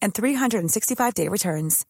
and 0.00 0.14
365-day 0.14 1.28
returns. 1.28 1.84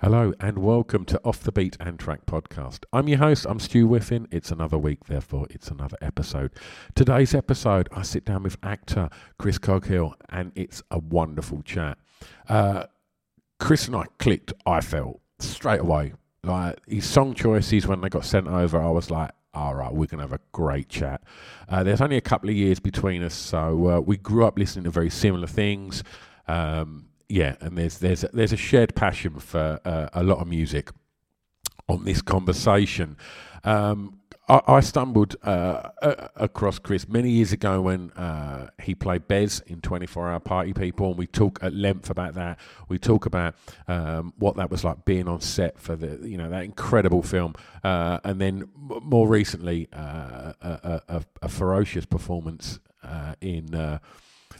Hello 0.00 0.32
and 0.38 0.60
welcome 0.60 1.04
to 1.06 1.20
Off 1.24 1.40
the 1.40 1.50
Beaten 1.50 1.96
Track 1.96 2.24
podcast. 2.24 2.84
I'm 2.92 3.08
your 3.08 3.18
host, 3.18 3.46
I'm 3.48 3.58
Stu 3.58 3.84
Whiffin. 3.88 4.28
It's 4.30 4.52
another 4.52 4.78
week, 4.78 5.06
therefore 5.06 5.48
it's 5.50 5.72
another 5.72 5.96
episode. 6.00 6.52
Today's 6.94 7.34
episode, 7.34 7.88
I 7.90 8.02
sit 8.02 8.24
down 8.24 8.44
with 8.44 8.56
actor 8.62 9.08
Chris 9.40 9.58
Coghill 9.58 10.14
and 10.28 10.52
it's 10.54 10.84
a 10.92 11.00
wonderful 11.00 11.62
chat. 11.62 11.98
Uh, 12.48 12.84
Chris 13.58 13.88
and 13.88 13.96
I 13.96 14.04
clicked, 14.20 14.52
I 14.64 14.80
felt, 14.82 15.20
straight 15.40 15.80
away. 15.80 16.12
Like 16.44 16.78
his 16.86 17.04
song 17.04 17.34
choices 17.34 17.88
when 17.88 18.00
they 18.00 18.08
got 18.08 18.24
sent 18.24 18.46
over, 18.46 18.80
I 18.80 18.90
was 18.90 19.10
like, 19.10 19.32
all 19.58 19.74
right, 19.74 19.92
we're 19.92 20.06
going 20.06 20.18
to 20.18 20.24
have 20.24 20.32
a 20.32 20.40
great 20.52 20.88
chat. 20.88 21.22
Uh, 21.68 21.82
there's 21.82 22.00
only 22.00 22.16
a 22.16 22.20
couple 22.20 22.48
of 22.48 22.54
years 22.54 22.78
between 22.78 23.22
us, 23.22 23.34
so 23.34 23.88
uh, 23.88 24.00
we 24.00 24.16
grew 24.16 24.44
up 24.44 24.56
listening 24.58 24.84
to 24.84 24.90
very 24.90 25.10
similar 25.10 25.48
things. 25.48 26.04
Um, 26.46 27.06
yeah, 27.28 27.56
and 27.60 27.76
there's 27.76 27.98
there's 27.98 28.22
there's 28.32 28.52
a 28.52 28.56
shared 28.56 28.94
passion 28.94 29.38
for 29.40 29.80
uh, 29.84 30.08
a 30.12 30.22
lot 30.22 30.38
of 30.38 30.46
music 30.46 30.90
on 31.88 32.04
this 32.04 32.22
conversation. 32.22 33.16
Um, 33.64 34.20
I, 34.48 34.80
stumbled 34.80 35.36
uh, 35.42 35.90
across 36.36 36.78
Chris 36.78 37.06
many 37.06 37.30
years 37.30 37.52
ago 37.52 37.82
when 37.82 38.10
uh, 38.12 38.70
he 38.80 38.94
played 38.94 39.28
Bez 39.28 39.60
in 39.66 39.82
24 39.82 40.30
Hour 40.30 40.40
Party 40.40 40.72
People, 40.72 41.08
and 41.08 41.18
we 41.18 41.26
talk 41.26 41.58
at 41.62 41.74
length 41.74 42.08
about 42.08 42.34
that. 42.34 42.58
We 42.88 42.98
talk 42.98 43.26
about 43.26 43.56
um, 43.88 44.32
what 44.38 44.56
that 44.56 44.70
was 44.70 44.84
like 44.84 45.04
being 45.04 45.28
on 45.28 45.42
set 45.42 45.78
for 45.78 45.96
the 45.96 46.26
you 46.26 46.38
know 46.38 46.48
that 46.48 46.64
incredible 46.64 47.22
film, 47.22 47.56
uh, 47.84 48.20
and 48.24 48.40
then 48.40 48.70
more 48.74 49.28
recently 49.28 49.88
uh, 49.92 50.54
a, 50.62 51.02
a, 51.08 51.22
a, 51.42 51.48
ferocious 51.48 52.06
performance 52.06 52.80
uh, 53.02 53.34
in. 53.40 54.00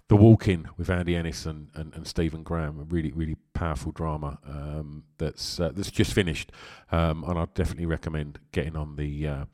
The 0.08 0.16
Walk 0.16 0.48
In 0.48 0.70
with 0.78 0.88
Andy 0.88 1.18
Ellis 1.18 1.44
and, 1.44 1.68
and, 1.74 1.94
and, 1.94 2.06
Stephen 2.06 2.42
Graham, 2.42 2.80
a 2.80 2.84
really, 2.84 3.12
really 3.12 3.36
powerful 3.52 3.92
drama 3.92 4.38
um, 4.46 5.04
that's 5.18 5.60
uh, 5.60 5.70
that's 5.74 5.90
just 5.90 6.14
finished. 6.14 6.50
Um, 6.90 7.24
and 7.24 7.38
I'd 7.38 7.52
definitely 7.52 7.84
recommend 7.84 8.38
getting 8.52 8.74
on 8.74 8.96
the 8.96 9.28
uh, 9.28 9.44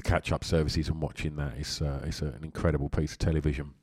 the 0.00 0.08
catch 0.08 0.32
up 0.32 0.44
services 0.44 0.88
and 0.88 1.00
watching 1.00 1.36
that. 1.36 1.52
It's, 1.58 1.82
uh, 1.82 2.00
an 2.02 2.42
incredible 2.42 2.88
piece 2.88 3.12
of 3.12 3.18
television. 3.18 3.74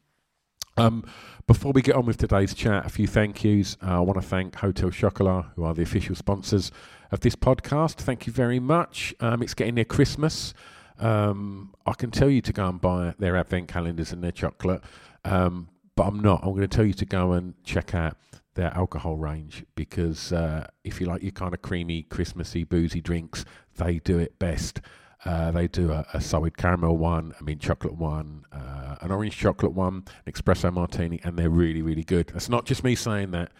Um, 0.75 1.05
before 1.47 1.71
we 1.71 1.81
get 1.81 1.95
on 1.95 2.05
with 2.05 2.17
today's 2.17 2.53
chat, 2.53 2.85
a 2.85 2.89
few 2.89 3.07
thank 3.07 3.43
yous. 3.43 3.77
Uh, 3.81 3.97
I 3.97 3.99
want 3.99 4.21
to 4.21 4.27
thank 4.27 4.55
Hotel 4.55 4.89
Chocolat, 4.89 5.45
who 5.55 5.63
are 5.63 5.73
the 5.73 5.81
official 5.81 6.15
sponsors 6.15 6.71
of 7.11 7.21
this 7.21 7.35
podcast. 7.35 7.95
Thank 7.95 8.27
you 8.27 8.33
very 8.33 8.59
much. 8.59 9.13
Um, 9.19 9.41
it's 9.41 9.53
getting 9.53 9.75
near 9.75 9.85
Christmas. 9.85 10.53
Um, 10.99 11.73
I 11.85 11.93
can 11.93 12.11
tell 12.11 12.29
you 12.29 12.41
to 12.41 12.53
go 12.53 12.67
and 12.67 12.81
buy 12.81 13.13
their 13.17 13.37
advent 13.37 13.67
calendars 13.67 14.11
and 14.11 14.23
their 14.23 14.31
chocolate. 14.31 14.81
Um, 15.23 15.69
but 15.95 16.07
I'm 16.07 16.19
not. 16.19 16.41
I'm 16.43 16.49
going 16.49 16.61
to 16.61 16.67
tell 16.67 16.85
you 16.85 16.93
to 16.93 17.05
go 17.05 17.33
and 17.33 17.53
check 17.63 17.95
out 17.95 18.17
their 18.53 18.73
alcohol 18.75 19.17
range 19.17 19.65
because 19.75 20.31
uh, 20.31 20.67
if 20.83 20.99
you 20.99 21.07
like 21.07 21.21
your 21.21 21.31
kind 21.31 21.53
of 21.53 21.61
creamy, 21.61 22.03
Christmassy, 22.03 22.63
boozy 22.63 23.01
drinks, 23.01 23.45
they 23.77 23.99
do 23.99 24.19
it 24.19 24.37
best. 24.39 24.81
Uh, 25.25 25.51
they 25.51 25.67
do 25.67 25.91
a, 25.91 26.05
a, 26.13 26.21
solid 26.21 26.55
caramel 26.57 26.95
one, 26.95 27.33
I 27.39 27.43
mean 27.43 27.57
chocolate 27.57 27.95
one, 27.95 28.45
uh, 28.51 28.97
an 29.01 29.11
orange 29.11 29.35
chocolate 29.35 29.73
one, 29.73 30.05
an 30.25 30.31
espresso 30.31 30.71
martini, 30.71 31.19
and 31.23 31.37
they're 31.37 31.49
really, 31.49 31.81
really 31.81 32.03
good. 32.03 32.31
It's 32.35 32.49
not 32.49 32.65
just 32.65 32.83
me 32.83 32.93
saying 32.95 33.31
that 33.31 33.51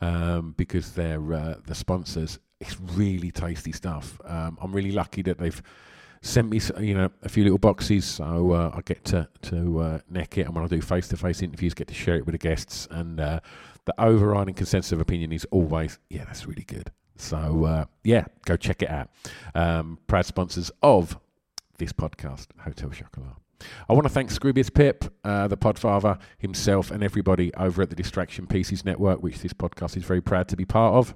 um, 0.00 0.54
because 0.56 0.92
they're 0.92 1.32
uh, 1.32 1.56
the 1.66 1.74
sponsors. 1.74 2.38
It's 2.60 2.80
really 2.80 3.30
tasty 3.30 3.72
stuff. 3.72 4.20
Um, 4.24 4.56
I'm 4.60 4.72
really 4.72 4.92
lucky 4.92 5.22
that 5.22 5.38
they've 5.38 5.62
sent 6.22 6.48
me, 6.48 6.60
you 6.80 6.94
know, 6.94 7.10
a 7.22 7.28
few 7.28 7.42
little 7.42 7.58
boxes, 7.58 8.06
so 8.06 8.52
uh, 8.52 8.70
I 8.74 8.80
get 8.80 9.04
to 9.06 9.28
to 9.42 9.80
uh, 9.80 9.98
neck 10.08 10.38
it. 10.38 10.46
And 10.46 10.54
when 10.54 10.64
I 10.64 10.68
do 10.68 10.80
face 10.80 11.08
to 11.08 11.16
face 11.18 11.42
interviews, 11.42 11.74
get 11.74 11.88
to 11.88 11.94
share 11.94 12.16
it 12.16 12.24
with 12.24 12.32
the 12.32 12.38
guests. 12.38 12.88
And 12.90 13.18
the 13.18 13.42
overriding 13.98 14.54
consensus 14.54 14.92
of 14.92 15.00
opinion 15.00 15.32
is 15.32 15.44
always, 15.50 15.98
yeah, 16.08 16.24
that's 16.24 16.46
really 16.46 16.64
good. 16.64 16.90
So 17.22 17.64
uh, 17.64 17.84
yeah, 18.04 18.24
go 18.44 18.56
check 18.56 18.82
it 18.82 18.90
out. 18.90 19.08
Um, 19.54 19.98
proud 20.06 20.26
sponsors 20.26 20.70
of 20.82 21.18
this 21.78 21.92
podcast, 21.92 22.48
Hotel 22.58 22.90
Chocolat. 22.90 23.36
I 23.88 23.92
want 23.92 24.04
to 24.04 24.12
thank 24.12 24.30
Scroobius 24.30 24.74
Pip, 24.74 25.04
uh, 25.24 25.46
the 25.46 25.56
podfather 25.56 26.18
himself, 26.38 26.90
and 26.90 27.02
everybody 27.02 27.54
over 27.54 27.82
at 27.82 27.90
the 27.90 27.96
Distraction 27.96 28.46
Pieces 28.46 28.84
Network, 28.84 29.22
which 29.22 29.38
this 29.38 29.52
podcast 29.52 29.96
is 29.96 30.02
very 30.02 30.20
proud 30.20 30.48
to 30.48 30.56
be 30.56 30.64
part 30.64 30.94
of. 30.94 31.14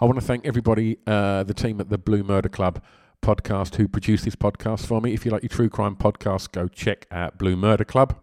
I 0.00 0.06
want 0.06 0.18
to 0.18 0.24
thank 0.24 0.44
everybody, 0.44 0.98
uh, 1.06 1.44
the 1.44 1.54
team 1.54 1.80
at 1.80 1.88
the 1.88 1.98
Blue 1.98 2.24
Murder 2.24 2.48
Club 2.48 2.82
podcast 3.22 3.76
who 3.76 3.86
produced 3.86 4.24
this 4.24 4.34
podcast 4.34 4.86
for 4.86 5.00
me. 5.00 5.12
If 5.12 5.24
you 5.24 5.30
like 5.30 5.42
your 5.42 5.50
true 5.50 5.68
crime 5.68 5.94
podcast, 5.94 6.52
go 6.52 6.68
check 6.68 7.06
out 7.10 7.38
Blue 7.38 7.56
Murder 7.56 7.84
Club. 7.84 8.16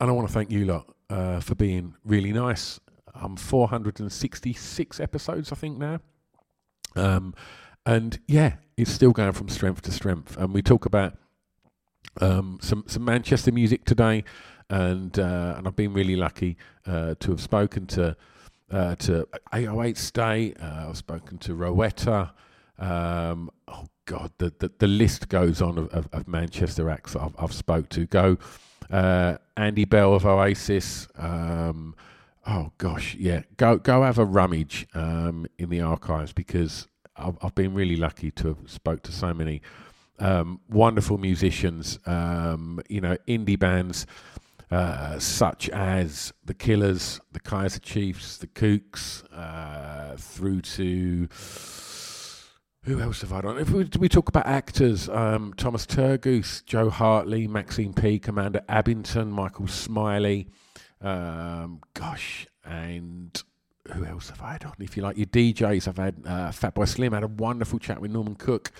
And 0.00 0.10
I 0.10 0.12
want 0.12 0.28
to 0.28 0.34
thank 0.34 0.50
you 0.50 0.64
lot 0.64 0.94
uh, 1.08 1.40
for 1.40 1.54
being 1.54 1.94
really 2.04 2.32
nice. 2.32 2.80
I'm 3.20 3.36
466 3.36 5.00
episodes, 5.00 5.52
I 5.52 5.54
think, 5.54 5.78
now. 5.78 6.00
Um, 6.96 7.34
and 7.86 8.18
yeah, 8.26 8.54
it's 8.76 8.90
still 8.90 9.12
going 9.12 9.32
from 9.32 9.48
strength 9.48 9.82
to 9.82 9.92
strength. 9.92 10.36
And 10.36 10.52
we 10.52 10.62
talk 10.62 10.86
about 10.86 11.16
um, 12.20 12.58
some 12.62 12.84
some 12.86 13.04
Manchester 13.04 13.52
music 13.52 13.84
today, 13.84 14.24
and 14.68 15.18
uh, 15.18 15.54
and 15.56 15.66
I've 15.66 15.76
been 15.76 15.92
really 15.92 16.16
lucky 16.16 16.56
uh, 16.86 17.14
to 17.20 17.30
have 17.30 17.40
spoken 17.40 17.86
to 17.88 18.16
uh, 18.70 18.94
to 18.96 19.28
808 19.52 19.96
State. 19.96 20.56
Uh, 20.60 20.86
I've 20.88 20.96
spoken 20.96 21.38
to 21.38 21.54
Rowetta. 21.54 22.30
Um, 22.78 23.50
oh 23.68 23.86
God, 24.06 24.32
the, 24.38 24.52
the, 24.58 24.72
the 24.78 24.86
list 24.86 25.28
goes 25.28 25.60
on 25.60 25.76
of, 25.76 25.88
of, 25.88 26.08
of 26.12 26.26
Manchester 26.26 26.88
acts 26.88 27.14
I've, 27.14 27.34
I've 27.38 27.52
spoke 27.52 27.90
to. 27.90 28.06
Go 28.06 28.38
uh, 28.90 29.36
Andy 29.56 29.84
Bell 29.84 30.14
of 30.14 30.26
Oasis. 30.26 31.08
Um, 31.16 31.94
oh 32.46 32.72
gosh, 32.78 33.14
yeah. 33.16 33.42
Go 33.56 33.78
go 33.78 34.02
have 34.02 34.18
a 34.18 34.24
rummage 34.24 34.86
um, 34.94 35.46
in 35.58 35.70
the 35.70 35.80
archives 35.80 36.32
because 36.32 36.88
I've, 37.16 37.36
I've, 37.42 37.54
been 37.54 37.74
really 37.74 37.96
lucky 37.96 38.30
to 38.32 38.48
have 38.48 38.58
spoke 38.66 39.02
to 39.04 39.12
so 39.12 39.34
many 39.34 39.62
um, 40.18 40.60
wonderful 40.68 41.18
musicians. 41.18 41.98
Um, 42.06 42.80
you 42.88 43.00
know, 43.00 43.16
indie 43.26 43.58
bands. 43.58 44.06
Uh, 44.70 45.18
such 45.18 45.68
as 45.70 46.32
the 46.44 46.54
Killers, 46.54 47.20
the 47.32 47.40
Kaiser 47.40 47.80
Chiefs, 47.80 48.36
the 48.36 48.46
Kooks, 48.46 49.24
uh, 49.36 50.14
through 50.16 50.60
to 50.60 51.28
who 52.84 53.00
else 53.00 53.20
have 53.20 53.32
I 53.32 53.42
done? 53.42 53.58
If 53.58 53.70
we, 53.70 53.88
we 53.98 54.08
talk 54.08 54.28
about 54.28 54.46
actors, 54.46 55.08
um, 55.08 55.52
Thomas 55.56 55.86
Turgoose, 55.86 56.64
Jo 56.64 56.88
Hartley, 56.88 57.46
Maxine 57.46 57.92
Peake, 57.92 58.28
Amanda 58.28 58.64
Abbington, 58.68 59.28
Michael 59.28 59.66
Smiley, 59.66 60.48
um, 61.00 61.80
gosh, 61.94 62.46
and 62.64 63.42
who 63.92 64.04
else 64.04 64.30
have 64.30 64.42
I 64.42 64.52
had 64.52 64.64
on? 64.64 64.74
If 64.78 64.96
you 64.96 65.02
like 65.02 65.16
your 65.16 65.26
DJs, 65.26 65.88
I've 65.88 65.96
had 65.96 66.16
uh, 66.24 66.50
Fatboy 66.50 66.88
Slim, 66.88 67.12
had 67.12 67.22
a 67.22 67.28
wonderful 67.28 67.78
chat 67.78 68.00
with 68.00 68.10
Norman 68.10 68.34
Cook. 68.36 68.70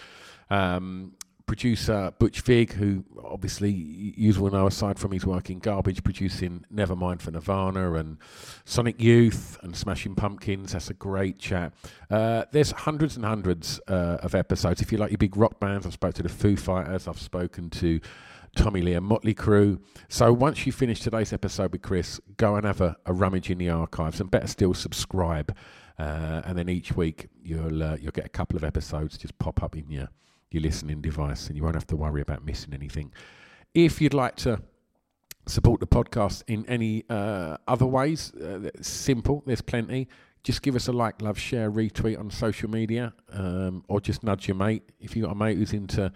Um, 0.51 1.13
producer 1.51 2.13
Butch 2.21 2.43
Vig, 2.43 2.75
who 2.75 3.05
obviously 3.25 3.73
you 3.73 4.33
will 4.41 4.53
know 4.53 4.69
aside 4.69 5.01
from 5.01 5.11
his 5.11 5.27
work 5.27 5.51
in 5.51 5.59
Garbage, 5.59 6.05
producing 6.05 6.65
Nevermind 6.73 7.21
for 7.21 7.33
Nirvana 7.33 7.95
and 7.95 8.19
Sonic 8.65 9.01
Youth 9.01 9.59
and 9.63 9.75
Smashing 9.75 10.15
Pumpkins. 10.15 10.75
That's 10.75 10.91
a 10.91 10.95
great 10.95 11.41
chat. 11.41 11.73
Uh, 12.09 12.45
there's 12.53 12.71
hundreds 12.71 13.17
and 13.17 13.25
hundreds 13.25 13.81
uh, 13.89 14.19
of 14.23 14.37
episodes. 14.37 14.81
If 14.81 14.93
you 14.93 14.99
like 14.99 15.11
your 15.11 15.19
big 15.19 15.37
rock 15.37 15.59
bands, 15.59 15.87
I've 15.87 15.93
spoken 15.95 16.15
to 16.19 16.23
the 16.23 16.29
Foo 16.29 16.55
Fighters, 16.55 17.09
I've 17.09 17.21
spoken 17.21 17.69
to 17.71 18.01
Tommy 18.57 18.83
Lee 18.83 18.95
and 18.95 19.07
Motley 19.07 19.35
Crue. 19.35 19.81
So 20.09 20.33
once 20.33 20.67
you 20.67 20.73
finish 20.73 21.01
today's 21.01 21.33
episode 21.33 21.73
with 21.73 21.83
Chris, 21.83 22.21
go 22.37 22.57
and 22.57 22.67
have 22.67 22.81
a, 22.81 22.97
a 23.07 23.13
rummage 23.13 23.51
in 23.51 23.59
the 23.59 23.71
archives, 23.71 24.21
and 24.21 24.31
better 24.31 24.47
still, 24.47 24.75
subscribe. 24.75 25.57
Uh, 25.99 26.43
and 26.47 26.57
then 26.57 26.69
each 26.69 26.97
week 26.97 27.29
you'll 27.43 27.83
uh, 27.83 27.97
you'll 28.01 28.13
get 28.13 28.25
a 28.25 28.31
couple 28.31 28.57
of 28.57 28.65
episodes 28.65 29.19
just 29.19 29.39
pop 29.39 29.63
up 29.63 29.77
in 29.77 29.91
your 29.91 30.09
your 30.51 30.63
listening 30.63 31.01
device, 31.01 31.47
and 31.47 31.57
you 31.57 31.63
won't 31.63 31.77
have 31.77 31.87
to 31.87 31.97
worry 31.97 32.21
about 32.21 32.45
missing 32.45 32.75
anything. 32.75 33.13
If 33.75 34.01
you'd 34.01 34.15
like 34.15 34.37
to 34.37 34.61
support 35.47 35.81
the 35.81 35.87
podcast 35.87 36.43
in 36.47 36.65
any 36.67 37.05
uh, 37.09 37.57
other 37.69 37.87
ways, 37.87 38.33
uh, 38.35 38.71
simple. 38.81 39.43
There's 39.47 39.61
plenty. 39.61 40.09
Just 40.43 40.63
give 40.63 40.75
us 40.75 40.89
a 40.89 40.93
like, 40.93 41.21
love, 41.21 41.39
share, 41.39 41.71
retweet 41.71 42.19
on 42.19 42.31
social 42.31 42.71
media, 42.71 43.13
um, 43.33 43.85
or 43.89 44.01
just 44.01 44.23
nudge 44.23 44.49
your 44.49 44.57
mate. 44.57 44.83
If 44.99 45.15
you've 45.15 45.27
got 45.27 45.33
a 45.33 45.39
mate 45.39 45.59
who's 45.59 45.75
into 45.75 46.11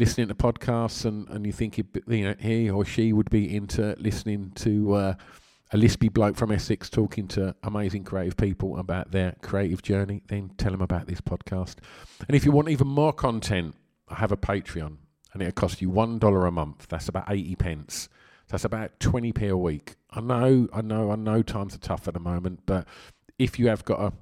listening 0.00 0.28
to 0.28 0.34
podcasts 0.34 1.04
and, 1.04 1.28
and 1.28 1.44
you 1.44 1.52
think 1.52 1.74
he, 1.74 1.84
you 2.08 2.24
know 2.24 2.34
he 2.38 2.70
or 2.70 2.86
she 2.86 3.12
would 3.12 3.28
be 3.28 3.54
into 3.54 3.94
listening 3.98 4.50
to 4.54 4.94
uh, 4.94 5.14
a 5.72 5.76
lispy 5.76 6.10
bloke 6.12 6.36
from 6.36 6.50
Essex 6.50 6.88
talking 6.88 7.28
to 7.28 7.54
amazing 7.62 8.02
creative 8.02 8.36
people 8.36 8.78
about 8.78 9.12
their 9.12 9.36
creative 9.42 9.82
journey, 9.82 10.22
then 10.28 10.50
tell 10.56 10.72
them 10.72 10.80
about 10.80 11.06
this 11.06 11.20
podcast. 11.20 11.76
And 12.26 12.34
if 12.34 12.46
you 12.46 12.50
want 12.50 12.70
even 12.70 12.88
more 12.88 13.12
content, 13.12 13.76
I 14.08 14.14
have 14.14 14.32
a 14.32 14.38
Patreon, 14.38 14.96
and 15.32 15.42
it'll 15.42 15.52
cost 15.52 15.82
you 15.82 15.90
one 15.90 16.18
dollar 16.18 16.46
a 16.46 16.50
month. 16.50 16.88
That's 16.88 17.08
about 17.08 17.30
eighty 17.30 17.54
pence. 17.54 18.08
That's 18.48 18.64
about 18.64 18.98
20p 18.98 19.48
a 19.48 19.56
week. 19.56 19.94
I 20.10 20.20
know, 20.20 20.66
I 20.72 20.82
know, 20.82 21.12
I 21.12 21.14
know 21.14 21.40
times 21.40 21.76
are 21.76 21.78
tough 21.78 22.08
at 22.08 22.14
the 22.14 22.20
moment, 22.20 22.62
but 22.66 22.84
if 23.38 23.60
you 23.60 23.68
have 23.68 23.84
got 23.84 24.00
a, 24.00 24.12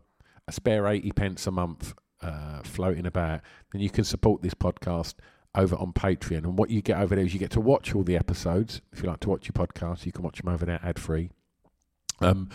a 0.46 0.52
spare 0.52 0.86
80 0.86 1.12
pence 1.12 1.46
a 1.46 1.50
month 1.50 1.94
uh, 2.20 2.60
floating 2.62 3.06
about, 3.06 3.40
then 3.72 3.80
you 3.80 3.88
can 3.88 4.04
support 4.04 4.42
this 4.42 4.52
podcast 4.52 5.14
over 5.58 5.76
on 5.76 5.92
Patreon. 5.92 6.44
And 6.44 6.58
what 6.58 6.70
you 6.70 6.80
get 6.80 6.98
over 6.98 7.14
there 7.14 7.24
is 7.24 7.34
you 7.34 7.40
get 7.40 7.50
to 7.52 7.60
watch 7.60 7.94
all 7.94 8.04
the 8.04 8.16
episodes. 8.16 8.80
If 8.92 9.02
you 9.02 9.08
like 9.08 9.20
to 9.20 9.28
watch 9.28 9.48
your 9.48 9.66
podcast, 9.66 10.06
you 10.06 10.12
can 10.12 10.22
watch 10.22 10.40
them 10.40 10.52
over 10.52 10.64
there 10.64 10.80
ad 10.82 10.98
free. 10.98 11.30
Um, 12.20 12.48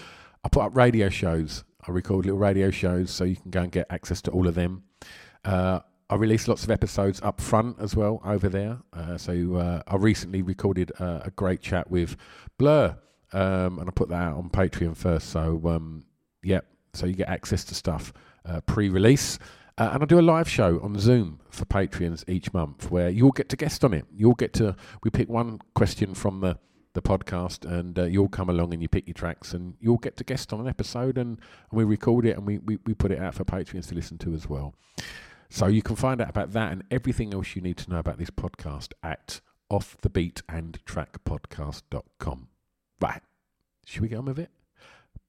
I 0.44 0.50
put 0.50 0.64
up 0.64 0.76
radio 0.76 1.10
shows. 1.10 1.64
I 1.86 1.92
record 1.92 2.26
little 2.26 2.40
radio 2.40 2.72
shows 2.72 3.12
so 3.12 3.26
you 3.26 3.36
can 3.36 3.52
go 3.52 3.62
and 3.62 3.72
get 3.72 3.88
access 3.90 4.22
to 4.24 4.32
all 4.32 4.48
of 4.48 4.56
them. 4.56 4.84
Uh, 5.44 5.80
I 6.10 6.16
release 6.16 6.48
lots 6.48 6.64
of 6.64 6.72
episodes 6.72 7.22
up 7.22 7.42
front 7.42 7.78
as 7.80 7.96
well 7.96 8.22
over 8.24 8.48
there. 8.48 8.78
Uh, 8.94 9.18
so 9.18 9.56
uh, 9.56 9.82
I 9.88 9.96
recently 9.96 10.42
recorded 10.42 10.92
uh, 11.00 11.22
a 11.26 11.32
great 11.32 11.62
chat 11.62 11.90
with 11.90 12.16
Blur, 12.58 12.98
um, 13.34 13.80
and 13.80 13.90
I 13.90 13.92
put 13.92 14.10
that 14.10 14.22
out 14.22 14.38
on 14.38 14.50
Patreon 14.50 14.96
first. 14.96 15.30
So 15.30 15.62
um, 15.66 16.06
yeah, 16.42 16.62
so 16.94 17.06
you 17.06 17.16
get 17.16 17.30
access 17.30 17.64
to 17.66 17.76
stuff 17.76 18.14
uh, 18.46 18.62
pre-release. 18.62 19.40
Uh, 19.78 19.92
and 19.94 20.02
I 20.04 20.06
do 20.06 20.20
a 20.20 20.22
live 20.22 20.48
show 20.48 20.80
on 20.84 21.00
Zoom 21.00 21.40
for 21.50 21.66
Patreons 21.66 22.24
each 22.30 22.54
month 22.54 22.92
where 22.92 23.10
you'll 23.10 23.32
get 23.32 23.50
to 23.50 23.56
guest 23.56 23.84
on 23.84 23.92
it. 23.94 24.06
You'll 24.14 24.36
get 24.36 24.54
to, 24.54 24.76
we 25.04 25.10
pick 25.10 25.28
one 25.30 25.60
question 25.74 26.14
from 26.14 26.42
the, 26.42 26.60
the 26.94 27.02
podcast 27.02 27.66
and 27.66 27.98
uh, 27.98 28.04
you'll 28.04 28.30
come 28.30 28.50
along 28.50 28.72
and 28.74 28.84
you 28.84 28.88
pick 28.88 29.08
your 29.08 29.16
tracks 29.16 29.52
and 29.54 29.74
you'll 29.80 29.98
get 29.98 30.16
to 30.18 30.24
guest 30.24 30.54
on 30.54 30.60
an 30.60 30.68
episode 30.68 31.18
and, 31.18 31.40
and 31.72 31.78
we 31.78 31.84
record 31.84 32.28
it 32.28 32.38
and 32.38 32.46
we, 32.46 32.60
we, 32.60 32.78
we 32.86 32.94
put 32.94 33.12
it 33.12 33.18
out 33.20 33.34
for 33.34 33.44
Patreons 33.46 33.88
to 33.88 33.96
listen 33.96 34.20
to 34.20 34.36
as 34.36 34.48
well. 34.48 34.76
So 35.50 35.66
you 35.66 35.82
can 35.82 35.96
find 35.96 36.22
out 36.22 36.30
about 36.30 36.52
that 36.54 36.72
and 36.72 36.84
everything 36.92 37.34
else 37.34 37.56
you 37.56 37.64
need 37.64 37.78
to 37.78 37.90
know 37.90 37.98
about 37.98 38.20
this 38.20 38.30
podcast 38.30 38.90
at 39.02 39.42
offthebeatandtrackpodcast.com. 39.72 42.48
Right. 43.02 43.22
Should 43.86 44.02
we 44.02 44.08
get 44.08 44.20
on 44.20 44.26
with 44.26 44.40
it? 44.40 44.52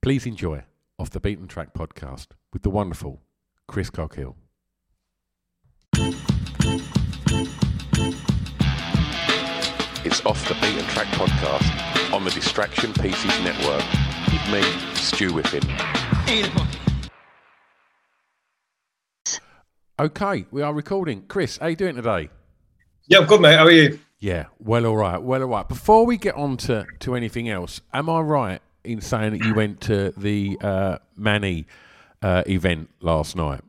Please 0.02 0.26
enjoy 0.26 0.64
Off 0.98 1.08
the 1.10 1.20
Beaten 1.20 1.48
Track 1.48 1.72
podcast 1.72 2.26
with 2.52 2.62
the 2.62 2.70
wonderful 2.70 3.22
Chris 3.68 3.90
Coghill. 3.90 4.36
It's 10.04 10.24
Off 10.26 10.46
the 10.48 10.54
Beaten 10.60 10.84
Track 10.88 11.06
podcast 11.08 12.12
on 12.12 12.24
the 12.24 12.30
Distraction 12.30 12.92
Pieces 12.92 13.40
Network 13.42 13.82
with 14.26 14.52
me, 14.52 14.62
Stu 14.94 15.30
Whiffin. 15.32 15.62
Okay, 19.98 20.44
we 20.50 20.60
are 20.60 20.74
recording. 20.74 21.22
Chris, 21.26 21.56
how 21.56 21.68
you 21.68 21.76
doing 21.76 21.96
today? 21.96 22.28
Yeah, 23.06 23.18
I'm 23.20 23.26
good, 23.26 23.40
mate. 23.40 23.56
How 23.56 23.64
are 23.64 23.70
you? 23.70 23.98
Yeah, 24.18 24.46
well, 24.58 24.86
all 24.86 24.96
right, 24.96 25.20
well, 25.22 25.42
all 25.42 25.48
right. 25.48 25.68
Before 25.68 26.04
we 26.04 26.16
get 26.16 26.34
on 26.34 26.56
to, 26.58 26.86
to 27.00 27.14
anything 27.14 27.48
else, 27.48 27.80
am 27.92 28.10
I 28.10 28.20
right 28.20 28.60
in 28.84 29.00
saying 29.00 29.32
that 29.32 29.44
you 29.44 29.54
went 29.54 29.80
to 29.82 30.12
the 30.16 30.58
uh, 30.60 30.98
Manny 31.16 31.66
uh, 32.24 32.42
event 32.46 32.88
last 33.00 33.36
night? 33.36 33.60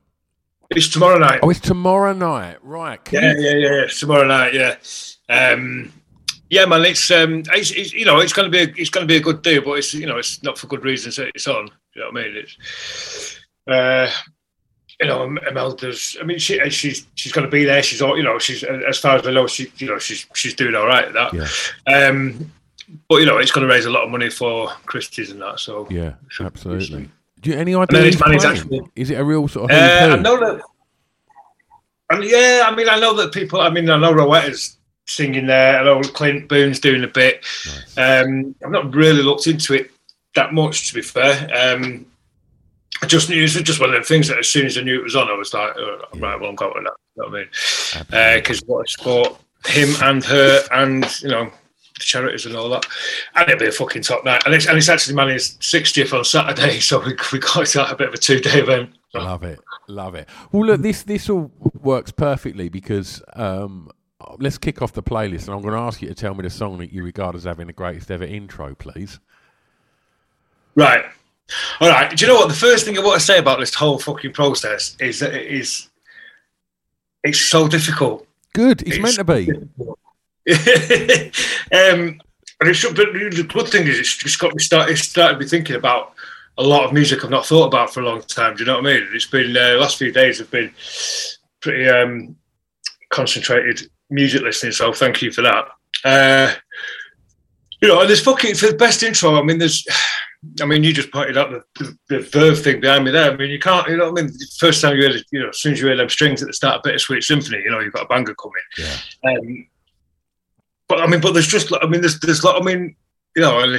It's 0.70 0.88
tomorrow 0.88 1.20
night. 1.20 1.42
Oh, 1.44 1.50
it's 1.50 1.60
tomorrow 1.60 2.14
night, 2.14 2.58
right? 2.64 3.04
Can 3.04 3.22
yeah, 3.22 3.34
you... 3.34 3.40
yeah, 3.40 3.68
yeah. 3.68 3.82
It's 3.84 4.00
tomorrow 4.00 4.26
night. 4.26 4.54
Yeah, 4.54 4.76
um, 5.30 5.92
yeah, 6.50 6.66
man. 6.66 6.86
It's 6.86 7.12
um, 7.12 7.44
it's, 7.54 7.72
it's, 7.72 7.94
you 7.94 8.06
know, 8.06 8.20
it's 8.20 8.34
going 8.34 8.50
to 8.50 8.58
be 8.58 8.64
a, 8.64 8.74
it's 8.82 8.90
to 8.90 9.06
be 9.06 9.18
a 9.18 9.22
good 9.22 9.42
day, 9.42 9.60
but 9.60 9.74
it's 9.74 9.94
you 9.94 10.08
know, 10.08 10.18
it's 10.18 10.42
not 10.42 10.58
for 10.58 10.68
good 10.68 10.84
reasons. 10.84 11.20
It's 11.20 11.48
on. 11.48 11.70
You 11.94 12.02
know 12.02 12.10
what 12.12 12.22
I 12.22 12.28
mean? 12.28 12.36
It's 12.38 13.40
uh, 13.68 14.10
you 15.00 15.08
know, 15.08 15.24
Imelda's. 15.48 16.18
I 16.20 16.24
mean, 16.24 16.40
she 16.40 16.58
she's 16.70 17.06
she's 17.16 17.32
going 17.32 17.46
to 17.46 17.52
be 17.52 17.66
there. 17.66 17.84
She's 17.84 18.02
all 18.02 18.18
you 18.18 18.24
know. 18.24 18.40
She's 18.40 18.64
as 18.64 18.98
far 18.98 19.18
as 19.18 19.28
I 19.28 19.32
know, 19.32 19.48
she 19.48 19.72
you 19.78 19.88
know 19.88 20.00
she's 20.00 20.26
she's 20.34 20.56
doing 20.56 20.76
all 20.76 20.88
right 20.88 21.06
at 21.06 21.14
that. 21.14 21.34
Yeah. 21.34 22.08
Um, 22.08 22.52
but 23.10 23.18
you 23.18 23.26
know, 23.26 23.38
it's 23.38 23.52
going 23.52 23.68
to 23.68 23.74
raise 23.74 23.86
a 23.86 23.92
lot 23.92 24.06
of 24.06 24.12
money 24.12 24.30
for 24.30 24.70
Christie's 24.86 25.30
and 25.30 25.42
that. 25.42 25.60
So 25.60 25.88
yeah, 25.90 26.14
absolutely. 26.40 27.10
Do 27.46 27.52
you 27.52 27.58
any 27.58 27.76
idea? 27.76 28.08
Actually, 28.08 28.82
is 28.96 29.12
it 29.12 29.20
a 29.20 29.24
real 29.24 29.48
sort 29.48 29.70
of? 29.70 29.78
Uh, 29.78 30.14
I 30.14 30.16
know 30.16 30.36
that. 30.40 30.64
And 32.10 32.24
yeah, 32.24 32.64
I 32.66 32.76
mean, 32.76 32.90
I 32.90 33.00
know 33.00 33.14
that 33.18 33.32
people. 33.32 33.62
I 33.62 33.70
mean, 33.70 33.88
I 33.88 33.98
know 33.98 34.12
Rowetta's 34.12 34.78
singing 35.06 35.46
there. 35.46 35.80
I 35.80 35.84
know 35.84 36.02
Clint 36.02 36.50
Boon's 36.50 36.80
doing 36.80 37.04
a 37.04 37.08
bit. 37.08 37.46
Nice. 37.68 38.26
Um, 38.26 38.56
I've 38.66 38.72
not 38.72 38.96
really 38.96 39.22
looked 39.22 39.46
into 39.46 39.76
it 39.76 39.92
that 40.34 40.56
much, 40.56 40.88
to 40.88 40.96
be 40.96 41.04
fair. 41.04 41.48
Um, 41.56 42.08
I 43.04 43.06
just 43.06 43.30
knew 43.30 43.38
it 43.38 43.42
was 43.44 43.54
just 43.54 43.80
one 43.80 43.94
of 43.94 44.02
the 44.02 44.08
things 44.08 44.28
that 44.30 44.40
as 44.40 44.48
soon 44.48 44.66
as 44.66 44.76
I 44.80 44.82
knew 44.82 45.00
it 45.00 45.04
was 45.04 45.16
on, 45.16 45.30
I 45.30 45.34
was 45.34 45.54
like, 45.54 45.76
oh, 45.78 46.02
right, 46.16 46.40
well, 46.40 46.50
I'm 46.50 46.56
going 46.56 46.74
with 46.74 46.86
that. 46.86 46.96
You 47.16 47.24
know 47.24 47.30
what 47.30 47.36
I 47.36 47.42
mean? 47.42 48.42
Because 48.42 48.64
uh, 48.64 48.66
what 48.66 48.88
a 48.88 48.90
sport, 48.90 49.38
him 49.68 49.90
and 50.02 50.24
her, 50.24 50.64
and 50.72 51.22
you 51.22 51.30
know, 51.30 51.52
the 51.98 52.04
charities 52.04 52.46
and 52.46 52.56
all 52.56 52.70
that, 52.70 52.86
and 53.36 53.50
it'll 53.50 53.60
be 53.60 53.68
a 53.68 53.72
fucking 53.72 54.02
top 54.02 54.24
night. 54.26 54.44
And 54.46 54.54
it's 54.54 54.68
and 54.68 54.78
it's 54.78 54.90
actually 54.90 55.16
Manny's 55.16 55.58
60th 55.58 56.18
on 56.18 56.24
Saturday, 56.24 56.80
so 56.80 57.00
we 57.00 57.16
we 57.32 57.40
got 57.40 57.76
a 57.76 57.96
bit 57.96 58.10
of 58.10 58.14
a 58.14 58.18
two 58.18 58.40
day 58.40 58.60
event. 58.60 58.92
Love 59.14 59.44
it, 59.44 59.60
love 59.88 60.16
it. 60.16 60.28
Well, 60.52 60.66
look, 60.66 60.82
this 60.82 61.04
this 61.04 61.30
all 61.30 61.52
works 61.82 62.12
perfectly 62.12 62.70
because. 62.70 63.22
Um, 63.34 63.90
let's 64.40 64.58
kick 64.58 64.82
off 64.82 64.94
the 64.94 65.04
playlist, 65.04 65.46
and 65.46 65.56
I'm 65.56 65.62
going 65.62 65.76
to 65.76 65.80
ask 65.80 66.02
you 66.02 66.08
to 66.08 66.16
tell 66.16 66.34
me 66.34 66.42
the 66.42 66.50
song 66.50 66.80
that 66.80 66.92
you 66.92 67.04
regard 67.04 67.36
as 67.36 67.44
having 67.44 67.68
the 67.68 67.74
greatest 67.74 68.10
ever 68.10 68.24
intro, 68.24 68.74
please. 68.74 69.20
Right. 70.74 71.06
All 71.80 71.90
right. 71.90 72.16
Do 72.16 72.26
you 72.26 72.32
know 72.32 72.40
what? 72.40 72.50
The 72.50 72.56
first 72.56 72.86
thing 72.86 72.98
I 72.98 73.02
want 73.02 73.20
to 73.20 73.26
say 73.26 73.38
about 73.38 73.60
this 73.60 73.74
whole 73.74 74.00
fucking 74.00 74.34
process 74.34 74.98
is 75.00 75.20
that 75.20 75.34
it 75.34 75.48
is 75.48 75.90
it's 77.24 77.40
so 77.40 77.68
difficult. 77.68 78.28
Good. 78.54 78.82
It's, 78.84 78.98
it's 78.98 79.00
meant 79.00 79.16
to 79.16 79.24
be. 79.24 79.50
um, 81.74 82.22
and 82.60 82.70
it 82.70 82.74
should, 82.76 82.96
but 82.96 83.12
the 83.14 83.48
good 83.48 83.68
thing 83.68 83.88
is, 83.88 84.00
it's 84.00 84.18
just 84.18 84.40
got 84.40 84.54
me 84.54 84.62
started. 84.62 84.98
Started 84.98 85.40
me 85.40 85.46
thinking 85.46 85.76
about 85.76 86.14
a 86.58 86.64
lot 86.64 86.86
of 86.86 86.94
music 86.94 87.24
I've 87.24 87.30
not 87.30 87.46
thought 87.46 87.68
about 87.68 87.94
for 87.94 88.02
a 88.02 88.06
long 88.06 88.22
time. 88.22 88.56
Do 88.56 88.64
you 88.64 88.68
know 88.68 88.76
what 88.76 88.88
I 88.88 88.94
mean? 88.94 89.10
It's 89.14 89.26
been 89.26 89.56
uh, 89.56 89.78
last 89.80 89.98
few 89.98 90.12
days 90.12 90.40
have 90.40 90.52
been 90.52 90.72
pretty 91.62 91.90
um, 91.90 92.36
concentrated 93.10 93.90
music 94.10 94.42
listening. 94.42 94.72
So 94.72 94.94
thank 94.94 95.22
you 95.22 95.32
for 95.32 95.42
that. 95.42 95.66
Uh, 96.04 96.54
you 97.82 97.88
know, 97.88 98.00
and 98.00 98.10
there's 98.10 98.24
fucking 98.24 98.56
for 98.56 98.68
the 98.68 98.78
best 98.78 99.04
intro. 99.04 99.36
I 99.36 99.42
mean, 99.42 99.58
there's 99.58 99.86
I 100.62 100.66
mean, 100.66 100.84
you 100.84 100.94
just 100.94 101.12
pointed 101.12 101.38
out 101.38 101.50
the, 101.50 101.64
the, 101.84 101.98
the, 102.08 102.20
verve 102.20 102.64
thing 102.64 102.80
behind 102.80 103.04
me 103.04 103.10
there. 103.10 103.32
I 103.32 103.36
mean, 103.36 103.50
you 103.50 103.58
can't, 103.58 103.88
you 103.88 103.98
know 103.98 104.12
what 104.12 104.20
I 104.20 104.24
mean? 104.24 104.32
The 104.32 104.48
first 104.60 104.80
time 104.80 104.96
you 104.96 105.02
heard, 105.02 105.24
you 105.32 105.40
know, 105.40 105.50
as 105.50 105.60
soon 105.60 105.74
as 105.74 105.80
you 105.80 105.88
hear 105.88 105.98
them 105.98 106.08
strings 106.08 106.44
at 106.44 106.48
the 106.48 106.54
start 106.54 106.76
of 106.76 106.84
Bittersweet 106.84 107.24
Symphony, 107.24 107.64
you 107.64 107.72
know, 107.72 107.80
you've 107.80 107.94
got 107.94 108.04
a 108.04 108.08
banger 108.08 108.36
coming. 108.36 108.54
Yeah. 108.78 109.32
Um, 109.32 109.68
but 110.88 111.02
I 111.02 111.08
mean, 111.08 111.22
but 111.22 111.34
there's 111.34 111.48
just, 111.48 111.72
I 111.82 111.88
mean, 111.88 112.02
there's, 112.02 112.20
there's 112.20 112.44
a 112.44 112.46
lot, 112.46 112.62
I 112.62 112.66
mean, 112.66 112.96
you 113.36 113.42
know, 113.42 113.78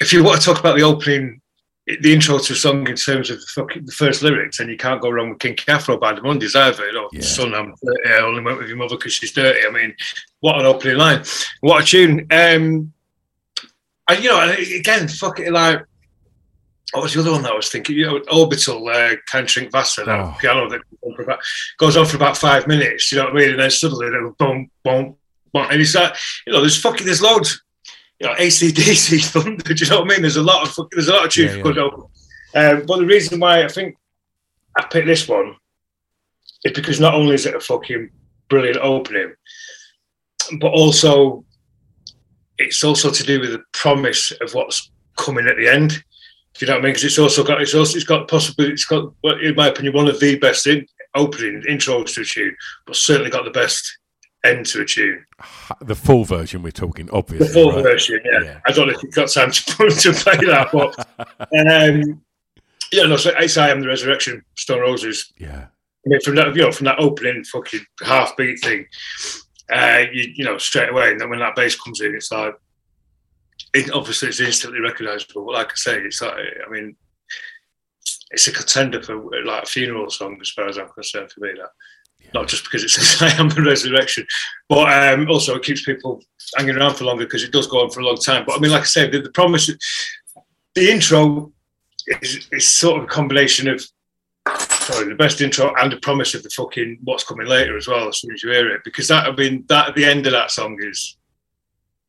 if 0.00 0.12
you 0.12 0.22
want 0.22 0.40
to 0.40 0.46
talk 0.46 0.60
about 0.60 0.76
the 0.76 0.84
opening, 0.84 1.40
the 1.86 2.12
intro 2.12 2.38
to 2.38 2.52
a 2.52 2.56
song 2.56 2.86
in 2.86 2.96
terms 2.96 3.30
of 3.30 3.40
the, 3.40 3.80
the 3.84 3.92
first 3.92 4.22
lyrics, 4.22 4.60
and 4.60 4.70
you 4.70 4.76
can't 4.76 5.00
go 5.00 5.10
wrong 5.10 5.30
with 5.30 5.38
Kinky 5.38 5.64
Afro 5.68 5.96
by 5.96 6.12
the 6.12 6.20
Mondays 6.20 6.54
either. 6.54 6.86
You 6.86 6.92
know, 6.92 7.08
yeah. 7.12 7.22
son, 7.22 7.54
I'm 7.54 7.74
30, 7.74 8.10
I 8.10 8.18
only 8.20 8.42
went 8.42 8.58
with 8.58 8.68
your 8.68 8.76
mother 8.76 8.96
because 8.96 9.14
she's 9.14 9.32
dirty. 9.32 9.66
I 9.66 9.70
mean, 9.70 9.94
what 10.40 10.58
an 10.58 10.66
opening 10.66 10.98
line. 10.98 11.24
What 11.60 11.82
a 11.82 11.86
tune. 11.86 12.20
Um, 12.30 12.92
and 14.10 14.22
you 14.22 14.30
know, 14.30 14.54
again, 14.76 15.08
fuck 15.08 15.40
it, 15.40 15.52
like 15.52 15.82
what 16.92 17.02
was 17.02 17.14
the 17.14 17.20
other 17.20 17.32
one 17.32 17.42
that 17.42 17.52
I 17.52 17.56
was 17.56 17.68
thinking? 17.68 17.96
You 17.96 18.06
know, 18.06 18.22
Orbital, 18.32 18.88
uh, 18.88 19.14
Can't 19.30 19.46
Drink 19.46 19.70
Vasa, 19.70 20.04
that 20.04 20.20
oh. 20.20 20.34
piano 20.40 20.70
that 20.70 20.80
goes 21.02 21.14
on, 21.18 21.24
about, 21.24 21.38
goes 21.78 21.96
on 21.96 22.06
for 22.06 22.16
about 22.16 22.36
five 22.36 22.66
minutes. 22.66 23.12
You 23.12 23.18
know 23.18 23.24
what 23.24 23.34
I 23.34 23.36
mean? 23.36 23.50
And 23.50 23.60
then 23.60 23.70
suddenly, 23.70 24.06
they 24.06 24.16
boom, 24.38 24.70
boom, 24.84 25.16
boom, 25.52 25.66
and 25.70 25.80
it's 25.80 25.94
like, 25.94 26.14
you 26.46 26.52
know, 26.52 26.60
there's 26.60 26.80
fucking, 26.80 27.04
there's 27.04 27.22
loads. 27.22 27.62
You 28.18 28.26
know, 28.26 28.34
ACDC 28.34 29.24
thunder. 29.26 29.74
Do 29.74 29.84
you 29.84 29.90
know 29.90 30.00
what 30.00 30.10
I 30.10 30.14
mean? 30.14 30.22
There's 30.22 30.36
a 30.36 30.42
lot 30.42 30.66
of 30.66 30.72
fucking, 30.72 30.90
there's 30.92 31.08
a 31.08 31.12
lot 31.12 31.26
of 31.26 31.30
tunes 31.30 31.52
yeah, 31.52 31.56
yeah. 31.58 31.62
good. 31.62 31.78
Um, 31.78 32.86
but 32.86 32.98
the 32.98 33.06
reason 33.06 33.38
why 33.38 33.64
I 33.64 33.68
think 33.68 33.96
I 34.76 34.84
picked 34.84 35.06
this 35.06 35.28
one 35.28 35.56
is 36.64 36.72
because 36.72 37.00
not 37.00 37.14
only 37.14 37.34
is 37.34 37.46
it 37.46 37.54
a 37.54 37.60
fucking 37.60 38.10
brilliant 38.48 38.78
opening, 38.78 39.34
but 40.58 40.68
also 40.68 41.44
it's 42.56 42.82
also 42.82 43.10
to 43.10 43.22
do 43.22 43.40
with 43.40 43.52
the 43.52 43.62
promise 43.72 44.32
of 44.40 44.54
what's 44.54 44.90
coming 45.16 45.46
at 45.46 45.56
the 45.56 45.68
end. 45.68 46.02
Do 46.58 46.66
you 46.66 46.72
know 46.72 46.74
what 46.74 46.80
I 46.80 46.82
mean? 46.82 46.90
Because 46.90 47.04
it's 47.04 47.18
also 47.20 47.44
got 47.44 47.62
it's 47.62 47.74
also 47.74 47.96
it's 47.96 48.04
got 48.04 48.26
possibly 48.26 48.72
it's 48.72 48.84
got 48.84 49.12
in 49.40 49.54
my 49.54 49.68
opinion 49.68 49.94
one 49.94 50.08
of 50.08 50.18
the 50.18 50.38
best 50.38 50.66
in, 50.66 50.84
opening 51.14 51.62
intros 51.62 52.14
to 52.14 52.22
a 52.22 52.24
tune, 52.24 52.56
but 52.84 52.96
certainly 52.96 53.30
got 53.30 53.44
the 53.44 53.50
best 53.50 53.98
end 54.44 54.66
to 54.66 54.82
a 54.82 54.84
tune. 54.84 55.24
The 55.80 55.94
full 55.94 56.24
version 56.24 56.62
we're 56.62 56.72
talking, 56.72 57.08
obviously. 57.12 57.46
The 57.46 57.52
full 57.52 57.72
right? 57.72 57.82
version, 57.82 58.20
yeah. 58.24 58.40
yeah. 58.42 58.60
I 58.66 58.72
don't 58.72 58.88
know 58.88 58.94
if 58.94 59.02
you've 59.04 59.14
got 59.14 59.30
time 59.30 59.52
to, 59.52 59.62
to 59.90 60.12
play 60.12 60.36
that, 60.46 60.70
but 60.72 60.98
um, 61.40 62.22
yeah, 62.92 63.04
no. 63.04 63.16
So 63.16 63.30
it's 63.38 63.56
I 63.56 63.70
am 63.70 63.80
the 63.80 63.86
Resurrection, 63.86 64.44
Stone 64.56 64.80
Roses. 64.80 65.32
Yeah. 65.38 65.66
I 66.06 66.08
mean, 66.08 66.20
from 66.22 66.34
that, 66.36 66.56
you 66.56 66.62
know, 66.62 66.72
from 66.72 66.86
that 66.86 66.98
opening 66.98 67.44
fucking 67.44 67.84
half 68.02 68.36
beat 68.36 68.60
thing, 68.60 68.86
uh, 69.72 70.04
you, 70.12 70.32
you 70.34 70.44
know, 70.44 70.58
straight 70.58 70.90
away, 70.90 71.12
and 71.12 71.20
then 71.20 71.30
when 71.30 71.40
that 71.40 71.54
bass 71.54 71.78
comes 71.78 72.00
in, 72.00 72.14
it's 72.14 72.32
like, 72.32 72.54
it, 73.74 73.90
obviously 73.92 74.28
it's 74.28 74.40
instantly 74.40 74.80
recognisable. 74.80 75.44
But 75.44 75.54
like 75.54 75.72
I 75.72 75.76
say, 75.76 75.98
it's 75.98 76.20
like, 76.22 76.34
I 76.34 76.70
mean, 76.70 76.96
it's 78.30 78.46
a 78.46 78.52
contender 78.52 79.02
for 79.02 79.16
like 79.44 79.64
a 79.64 79.66
funeral 79.66 80.10
song 80.10 80.38
as 80.40 80.50
far 80.50 80.68
as 80.68 80.78
I'm 80.78 80.88
concerned 80.88 81.32
for 81.32 81.40
me. 81.40 81.52
That 81.56 81.70
yeah. 82.20 82.30
not 82.34 82.48
just 82.48 82.64
because 82.64 82.84
it 82.84 82.90
says 82.90 83.22
I 83.22 83.40
am 83.40 83.48
the 83.48 83.62
resurrection, 83.62 84.26
but 84.68 84.92
um, 84.92 85.30
also 85.30 85.56
it 85.56 85.64
keeps 85.64 85.84
people 85.84 86.22
hanging 86.56 86.76
around 86.76 86.94
for 86.94 87.04
longer 87.04 87.24
because 87.24 87.44
it 87.44 87.52
does 87.52 87.66
go 87.66 87.82
on 87.82 87.90
for 87.90 88.00
a 88.00 88.06
long 88.06 88.16
time. 88.16 88.44
But 88.46 88.56
I 88.56 88.60
mean, 88.60 88.70
like 88.70 88.82
I 88.82 88.86
said, 88.86 89.12
the, 89.12 89.20
the 89.20 89.30
promise, 89.30 89.70
the 90.74 90.90
intro 90.90 91.52
is, 92.22 92.48
is 92.52 92.68
sort 92.68 92.98
of 92.98 93.04
a 93.04 93.08
combination 93.08 93.68
of 93.68 93.82
sorry, 94.56 95.08
the 95.08 95.14
best 95.14 95.40
intro 95.40 95.74
and 95.78 95.92
the 95.92 95.98
promise 95.98 96.34
of 96.34 96.42
the 96.42 96.50
fucking 96.50 96.98
what's 97.04 97.24
coming 97.24 97.46
later 97.46 97.76
as 97.76 97.88
well. 97.88 98.08
As 98.08 98.20
soon 98.20 98.32
as 98.32 98.42
you 98.42 98.50
hear 98.50 98.70
it, 98.70 98.82
because 98.84 99.08
that 99.08 99.26
I 99.26 99.32
mean 99.32 99.64
that 99.68 99.94
the 99.94 100.04
end 100.04 100.26
of 100.26 100.32
that 100.32 100.50
song 100.50 100.78
is 100.80 101.16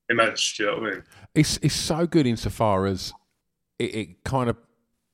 immense. 0.09 0.55
Do 0.55 0.63
you 0.63 0.69
know 0.69 0.77
what 0.77 0.87
I 0.87 0.91
mean? 0.91 1.03
It's 1.35 1.57
it's 1.61 1.75
so 1.75 2.07
good 2.07 2.25
insofar 2.25 2.85
as 2.85 3.13
it, 3.77 3.95
it 3.95 4.23
kind 4.23 4.49
of 4.49 4.57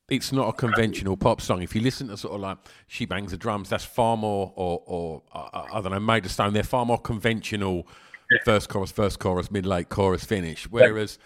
it's 0.08 0.32
not 0.32 0.48
a 0.48 0.52
conventional 0.52 1.16
pop 1.16 1.40
song. 1.40 1.62
If 1.62 1.74
you 1.74 1.80
listen 1.80 2.08
to 2.08 2.16
sort 2.16 2.34
of 2.34 2.40
like 2.40 2.58
she 2.86 3.06
bangs 3.06 3.32
the 3.32 3.36
drums, 3.36 3.68
that's 3.68 3.84
far 3.84 4.16
more, 4.16 4.52
or, 4.54 4.82
or 4.86 5.22
uh, 5.32 5.66
I 5.72 5.80
don't 5.80 5.90
know, 5.90 6.00
Made 6.00 6.24
of 6.24 6.30
Stone. 6.30 6.52
They're 6.52 6.62
far 6.62 6.86
more 6.86 6.98
conventional. 6.98 7.86
Yeah. 8.30 8.38
First 8.44 8.68
chorus, 8.68 8.90
first 8.90 9.18
chorus, 9.18 9.50
mid 9.50 9.66
late 9.66 9.88
chorus, 9.88 10.24
finish. 10.24 10.64
Whereas, 10.70 11.18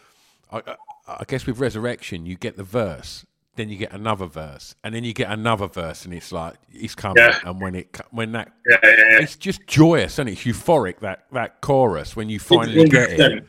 yeah. 0.53 0.61
I, 1.07 1.15
I, 1.21 1.25
guess 1.27 1.47
with 1.47 1.59
Resurrection, 1.59 2.27
you 2.27 2.37
get 2.37 2.59
the 2.59 2.63
verse, 2.63 3.25
then 3.57 3.71
you 3.71 3.79
get 3.79 3.93
another 3.93 4.27
verse, 4.27 4.75
and 4.85 4.95
then 4.95 5.05
you 5.05 5.15
get 5.15 5.31
another 5.31 5.67
verse, 5.67 6.05
and 6.05 6.13
it's 6.13 6.31
like 6.31 6.57
it's 6.71 6.95
coming. 6.95 7.23
Yeah. 7.23 7.39
And 7.45 7.61
when 7.61 7.75
it 7.75 7.99
when 8.11 8.33
that, 8.33 8.53
it's 8.65 9.37
just 9.37 9.67
joyous 9.67 10.19
and 10.19 10.29
it's 10.29 10.43
euphoric 10.43 11.01
that 11.01 11.25
that 11.33 11.61
chorus 11.61 12.17
when 12.17 12.29
you 12.29 12.39
finally 12.39 12.87
get 12.89 13.19
it, 13.19 13.47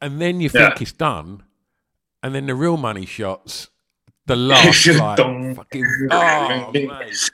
and 0.00 0.20
then 0.20 0.40
you 0.40 0.48
think 0.48 0.80
it's 0.80 0.92
done, 0.92 1.42
and 2.22 2.34
then 2.34 2.46
the 2.46 2.54
real 2.54 2.76
money 2.76 3.06
shots 3.06 3.68
the 4.26 4.36
last 4.36 4.86
like 4.86 5.56
fucking 5.56 5.84
oh, 6.10 6.70
mate. 6.72 7.30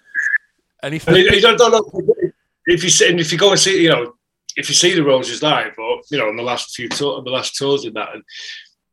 And 0.83 0.95
if, 0.95 1.07
and 1.09 1.17
you 1.17 1.41
don't, 1.41 1.59
don't 1.59 1.73
know, 1.73 2.33
if 2.67 2.85
you 2.85 2.91
see, 2.91 3.07
if 3.07 3.33
you 3.33 3.39
go 3.39 3.51
and 3.51 3.59
see, 3.59 3.83
you 3.83 3.89
know, 3.89 4.15
if 4.57 4.69
you 4.69 4.75
see 4.75 4.95
the 4.95 5.03
Roses 5.03 5.43
live, 5.43 5.75
or 5.79 6.01
you 6.11 6.19
know, 6.19 6.29
on 6.29 6.37
the 6.37 6.43
last 6.43 6.75
few 6.75 6.89
tour, 6.89 7.23
the 7.23 7.31
last 7.31 7.57
tours 7.57 7.85
and 7.85 7.97
that, 7.97 8.15
and 8.15 8.23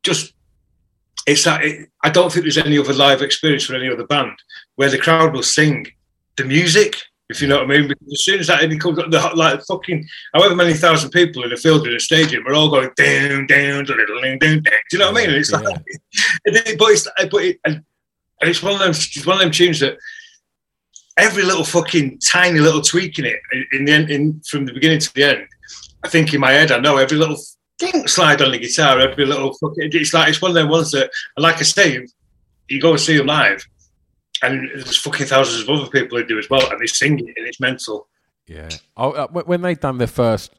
just 0.02 0.32
it's 1.26 1.44
that 1.44 1.64
it, 1.64 1.88
I 2.02 2.10
don't 2.10 2.32
think 2.32 2.44
there's 2.44 2.58
any 2.58 2.78
other 2.78 2.92
live 2.92 3.22
experience 3.22 3.64
for 3.64 3.74
any 3.74 3.88
other 3.88 4.06
band 4.06 4.32
where 4.76 4.90
the 4.90 4.98
crowd 4.98 5.32
will 5.32 5.42
sing 5.42 5.86
the 6.36 6.44
music. 6.44 6.96
If 7.28 7.40
you 7.40 7.48
know 7.48 7.58
what 7.58 7.64
I 7.64 7.78
mean, 7.78 7.88
because 7.88 8.12
as 8.12 8.24
soon 8.24 8.40
as 8.40 8.46
that 8.48 8.62
it 8.62 8.78
comes, 8.78 8.96
the, 8.96 9.32
like 9.34 9.62
fucking 9.64 10.06
however 10.34 10.54
many 10.54 10.74
thousand 10.74 11.10
people 11.10 11.44
in 11.44 11.52
a 11.52 11.56
field 11.56 11.86
in 11.86 11.94
a 11.94 12.00
stadium 12.00 12.46
are 12.46 12.54
all 12.54 12.68
going 12.68 12.90
down, 12.96 13.46
down, 13.46 13.84
down, 13.84 13.96
down, 14.06 14.38
down. 14.38 14.62
Do 14.62 14.70
you 14.92 14.98
know 14.98 15.12
what 15.12 15.22
I 15.22 15.26
mean? 15.26 15.36
it's 15.36 15.50
yeah. 15.50 15.58
like, 15.58 15.82
but 16.78 16.90
it's 16.90 17.06
uh, 17.06 17.26
but 17.30 17.44
it, 17.44 17.60
and 17.64 17.82
and 18.42 18.50
it's 18.50 18.62
one 18.62 18.74
of 18.74 18.80
them. 18.80 18.90
It's 18.90 19.26
one 19.26 19.36
of 19.36 19.42
them 19.42 19.50
tunes 19.50 19.80
that 19.80 19.96
every 21.16 21.42
little 21.42 21.64
fucking 21.64 22.18
tiny 22.18 22.58
little 22.58 22.82
tweak 22.82 23.18
in 23.18 23.24
it, 23.24 23.40
in 23.72 23.84
the 23.84 23.92
end, 23.92 24.10
in 24.10 24.40
from 24.40 24.66
the 24.66 24.72
beginning 24.72 24.98
to 24.98 25.14
the 25.14 25.24
end. 25.24 25.46
I 26.04 26.08
think 26.08 26.34
in 26.34 26.40
my 26.40 26.50
head, 26.50 26.72
I 26.72 26.80
know 26.80 26.96
every 26.96 27.16
little 27.16 27.38
thing 27.78 28.06
slide 28.08 28.42
on 28.42 28.50
the 28.50 28.58
guitar, 28.58 28.98
every 28.98 29.24
little 29.24 29.54
fucking. 29.54 29.90
It's 29.92 30.12
like 30.12 30.28
it's 30.28 30.42
one 30.42 30.50
of 30.50 30.54
them 30.56 30.68
ones 30.68 30.90
that, 30.90 31.10
like 31.36 31.56
I 31.56 31.62
say, 31.62 32.04
you 32.68 32.80
go 32.80 32.90
and 32.90 33.00
see 33.00 33.16
them 33.16 33.26
live, 33.26 33.64
and 34.42 34.68
there's 34.74 34.98
fucking 34.98 35.26
thousands 35.26 35.62
of 35.62 35.70
other 35.70 35.90
people 35.90 36.18
who 36.18 36.24
do 36.24 36.38
as 36.38 36.50
well, 36.50 36.68
and 36.70 36.80
they 36.80 36.86
sing 36.86 37.18
it, 37.18 37.34
and 37.36 37.46
it's 37.46 37.60
mental. 37.60 38.08
Yeah. 38.46 38.68
Oh, 38.96 39.12
uh, 39.12 39.28
when 39.28 39.62
they 39.62 39.74
done 39.74 39.98
their 39.98 40.06
first, 40.06 40.52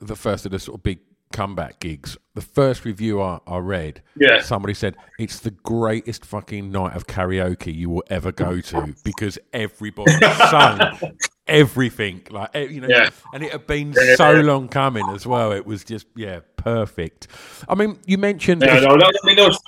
the 0.00 0.16
first 0.16 0.46
of 0.46 0.52
the 0.52 0.58
sort 0.58 0.78
of 0.78 0.82
big 0.82 1.00
comeback 1.32 1.80
gigs, 1.80 2.16
the 2.34 2.40
first 2.40 2.84
review 2.84 3.20
I, 3.20 3.40
I 3.46 3.58
read, 3.58 4.02
yeah. 4.16 4.40
somebody 4.40 4.72
said 4.72 4.96
it's 5.18 5.40
the 5.40 5.50
greatest 5.50 6.24
fucking 6.24 6.70
night 6.70 6.94
of 6.94 7.06
karaoke 7.06 7.74
you 7.74 7.90
will 7.90 8.04
ever 8.08 8.30
go 8.30 8.60
to 8.60 8.94
because 9.02 9.38
everybody 9.52 10.12
sung 10.50 11.16
everything, 11.46 12.22
like 12.30 12.54
you 12.54 12.80
know, 12.80 12.88
yeah. 12.88 13.10
and 13.32 13.42
it 13.42 13.52
had 13.52 13.66
been 13.66 13.92
yeah, 13.92 14.14
so 14.14 14.32
long 14.40 14.68
coming 14.68 15.08
as 15.10 15.26
well. 15.26 15.52
It 15.52 15.66
was 15.66 15.84
just 15.84 16.06
yeah, 16.14 16.40
perfect. 16.56 17.26
I 17.68 17.74
mean, 17.74 17.98
you 18.06 18.16
mentioned. 18.16 18.62
Yeah, 18.62 18.80
no, 18.80 18.94
no, 18.94 19.06
I 19.06 19.26
mean, 19.26 19.36
those, 19.36 19.58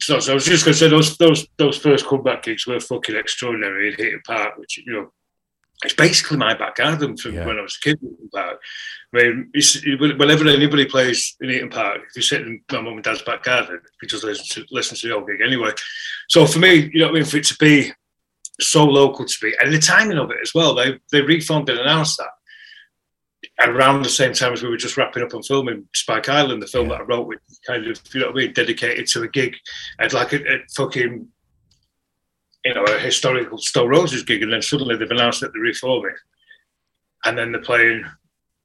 so, 0.00 0.20
so 0.20 0.32
I 0.32 0.34
was 0.34 0.44
just 0.44 0.64
going 0.64 0.74
to 0.74 0.78
say 0.78 0.88
those 0.88 1.16
those 1.16 1.46
those 1.56 1.78
first 1.78 2.06
comeback 2.06 2.42
gigs 2.42 2.66
were 2.66 2.80
fucking 2.80 3.16
extraordinary 3.16 3.88
in 3.88 3.94
Heaton 3.94 4.22
Park, 4.26 4.56
which 4.56 4.78
you 4.78 4.92
know 4.92 5.12
it's 5.84 5.94
basically 5.94 6.36
my 6.36 6.54
back 6.54 6.76
garden 6.76 7.16
from 7.16 7.34
yeah. 7.34 7.46
when 7.46 7.58
I 7.58 7.62
was 7.62 7.78
a 7.80 7.84
kid. 7.84 7.98
Heaton 8.00 8.30
Park. 8.32 8.60
I 9.14 9.16
mean, 9.16 9.50
whenever 10.18 10.46
anybody 10.48 10.84
plays 10.84 11.36
in 11.40 11.50
Heaton 11.50 11.70
Park, 11.70 12.02
if 12.08 12.16
you 12.16 12.22
sit 12.22 12.42
in 12.42 12.60
my 12.70 12.80
mum 12.80 12.94
and 12.94 13.02
dad's 13.02 13.22
back 13.22 13.42
garden, 13.44 13.80
you 14.02 14.08
just 14.08 14.24
listen 14.24 14.46
to, 14.50 14.74
listen 14.74 14.96
to 14.96 15.08
the 15.08 15.14
old 15.14 15.26
gig 15.26 15.40
anyway. 15.40 15.70
So 16.28 16.46
for 16.46 16.58
me, 16.58 16.90
you 16.92 17.00
know 17.00 17.06
what 17.06 17.16
I 17.16 17.20
mean, 17.20 17.24
for 17.24 17.38
it 17.38 17.44
to 17.46 17.56
be 17.58 17.92
so 18.60 18.84
local 18.84 19.24
to 19.24 19.34
be, 19.40 19.54
and 19.62 19.72
the 19.72 19.78
timing 19.78 20.18
of 20.18 20.30
it 20.30 20.38
as 20.42 20.52
well, 20.54 20.74
they 20.74 20.98
they 21.12 21.22
reformed 21.22 21.68
and 21.70 21.78
announced 21.78 22.18
that 22.18 22.30
around 23.64 24.02
the 24.02 24.08
same 24.08 24.32
time 24.32 24.52
as 24.52 24.62
we 24.62 24.68
were 24.68 24.76
just 24.76 24.96
wrapping 24.96 25.22
up 25.22 25.34
on 25.34 25.42
filming 25.42 25.88
Spike 25.94 26.28
Island, 26.28 26.62
the 26.62 26.66
film 26.66 26.88
yeah. 26.88 26.96
that 26.96 27.02
I 27.02 27.04
wrote, 27.04 27.26
with 27.26 27.40
kind 27.66 27.86
of 27.86 28.00
you 28.12 28.20
know 28.20 28.26
what 28.26 28.36
I 28.36 28.46
mean, 28.46 28.52
dedicated 28.52 29.06
to 29.08 29.22
a 29.22 29.28
gig 29.28 29.56
at 29.98 30.12
like 30.12 30.32
a, 30.32 30.54
a 30.54 30.58
fucking 30.76 31.28
you 32.64 32.74
know, 32.74 32.84
a 32.84 32.98
historical 32.98 33.58
Stone 33.58 33.88
Roses 33.88 34.22
gig, 34.22 34.42
and 34.42 34.52
then 34.52 34.62
suddenly 34.62 34.96
they've 34.96 35.10
announced 35.10 35.40
that 35.40 35.52
they're 35.52 35.62
reforming, 35.62 36.14
and 37.24 37.38
then 37.38 37.52
they're 37.52 37.62
playing 37.62 38.04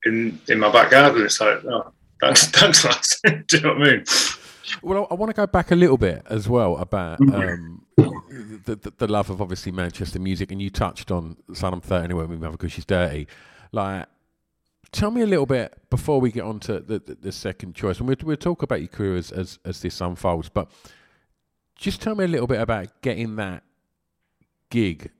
in 0.05 0.39
in 0.49 0.59
my 0.59 0.71
back 0.71 0.91
garden. 0.91 1.23
It's 1.23 1.39
like, 1.39 1.63
oh, 1.65 1.93
thanks, 2.19 2.47
thanks, 2.47 2.83
lads. 2.83 3.21
Do 3.47 3.57
you 3.57 3.61
know 3.61 3.73
what 3.73 3.87
I 3.87 3.91
mean? 3.91 4.03
Well, 4.81 5.07
I 5.11 5.13
want 5.13 5.29
to 5.29 5.35
go 5.35 5.47
back 5.47 5.71
a 5.71 5.75
little 5.75 5.97
bit 5.97 6.23
as 6.29 6.49
well 6.49 6.77
about 6.77 7.21
um, 7.21 7.85
the, 7.97 8.75
the, 8.75 8.93
the, 8.97 9.07
love 9.07 9.29
of 9.29 9.41
obviously 9.41 9.71
Manchester 9.71 10.19
music, 10.19 10.51
and 10.51 10.61
you 10.61 10.69
touched 10.69 11.11
on 11.11 11.37
"Son 11.53 11.73
I'm 11.73 11.81
30 11.81 12.05
Anyway" 12.05 12.25
with 12.25 12.41
Mother 12.41 12.53
because 12.53 12.71
she's 12.71 12.85
dirty. 12.85 13.27
Like, 13.71 14.07
tell 14.93 15.11
me 15.11 15.21
a 15.21 15.25
little 15.25 15.45
bit 15.45 15.77
before 15.89 16.21
we 16.21 16.31
get 16.31 16.43
on 16.43 16.59
to 16.61 16.79
the, 16.79 16.99
the, 16.99 17.15
the 17.15 17.31
second 17.31 17.75
choice, 17.75 17.99
and 17.99 18.07
we'll, 18.07 18.15
we'll 18.23 18.37
talk 18.37 18.61
about 18.61 18.79
your 18.79 18.87
career 18.87 19.17
as, 19.17 19.31
as, 19.31 19.59
as 19.65 19.81
this 19.81 19.99
unfolds. 19.99 20.47
But 20.47 20.71
just 21.75 22.01
tell 22.01 22.15
me 22.15 22.23
a 22.23 22.27
little 22.27 22.47
bit 22.47 22.61
about 22.61 23.01
getting 23.01 23.35
that 23.35 23.63
gig 24.69 25.11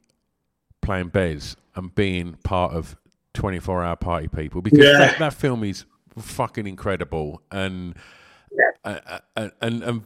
playing 0.82 1.10
Bez 1.10 1.58
and 1.76 1.94
being 1.94 2.36
part 2.44 2.74
of 2.74 2.96
24 3.34 3.84
Hour 3.84 3.96
Party 3.96 4.28
People 4.28 4.62
because 4.62 4.80
yeah. 4.80 4.98
that, 5.00 5.20
that, 5.20 5.34
film 5.34 5.64
is 5.64 5.86
fucking 6.18 6.68
incredible 6.68 7.42
and 7.52 7.96
yeah. 8.52 8.70
uh, 8.86 9.20
uh, 9.36 9.50
and 9.62 9.84
and 9.84 10.04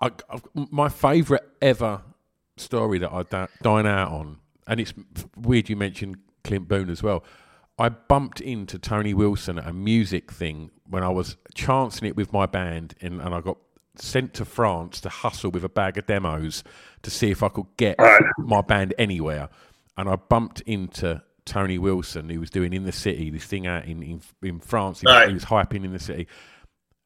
I, 0.00 0.10
I, 0.30 0.40
my 0.54 0.88
favourite 0.88 1.42
ever 1.60 2.00
story 2.56 2.98
that 2.98 3.12
I 3.12 3.22
da- 3.24 3.48
dine 3.62 3.86
out 3.86 4.10
on, 4.10 4.38
and 4.66 4.80
it's 4.80 4.94
weird 5.36 5.68
you 5.68 5.76
mentioned 5.76 6.16
Clint 6.44 6.68
Boon 6.68 6.88
as 6.88 7.02
well. 7.02 7.24
I 7.78 7.88
bumped 7.88 8.40
into 8.40 8.78
Tony 8.78 9.14
Wilson 9.14 9.58
at 9.58 9.66
a 9.66 9.72
music 9.72 10.30
thing 10.30 10.70
when 10.88 11.02
I 11.02 11.08
was 11.08 11.36
chancing 11.54 12.06
it 12.06 12.16
with 12.16 12.32
my 12.32 12.46
band, 12.46 12.94
and, 13.00 13.20
and 13.20 13.34
I 13.34 13.40
got 13.40 13.58
sent 13.96 14.34
to 14.34 14.44
France 14.44 15.00
to 15.00 15.08
hustle 15.08 15.50
with 15.50 15.64
a 15.64 15.68
bag 15.68 15.98
of 15.98 16.06
demos 16.06 16.62
to 17.02 17.10
see 17.10 17.30
if 17.30 17.42
I 17.42 17.48
could 17.48 17.66
get 17.76 17.98
my 18.38 18.60
band 18.60 18.94
anywhere. 18.98 19.48
And 19.96 20.08
I 20.08 20.16
bumped 20.16 20.60
into 20.62 21.22
Tony 21.44 21.78
Wilson, 21.78 22.28
who 22.28 22.40
was 22.40 22.50
doing 22.50 22.72
In 22.72 22.84
the 22.84 22.92
City, 22.92 23.30
this 23.30 23.44
thing 23.44 23.66
out 23.66 23.84
in, 23.84 24.02
in, 24.02 24.22
in 24.42 24.60
France. 24.60 25.00
He, 25.00 25.06
right. 25.06 25.28
he 25.28 25.34
was 25.34 25.44
hyping 25.44 25.84
In 25.84 25.92
the 25.92 25.98
City. 25.98 26.28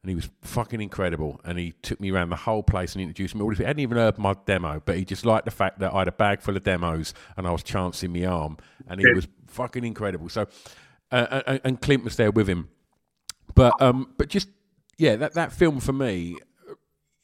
And 0.07 0.11
he 0.11 0.15
was 0.15 0.29
fucking 0.41 0.79
incredible. 0.79 1.41
And 1.43 1.59
he 1.59 1.73
took 1.81 1.99
me 1.99 2.11
around 2.11 2.29
the 2.29 2.37
whole 2.37 2.63
place 2.63 2.93
and 2.93 3.01
introduced 3.01 3.35
me. 3.35 3.45
He 3.57 3.63
hadn't 3.63 3.81
even 3.81 3.97
heard 3.97 4.17
my 4.17 4.35
demo, 4.45 4.81
but 4.85 4.95
he 4.95 5.03
just 5.03 5.25
liked 5.25 5.43
the 5.43 5.51
fact 5.51 5.79
that 5.79 5.93
I 5.93 5.99
had 5.99 6.07
a 6.07 6.13
bag 6.13 6.41
full 6.41 6.55
of 6.55 6.63
demos 6.63 7.13
and 7.35 7.45
I 7.45 7.51
was 7.51 7.61
chancing 7.61 8.13
my 8.13 8.25
arm. 8.25 8.55
And 8.87 9.01
he 9.01 9.13
was 9.13 9.27
fucking 9.47 9.83
incredible. 9.83 10.29
So, 10.29 10.47
uh, 11.11 11.41
and, 11.45 11.61
and 11.65 11.81
Clint 11.81 12.05
was 12.05 12.15
there 12.15 12.31
with 12.31 12.47
him. 12.47 12.69
But 13.53 13.73
um, 13.81 14.13
but 14.17 14.29
just 14.29 14.47
yeah, 14.97 15.17
that, 15.17 15.33
that 15.33 15.51
film 15.51 15.81
for 15.81 15.91
me 15.91 16.37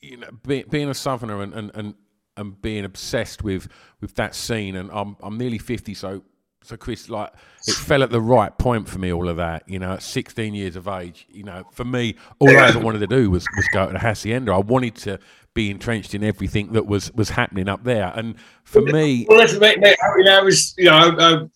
you 0.01 0.17
know, 0.17 0.27
be, 0.45 0.63
being 0.63 0.89
a 0.89 0.93
southerner 0.93 1.41
and, 1.41 1.53
and, 1.53 1.71
and, 1.73 1.95
and 2.35 2.61
being 2.61 2.83
obsessed 2.83 3.43
with, 3.43 3.69
with 4.01 4.15
that 4.15 4.35
scene, 4.35 4.75
and 4.75 4.89
I'm 4.91 5.15
I'm 5.21 5.37
nearly 5.37 5.57
fifty, 5.57 5.93
so 5.93 6.23
So, 6.63 6.77
Chris, 6.77 7.09
like, 7.09 7.31
it 7.67 7.75
fell 7.75 8.03
at 8.03 8.09
the 8.09 8.21
right 8.21 8.57
point 8.57 8.87
for 8.87 8.97
me, 8.97 9.11
all 9.11 9.27
of 9.27 9.37
that. 9.37 9.67
You 9.67 9.79
know, 9.79 9.93
at 9.93 10.03
16 10.03 10.53
years 10.53 10.75
of 10.75 10.87
age, 10.87 11.27
you 11.29 11.43
know, 11.43 11.65
for 11.71 11.83
me, 11.83 12.15
all 12.39 12.49
I 12.49 12.69
ever 12.69 12.79
wanted 12.79 12.99
to 12.99 13.07
do 13.07 13.29
was, 13.29 13.45
was 13.55 13.67
go 13.73 13.87
to 13.87 13.93
the 13.93 13.99
Hacienda. 13.99 14.53
I 14.53 14.59
wanted 14.59 14.95
to 14.95 15.19
be 15.53 15.69
entrenched 15.69 16.15
in 16.15 16.23
everything 16.23 16.71
that 16.73 16.85
was, 16.85 17.11
was 17.13 17.29
happening 17.29 17.67
up 17.67 17.83
there. 17.83 18.11
And 18.15 18.35
for 18.63 18.81
me. 18.81 19.25
Well, 19.27 19.37
listen, 19.37 19.59
mate, 19.59 19.79
mate 19.79 19.97
I, 20.01 20.17
mean, 20.17 20.27
I 20.27 20.41
was, 20.41 20.73
you 20.77 20.85
know, 20.85 20.93
I, 20.93 21.47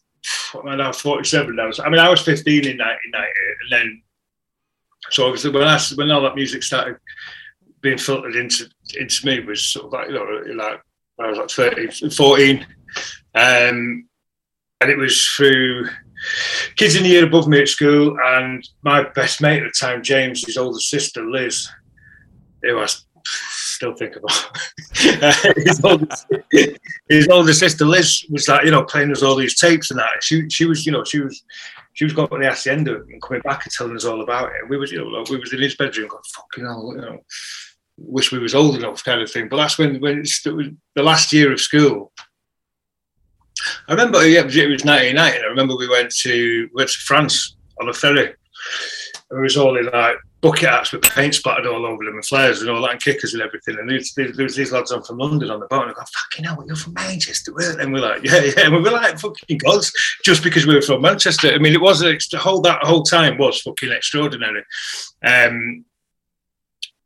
I, 0.60 0.76
I 0.76 0.88
was 0.88 1.00
47 1.00 1.58
I 1.60 1.66
was, 1.66 1.80
I 1.80 1.90
mean, 1.90 2.00
I 2.00 2.10
was 2.10 2.22
15 2.22 2.66
in 2.66 2.78
1990. 2.78 3.30
And 3.62 3.72
then, 3.72 4.02
so 5.10 5.26
obviously, 5.26 5.52
when, 5.52 5.64
I, 5.64 5.80
when 5.96 6.12
all 6.12 6.22
that 6.22 6.36
music 6.36 6.64
started 6.64 6.98
being 7.82 7.98
filtered 7.98 8.36
into, 8.36 8.70
into 9.00 9.26
me, 9.26 9.40
was 9.40 9.66
sort 9.66 9.86
of 9.86 9.94
like, 9.94 10.10
you 10.10 10.16
know, 10.56 10.64
like, 10.64 10.82
I 11.20 11.28
was 11.28 11.38
like 11.38 11.50
13, 11.50 12.12
14. 12.12 12.68
Um, 13.36 14.08
and 14.82 14.90
it 14.90 14.98
was 14.98 15.26
through 15.26 15.88
kids 16.76 16.96
in 16.96 17.04
the 17.04 17.10
year 17.10 17.26
above 17.26 17.48
me 17.48 17.62
at 17.62 17.68
school, 17.68 18.18
and 18.24 18.68
my 18.84 19.04
best 19.10 19.42
mate 19.42 19.64
at 19.64 19.74
the 19.74 19.86
time, 19.86 20.04
James, 20.04 20.46
his 20.46 20.58
older 20.58 20.80
sister 20.80 21.24
Liz, 21.24 21.70
who 22.62 22.80
I 22.80 22.88
still 23.26 23.96
think 23.96 24.16
about. 24.16 24.58
his, 25.56 25.84
older, 25.84 26.08
his 27.10 27.28
older 27.30 27.54
sister 27.54 27.86
Liz 27.86 28.26
was 28.30 28.48
like, 28.48 28.66
you 28.66 28.72
know, 28.72 28.84
playing 28.84 29.12
us 29.12 29.24
all 29.24 29.36
these 29.36 29.60
tapes 29.60 29.92
and 29.92 30.00
that. 30.00 30.24
She 30.24 30.50
she 30.50 30.66
was, 30.66 30.86
you 30.86 30.92
know, 30.92 31.04
she 31.04 31.20
was 31.20 31.44
she 31.94 32.04
was 32.04 32.14
going 32.14 32.30
to 32.30 32.38
the 32.38 32.46
hacienda 32.46 33.02
and 33.02 33.22
coming 33.22 33.42
back 33.42 33.66
and 33.66 33.74
telling 33.74 33.96
us 33.96 34.06
all 34.06 34.22
about 34.22 34.50
it. 34.50 34.70
we 34.70 34.78
was, 34.78 34.92
you 34.92 35.00
know, 35.00 35.24
we 35.30 35.38
was 35.38 35.54
in 35.54 35.62
his 35.62 35.76
bedroom 35.76 36.08
going, 36.08 36.22
fucking 36.36 36.66
hell, 36.66 36.94
you 36.96 37.02
know, 37.02 37.20
wish 37.98 38.32
we 38.32 38.40
was 38.40 38.54
old 38.54 38.76
enough 38.76 39.04
kind 39.04 39.22
of 39.22 39.32
thing. 39.32 39.50
But 39.50 39.58
that's 39.58 39.78
when 39.78 40.00
when 40.00 40.24
the 40.24 41.04
last 41.04 41.34
year 41.34 41.52
of 41.52 41.60
school 41.60 42.12
I 43.88 43.92
remember, 43.92 44.28
yeah, 44.28 44.42
it 44.42 44.46
was 44.46 44.86
1990. 44.86 45.40
I 45.40 45.46
remember 45.48 45.76
we 45.76 45.90
went 45.90 46.12
to 46.18 46.70
went 46.74 46.90
to 46.90 47.00
France 47.00 47.56
on 47.80 47.90
a 47.90 47.94
ferry. 47.94 48.34
It 49.30 49.36
was 49.36 49.58
all 49.58 49.78
in 49.78 49.86
like 49.86 50.18
bucket 50.42 50.70
hats 50.70 50.92
with 50.92 51.02
paint 51.02 51.34
splattered 51.34 51.66
all 51.66 51.86
over 51.86 52.04
them 52.04 52.16
and 52.16 52.26
flares 52.26 52.62
and 52.62 52.70
all 52.70 52.82
that 52.82 52.92
and 52.92 53.02
kickers 53.02 53.34
and 53.34 53.42
everything. 53.42 53.78
And 53.80 53.90
there 53.90 54.44
was, 54.44 54.56
these 54.56 54.72
lads 54.72 54.92
on 54.92 55.04
from 55.04 55.18
London 55.18 55.50
on 55.50 55.60
the 55.60 55.66
boat 55.68 55.84
and 55.84 55.92
I 55.92 55.94
go, 55.94 56.02
fucking 56.02 56.46
hell, 56.46 56.64
you're 56.66 56.76
from 56.76 56.94
Manchester, 56.94 57.54
And 57.80 57.92
we're 57.92 58.00
like, 58.00 58.24
yeah, 58.24 58.44
yeah. 58.44 58.66
And 58.66 58.76
we 58.76 58.82
were 58.82 58.92
like, 58.92 59.20
fucking 59.20 59.58
gods, 59.58 59.92
just 60.24 60.44
because 60.44 60.66
we 60.66 60.76
were 60.76 60.82
from 60.82 61.02
Manchester. 61.02 61.52
I 61.52 61.58
mean, 61.58 61.74
it 61.74 61.82
was, 61.82 62.00
the 62.00 62.38
whole, 62.38 62.62
that 62.62 62.84
whole 62.84 63.04
time 63.04 63.38
was 63.38 63.62
fucking 63.62 63.92
extraordinary. 63.92 64.64
Um, 65.24 65.86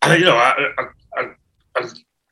and, 0.04 0.20
you 0.20 0.26
know, 0.26 0.36
I, 0.36 0.68
I, 0.78 0.84
I, 1.18 1.28
I 1.78 1.90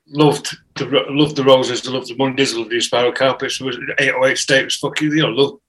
loved 0.09 0.57
the 0.75 0.85
loved 1.09 1.35
the 1.35 1.43
roses, 1.43 1.87
loved 1.87 2.09
the 2.09 2.15
Mondays, 2.15 2.55
loved 2.55 2.71
the 2.71 2.77
Inspiral 2.77 3.15
Carpets. 3.15 3.61
It 3.61 3.65
was 3.65 3.77
808 3.99 4.37
State 4.37 4.65
was 4.65 4.77
fucking 4.77 5.11
you 5.11 5.23
know 5.23 5.29
loved 5.29 5.61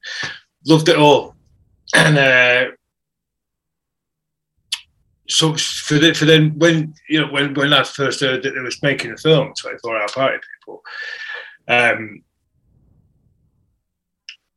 loved 0.66 0.88
it 0.88 0.96
all, 0.96 1.34
and 1.94 2.18
uh, 2.18 2.70
so 5.28 5.54
for 5.54 5.98
the, 5.98 6.14
for 6.14 6.24
then 6.24 6.58
when 6.58 6.94
you 7.08 7.20
know 7.20 7.32
when 7.32 7.54
when 7.54 7.72
I 7.72 7.84
first 7.84 8.20
heard 8.20 8.42
that 8.42 8.54
they 8.54 8.60
was 8.60 8.82
making 8.82 9.12
a 9.12 9.16
film, 9.16 9.52
24 9.54 9.96
Hour 9.96 10.08
Party 10.08 10.38
People. 10.58 10.82
Um, 11.68 12.22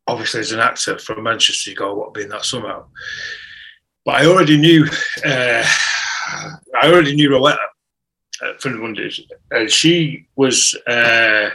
obviously, 0.08 0.40
as 0.40 0.52
an 0.52 0.60
actor 0.60 0.98
from 0.98 1.24
Manchester, 1.24 1.70
you 1.70 1.76
go, 1.76 1.94
"What 1.94 2.14
being 2.14 2.30
that 2.30 2.46
somehow?" 2.46 2.86
But 4.06 4.22
I 4.22 4.26
already 4.26 4.58
knew, 4.58 4.86
uh, 5.26 5.66
I 6.82 6.92
already 6.92 7.16
knew 7.16 7.30
Rowetta 7.30 7.58
uh, 8.44 8.54
from 8.60 8.74
the 8.74 8.80
Mondays. 8.80 9.20
Uh, 9.56 9.68
she 9.68 10.26
was 10.36 10.76
uh, 10.88 11.50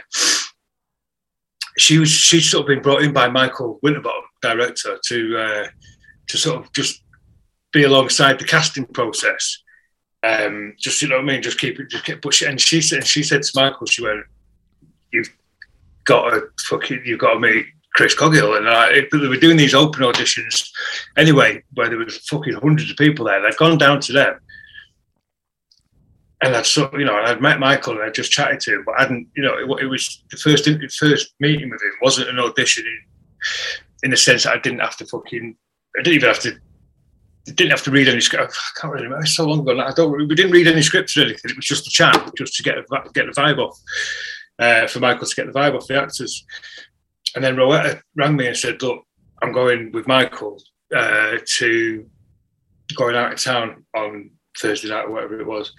she 1.77 1.97
was 1.97 2.09
she's 2.09 2.49
sort 2.49 2.61
of 2.61 2.67
been 2.67 2.81
brought 2.81 3.03
in 3.03 3.13
by 3.13 3.29
Michael 3.29 3.79
Winterbottom, 3.81 4.23
director, 4.41 4.97
to 5.07 5.37
uh, 5.37 5.67
to 6.27 6.37
sort 6.37 6.63
of 6.63 6.73
just 6.73 7.03
be 7.71 7.83
alongside 7.83 8.39
the 8.39 8.45
casting 8.45 8.85
process. 8.85 9.59
Um, 10.23 10.73
just 10.77 11.01
you 11.01 11.07
know 11.07 11.15
what 11.15 11.23
I 11.23 11.27
mean, 11.27 11.41
just 11.41 11.59
keep 11.59 11.79
it, 11.79 11.89
just 11.89 12.05
keep 12.05 12.21
pushing. 12.21 12.49
And 12.49 12.59
she 12.59 12.81
said, 12.81 13.05
she 13.05 13.23
said 13.23 13.43
to 13.43 13.51
Michael, 13.55 13.87
she 13.87 14.03
went, 14.03 14.25
"You've 15.13 15.33
got 16.05 16.31
to 16.31 16.47
fucking, 16.67 17.03
you've 17.05 17.19
got 17.19 17.35
to 17.35 17.39
meet 17.39 17.67
Chris 17.93 18.15
Coghill." 18.15 18.55
And 18.55 18.67
I, 18.67 19.07
they 19.11 19.27
were 19.27 19.37
doing 19.37 19.57
these 19.57 19.73
open 19.73 20.03
auditions 20.03 20.69
anyway, 21.15 21.63
where 21.73 21.87
there 21.87 21.97
was 21.97 22.17
fucking 22.27 22.55
hundreds 22.55 22.91
of 22.91 22.97
people 22.97 23.25
there. 23.25 23.41
They'd 23.41 23.57
gone 23.57 23.77
down 23.77 24.01
to 24.01 24.13
them, 24.13 24.39
and 26.41 26.55
I'd 26.55 26.65
sort 26.65 26.93
you 26.93 27.05
know, 27.05 27.15
I'd 27.15 27.41
met 27.41 27.59
Michael 27.59 27.93
and 27.93 28.03
I'd 28.03 28.13
just 28.13 28.31
chatted 28.31 28.59
to 28.61 28.75
him, 28.75 28.83
but 28.85 28.95
I 28.97 29.03
hadn't, 29.03 29.27
you 29.35 29.43
know, 29.43 29.57
it, 29.57 29.83
it 29.83 29.87
was 29.87 30.23
the 30.31 30.37
first 30.37 30.69
first 30.97 31.33
meeting 31.39 31.69
with 31.69 31.81
him 31.81 31.91
wasn't 32.01 32.29
an 32.29 32.39
audition 32.39 32.85
in, 32.85 32.99
in 34.03 34.11
the 34.11 34.17
sense 34.17 34.43
that 34.43 34.55
I 34.55 34.59
didn't 34.59 34.79
have 34.79 34.97
to 34.97 35.05
fucking, 35.05 35.55
I 35.97 36.01
didn't 36.01 36.15
even 36.15 36.29
have 36.29 36.39
to, 36.41 36.57
didn't 37.45 37.71
have 37.71 37.83
to 37.83 37.91
read 37.91 38.07
any 38.07 38.21
script. 38.21 38.53
I 38.55 38.79
can't 38.79 38.93
really 38.93 39.05
remember. 39.05 39.23
It's 39.23 39.35
so 39.35 39.45
long 39.45 39.61
ago. 39.61 39.79
I 39.79 39.91
don't. 39.93 40.11
We 40.11 40.35
didn't 40.35 40.51
read 40.51 40.67
any 40.67 40.81
scripts 40.81 41.17
or 41.17 41.21
anything. 41.21 41.51
It 41.51 41.55
was 41.55 41.65
just 41.65 41.87
a 41.87 41.89
chat, 41.89 42.31
just 42.37 42.53
to 42.55 42.63
get 42.63 42.77
a, 42.77 42.83
get 43.13 43.25
the 43.25 43.31
vibe 43.31 43.57
off. 43.57 43.79
Uh, 44.59 44.87
for 44.87 44.99
Michael 44.99 45.25
to 45.25 45.35
get 45.35 45.45
the 45.45 45.57
vibe 45.57 45.75
off 45.75 45.87
the 45.87 45.99
actors, 45.99 46.45
and 47.33 47.43
then 47.43 47.55
Rowetta 47.55 48.01
rang 48.15 48.35
me 48.35 48.47
and 48.47 48.57
said, 48.57 48.81
"Look, 48.81 49.03
I'm 49.41 49.53
going 49.53 49.91
with 49.93 50.07
Michael 50.07 50.61
uh, 50.95 51.37
to 51.57 52.05
going 52.95 53.15
out 53.15 53.33
of 53.33 53.41
town 53.41 53.85
on 53.95 54.31
Thursday 54.57 54.89
night 54.89 55.05
or 55.05 55.11
whatever 55.11 55.39
it 55.39 55.47
was." 55.47 55.73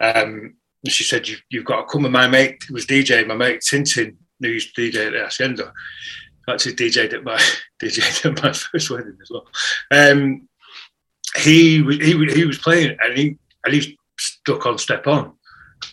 Um, 0.00 0.54
she 0.88 1.04
said, 1.04 1.28
you, 1.28 1.36
have 1.52 1.64
got 1.64 1.76
to 1.82 1.86
come. 1.86 2.04
And 2.04 2.12
my 2.12 2.26
mate 2.26 2.70
was 2.70 2.86
DJ, 2.86 3.26
my 3.26 3.34
mate 3.34 3.60
Tintin, 3.60 4.16
who's 4.40 4.72
DJ 4.72 5.06
at 5.06 5.12
the 5.12 5.18
Hacienda, 5.24 5.72
actually 6.48 6.74
DJed 6.74 7.12
at 7.12 7.24
my 7.24 7.36
DJed 7.82 8.26
at 8.26 8.42
my 8.42 8.52
first 8.72 8.90
wedding 8.90 9.18
as 9.20 9.30
well. 9.30 9.46
Um, 9.90 10.48
he 11.36 11.82
was 11.82 11.96
he, 11.96 12.12
he 12.34 12.44
was 12.44 12.58
playing 12.58 12.96
and 13.00 13.16
he 13.16 13.36
and 13.64 13.74
he 13.74 13.98
stuck 14.18 14.66
on 14.66 14.78
step 14.78 15.06
on. 15.06 15.32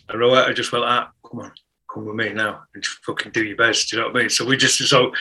And 0.09 0.19
Rowetta 0.19 0.55
just 0.55 0.71
went, 0.71 0.85
ah, 0.85 1.11
come 1.29 1.41
on, 1.41 1.51
come 1.93 2.05
with 2.05 2.15
me 2.15 2.33
now 2.33 2.63
and 2.73 2.83
just 2.83 2.97
fucking 3.05 3.31
do 3.31 3.43
your 3.43 3.57
best. 3.57 3.89
Do 3.89 3.97
you 3.97 4.01
know 4.01 4.09
what 4.09 4.17
I 4.17 4.19
mean? 4.21 4.29
So 4.29 4.45
we 4.45 4.57
just 4.57 4.79
so 4.79 5.11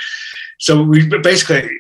so 0.58 0.82
we 0.82 1.06
basically 1.06 1.70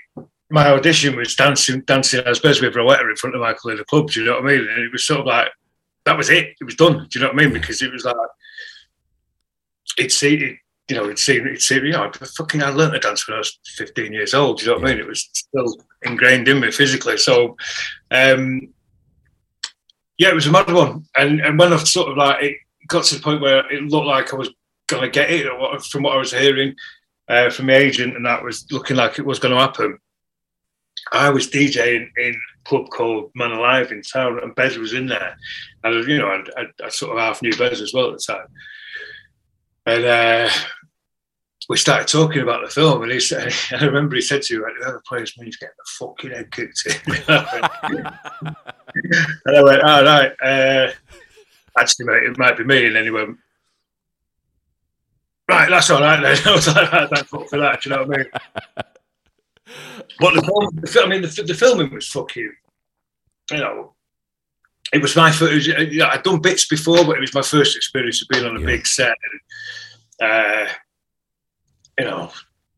my 0.50 0.68
audition 0.68 1.16
was 1.16 1.34
dancing 1.34 1.80
dancing 1.82 2.22
as 2.26 2.40
best 2.40 2.60
with 2.60 2.74
Rowetta 2.74 3.08
in 3.08 3.16
front 3.16 3.34
of 3.34 3.42
Michael 3.42 3.70
in 3.70 3.78
the 3.78 3.84
club. 3.84 4.10
Do 4.10 4.20
you 4.20 4.26
know 4.26 4.34
what 4.34 4.44
I 4.44 4.46
mean? 4.48 4.68
And 4.68 4.82
it 4.82 4.92
was 4.92 5.06
sort 5.06 5.20
of 5.20 5.26
like 5.26 5.48
that 6.06 6.16
was 6.16 6.30
it. 6.30 6.56
It 6.60 6.64
was 6.64 6.74
done. 6.74 7.06
Do 7.10 7.18
you 7.18 7.24
know 7.24 7.32
what 7.32 7.42
I 7.42 7.44
mean? 7.44 7.52
Because 7.52 7.82
it 7.82 7.92
was 7.92 8.04
like 8.04 8.16
it's 9.98 10.22
it, 10.22 10.40
you 10.88 10.96
know, 10.96 11.04
it's 11.06 11.28
it's 11.28 11.70
you 11.70 11.90
know, 11.90 12.10
fucking 12.36 12.62
I 12.62 12.70
learned 12.70 12.94
to 12.94 12.98
dance 12.98 13.28
when 13.28 13.34
I 13.34 13.38
was 13.38 13.58
15 13.76 14.12
years 14.12 14.32
old. 14.32 14.58
Do 14.58 14.64
you 14.64 14.70
know 14.72 14.78
what 14.78 14.88
I 14.88 14.94
mean? 14.94 15.00
It 15.00 15.06
was 15.06 15.28
still 15.32 15.76
ingrained 16.02 16.48
in 16.48 16.60
me 16.60 16.70
physically. 16.70 17.18
So, 17.18 17.56
um, 18.10 18.72
yeah, 20.16 20.30
it 20.30 20.34
was 20.34 20.46
a 20.46 20.52
mad 20.52 20.72
one. 20.72 21.04
And 21.16 21.40
and 21.40 21.58
when 21.58 21.72
I 21.72 21.76
sort 21.78 22.10
of 22.10 22.16
like 22.16 22.42
it 22.42 22.56
got 22.86 23.04
to 23.04 23.16
the 23.16 23.22
point 23.22 23.42
where 23.42 23.70
it 23.70 23.82
looked 23.82 24.06
like 24.06 24.32
I 24.32 24.36
was 24.36 24.50
gonna 24.86 25.08
get 25.08 25.30
it, 25.30 25.46
from 25.84 26.04
what 26.04 26.14
I 26.14 26.18
was 26.18 26.32
hearing 26.32 26.74
uh, 27.28 27.50
from 27.50 27.66
the 27.66 27.76
agent, 27.76 28.16
and 28.16 28.24
that 28.26 28.42
was 28.42 28.66
looking 28.70 28.96
like 28.96 29.18
it 29.18 29.26
was 29.26 29.38
going 29.38 29.54
to 29.54 29.60
happen. 29.60 29.98
I 31.12 31.30
was 31.30 31.48
DJing 31.48 32.08
in 32.16 32.40
club 32.66 32.88
called 32.90 33.30
Man 33.34 33.52
Alive 33.52 33.92
in 33.92 34.02
town, 34.02 34.40
and 34.42 34.54
Bez 34.54 34.76
was 34.76 34.92
in 34.92 35.06
there. 35.06 35.36
And, 35.84 36.06
you 36.08 36.18
know, 36.18 36.28
I, 36.28 36.60
I, 36.60 36.64
I 36.84 36.88
sort 36.88 37.12
of 37.12 37.18
half 37.22 37.42
knew 37.42 37.56
Bez 37.56 37.80
as 37.80 37.92
well 37.94 38.10
at 38.10 38.18
the 38.18 38.32
time. 38.32 38.46
And 39.86 40.04
uh, 40.04 40.50
we 41.68 41.76
started 41.76 42.08
talking 42.08 42.42
about 42.42 42.64
the 42.64 42.70
film, 42.70 43.02
and 43.02 43.12
he 43.12 43.20
said, 43.20 43.52
I 43.72 43.84
remember 43.84 44.16
he 44.16 44.22
said 44.22 44.42
to 44.42 44.58
me, 44.58 44.64
whoever 44.78 45.02
plays 45.06 45.36
me 45.38 45.48
is 45.48 45.56
getting 45.56 45.74
the 45.78 46.06
fucking 46.06 46.30
head 46.30 46.50
kicked 46.50 46.86
in. 46.86 46.92
and 49.46 49.56
I 49.56 49.62
went, 49.62 49.82
all 49.82 50.00
oh, 50.00 50.04
right, 50.04 50.32
uh, 50.42 50.90
actually, 51.78 52.06
mate, 52.06 52.24
it 52.24 52.38
might 52.38 52.56
be 52.56 52.64
me. 52.64 52.86
And 52.86 52.96
then 52.96 53.04
he 53.04 53.10
went, 53.10 53.38
right, 55.48 55.70
that's 55.70 55.90
all 55.90 56.00
right 56.00 56.20
then. 56.20 56.38
I 56.46 56.54
was 56.54 56.66
like, 56.68 57.10
thanks 57.10 57.30
for 57.30 57.58
that, 57.58 57.82
do 57.82 57.90
you 57.90 57.96
know 57.96 58.04
what 58.04 58.14
I 58.14 58.18
mean? 58.18 58.26
But 60.20 60.34
the, 60.34 60.86
film, 60.86 61.06
I 61.06 61.08
mean, 61.08 61.22
the, 61.22 61.44
the 61.46 61.54
filming 61.54 61.92
was 61.92 62.08
fucking, 62.08 62.52
you 63.50 63.56
You 63.56 63.58
know, 63.58 63.94
it 64.92 65.02
was 65.02 65.16
my 65.16 65.32
first. 65.32 65.66
You 65.66 65.98
know, 65.98 66.06
I'd 66.06 66.22
done 66.22 66.40
bits 66.40 66.66
before, 66.66 67.04
but 67.04 67.16
it 67.16 67.20
was 67.20 67.34
my 67.34 67.42
first 67.42 67.76
experience 67.76 68.22
of 68.22 68.28
being 68.28 68.46
on 68.46 68.56
a 68.56 68.60
yeah. 68.60 68.66
big 68.66 68.86
set 68.86 69.16
and, 70.20 70.30
uh, 70.30 70.72
you 71.98 72.04
know, 72.04 72.30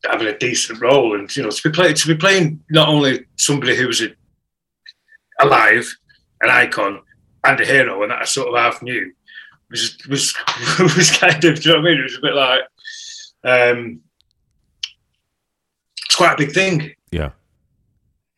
having 0.05 0.29
a 0.29 0.39
decent 0.39 0.81
role 0.81 1.19
and 1.19 1.35
you 1.37 1.43
know 1.43 1.51
to 1.51 1.69
be 1.69 1.75
playing 1.75 1.95
to 1.95 2.07
be 2.07 2.15
playing 2.15 2.63
not 2.71 2.89
only 2.89 3.27
somebody 3.37 3.77
who 3.77 3.87
was 3.87 4.01
a, 4.01 4.09
alive, 5.41 5.93
an 6.41 6.51
icon, 6.51 7.01
and 7.45 7.61
a 7.61 7.65
hero, 7.65 8.03
and 8.03 8.11
that 8.11 8.23
I 8.23 8.25
sort 8.25 8.49
of 8.49 8.57
half 8.57 8.83
knew 8.83 9.13
was 9.71 9.97
was 10.09 10.35
was 10.81 11.11
kind 11.11 11.45
of. 11.45 11.61
Do 11.61 11.69
you 11.69 11.75
know 11.75 11.81
what 11.81 11.89
I 11.89 11.91
mean? 11.91 12.01
It 12.01 12.05
was 12.05 12.19
a 12.19 12.21
bit 12.21 12.35
like. 12.35 12.61
Um, 13.45 14.01
quite 16.19 16.35
a 16.35 16.37
big 16.37 16.53
thing. 16.53 16.91
Yeah. 17.13 17.31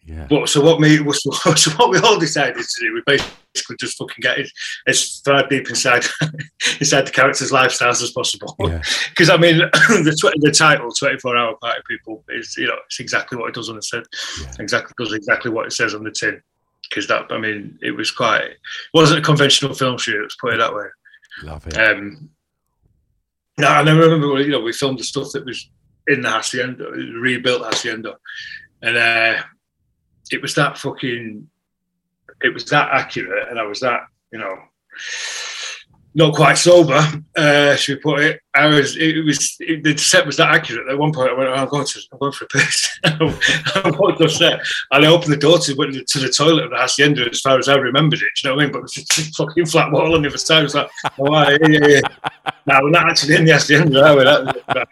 Yeah. 0.03 0.27
But 0.29 0.49
so 0.49 0.62
what 0.62 0.81
me 0.81 0.97
so, 0.97 1.55
so 1.55 1.71
what 1.73 1.90
we 1.90 1.99
all 1.99 2.19
decided 2.19 2.57
to 2.57 2.81
do, 2.81 2.95
we 2.95 3.03
basically 3.07 3.77
just 3.79 3.97
fucking 3.97 4.21
get 4.21 4.38
as, 4.38 4.53
as 4.87 5.21
far 5.25 5.47
deep 5.49 5.69
inside 5.69 6.05
inside 6.81 7.07
the 7.07 7.12
characters' 7.12 7.53
lifestyles 7.53 8.03
as 8.03 8.12
possible. 8.12 8.55
Yeah. 8.61 8.83
Because 9.11 9.31
I 9.31 9.37
mean, 9.37 9.59
the 9.59 10.16
tw- 10.19 10.40
the 10.40 10.51
title 10.51 10.90
"Twenty 10.90 11.19
Four 11.19 11.37
Hour 11.37 11.57
Party 11.61 11.81
People" 11.88 12.25
is 12.31 12.55
you 12.57 12.66
know 12.66 12.77
it's 12.87 13.01
exactly 13.01 13.38
what 13.38 13.49
it 13.49 13.55
does 13.55 13.69
on 13.69 13.77
the 13.77 13.83
tin. 13.83 14.03
Yeah. 14.40 14.53
Exactly 14.59 14.95
does 14.99 15.12
exactly 15.12 15.51
what 15.51 15.66
it 15.66 15.73
says 15.73 15.95
on 15.95 16.05
the 16.05 16.11
tin. 16.11 16.40
Because 16.88 17.07
that 17.09 17.31
I 17.31 17.38
mean, 17.38 17.79
it 17.83 17.93
was 17.93 18.11
quite 18.11 18.43
it 18.43 18.59
wasn't 18.95 19.21
a 19.21 19.23
conventional 19.23 19.75
film 19.75 19.99
shoot. 19.99 20.23
Let's 20.23 20.37
put 20.37 20.55
it 20.55 20.59
that 20.59 20.75
way. 20.75 20.87
Love 21.43 21.66
it. 21.66 21.77
Um, 21.79 22.31
no, 23.59 23.69
and 23.69 23.88
I 23.88 23.93
remember 23.93 24.40
you 24.40 24.51
know 24.51 24.61
we 24.61 24.73
filmed 24.73 24.99
the 24.99 25.05
stuff 25.05 25.33
that 25.33 25.45
was 25.45 25.71
in 26.08 26.22
the 26.22 26.30
hacienda, 26.30 26.90
rebuilt 26.90 27.64
hacienda, 27.64 28.16
and 28.82 28.96
uh, 28.96 29.42
it 30.30 30.42
was 30.42 30.54
that 30.54 30.78
fucking, 30.78 31.48
it 32.42 32.54
was 32.54 32.64
that 32.66 32.88
accurate, 32.92 33.48
and 33.48 33.58
I 33.58 33.64
was 33.64 33.80
that 33.80 34.00
you 34.32 34.38
know 34.38 34.56
not 36.14 36.34
quite 36.34 36.58
sober. 36.58 37.00
Uh, 37.36 37.76
should 37.76 37.98
we 37.98 38.02
put 38.02 38.20
it? 38.20 38.40
I 38.54 38.66
was. 38.66 38.96
It 38.96 39.24
was. 39.24 39.56
It, 39.60 39.84
the 39.84 39.96
set 39.96 40.26
was 40.26 40.36
that 40.38 40.52
accurate. 40.52 40.88
At 40.88 40.98
one 40.98 41.12
point, 41.12 41.30
I 41.30 41.34
went, 41.34 41.50
"I'm 41.50 41.68
going 41.68 41.86
to. 41.86 42.00
I'm 42.12 42.18
going 42.18 42.32
for 42.32 42.46
a 42.46 42.48
piss." 42.48 42.98
I 43.04 43.94
walked 43.96 44.20
off 44.20 44.30
set, 44.30 44.60
and 44.90 45.04
I 45.04 45.08
opened 45.08 45.32
the 45.32 45.36
door 45.36 45.58
to 45.58 45.74
went 45.74 45.94
to 45.94 46.18
the 46.18 46.28
toilet 46.28 46.64
of 46.64 46.70
the 46.70 46.76
hacienda 46.76 47.28
as 47.30 47.40
far 47.40 47.58
as 47.58 47.68
I 47.68 47.76
remembered 47.76 48.20
it. 48.20 48.28
Do 48.36 48.48
you 48.48 48.50
know 48.50 48.56
what 48.56 48.62
I 48.62 48.66
mean? 48.66 48.72
But 48.72 48.78
it 48.78 48.82
was 48.82 49.18
a 49.18 49.32
fucking 49.32 49.66
flat 49.66 49.92
wall 49.92 50.14
on 50.16 50.22
the 50.22 50.28
other 50.28 50.38
side. 50.38 50.60
I 50.60 50.62
was 50.62 50.74
like, 50.74 50.90
"Oh, 51.18 51.48
yeah, 51.48 51.58
yeah, 51.68 51.86
yeah." 51.86 52.00
No, 52.66 52.80
we're 52.82 52.90
not 52.90 53.08
actually 53.08 53.36
in 53.36 53.44
the 53.44 53.52
hacienda, 53.52 54.04
are 54.04 54.16
we? 54.16 54.24
That, 54.24 54.64
right. 54.74 54.88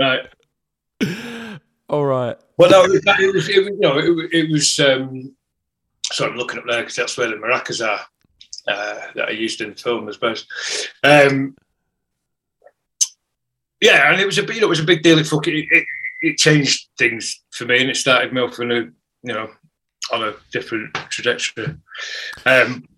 Right. 0.00 1.60
All 1.88 2.04
right. 2.04 2.36
Well, 2.56 2.70
no, 2.70 2.84
it 2.84 2.90
was, 2.90 3.02
it 3.06 3.34
was, 3.34 3.48
it 3.48 3.54
you 3.54 3.80
know, 3.80 3.98
it, 3.98 4.32
it 4.32 4.50
was. 4.50 4.78
Um, 4.80 5.34
sorry, 6.12 6.32
I'm 6.32 6.36
looking 6.36 6.58
up 6.58 6.64
there 6.68 6.80
because 6.80 6.96
that's 6.96 7.16
where 7.18 7.28
the 7.28 7.36
maracas 7.36 7.86
are 7.86 8.00
uh, 8.68 9.00
that 9.14 9.28
are 9.28 9.32
used 9.32 9.60
in 9.60 9.70
the 9.70 9.76
film, 9.76 10.08
I 10.08 10.12
suppose. 10.12 10.46
Um, 11.02 11.56
yeah, 13.80 14.10
and 14.10 14.20
it 14.20 14.26
was 14.26 14.38
a 14.38 14.42
you 14.42 14.60
know, 14.60 14.66
it 14.66 14.70
was 14.70 14.80
a 14.80 14.84
big 14.84 15.02
deal. 15.02 15.18
It 15.18 15.26
fucking 15.26 15.56
it, 15.56 15.66
it, 15.70 15.86
it 16.22 16.38
changed 16.38 16.88
things 16.96 17.42
for 17.50 17.66
me, 17.66 17.80
and 17.80 17.90
it 17.90 17.96
started 17.96 18.32
me 18.32 18.40
off 18.40 18.58
on 18.58 18.72
a 18.72 18.76
you 18.76 19.34
know 19.34 19.50
on 20.12 20.22
a 20.22 20.34
different 20.52 20.94
trajectory. 21.10 21.74
Um, 22.46 22.88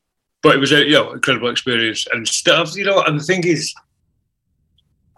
but 0.43 0.55
it 0.55 0.59
was 0.59 0.73
a 0.73 0.85
you 0.85 0.93
know 0.93 1.13
incredible 1.13 1.51
experience 1.51 2.07
and 2.13 2.27
stuff. 2.27 2.77
You 2.77 2.85
know, 2.85 3.03
and 3.03 3.19
the 3.19 3.25
thing 3.25 3.45
is. 3.45 3.75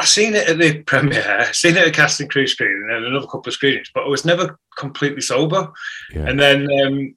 I 0.01 0.05
seen 0.05 0.35
it 0.35 0.49
at 0.49 0.59
the 0.59 0.83
premiere, 0.85 1.49
seen 1.53 1.77
it 1.77 1.87
at 1.89 1.95
casting 1.95 2.29
crew 2.29 2.47
screening, 2.47 2.89
and 2.91 3.07
another 3.07 3.27
couple 3.27 3.49
of 3.49 3.55
screenings, 3.55 3.91
but 3.93 4.05
I 4.05 4.09
was 4.09 4.25
never 4.25 4.59
completely 4.77 5.21
sober. 5.21 5.73
Yeah. 6.13 6.27
And 6.29 6.39
then 6.39 6.69
um, 6.85 7.17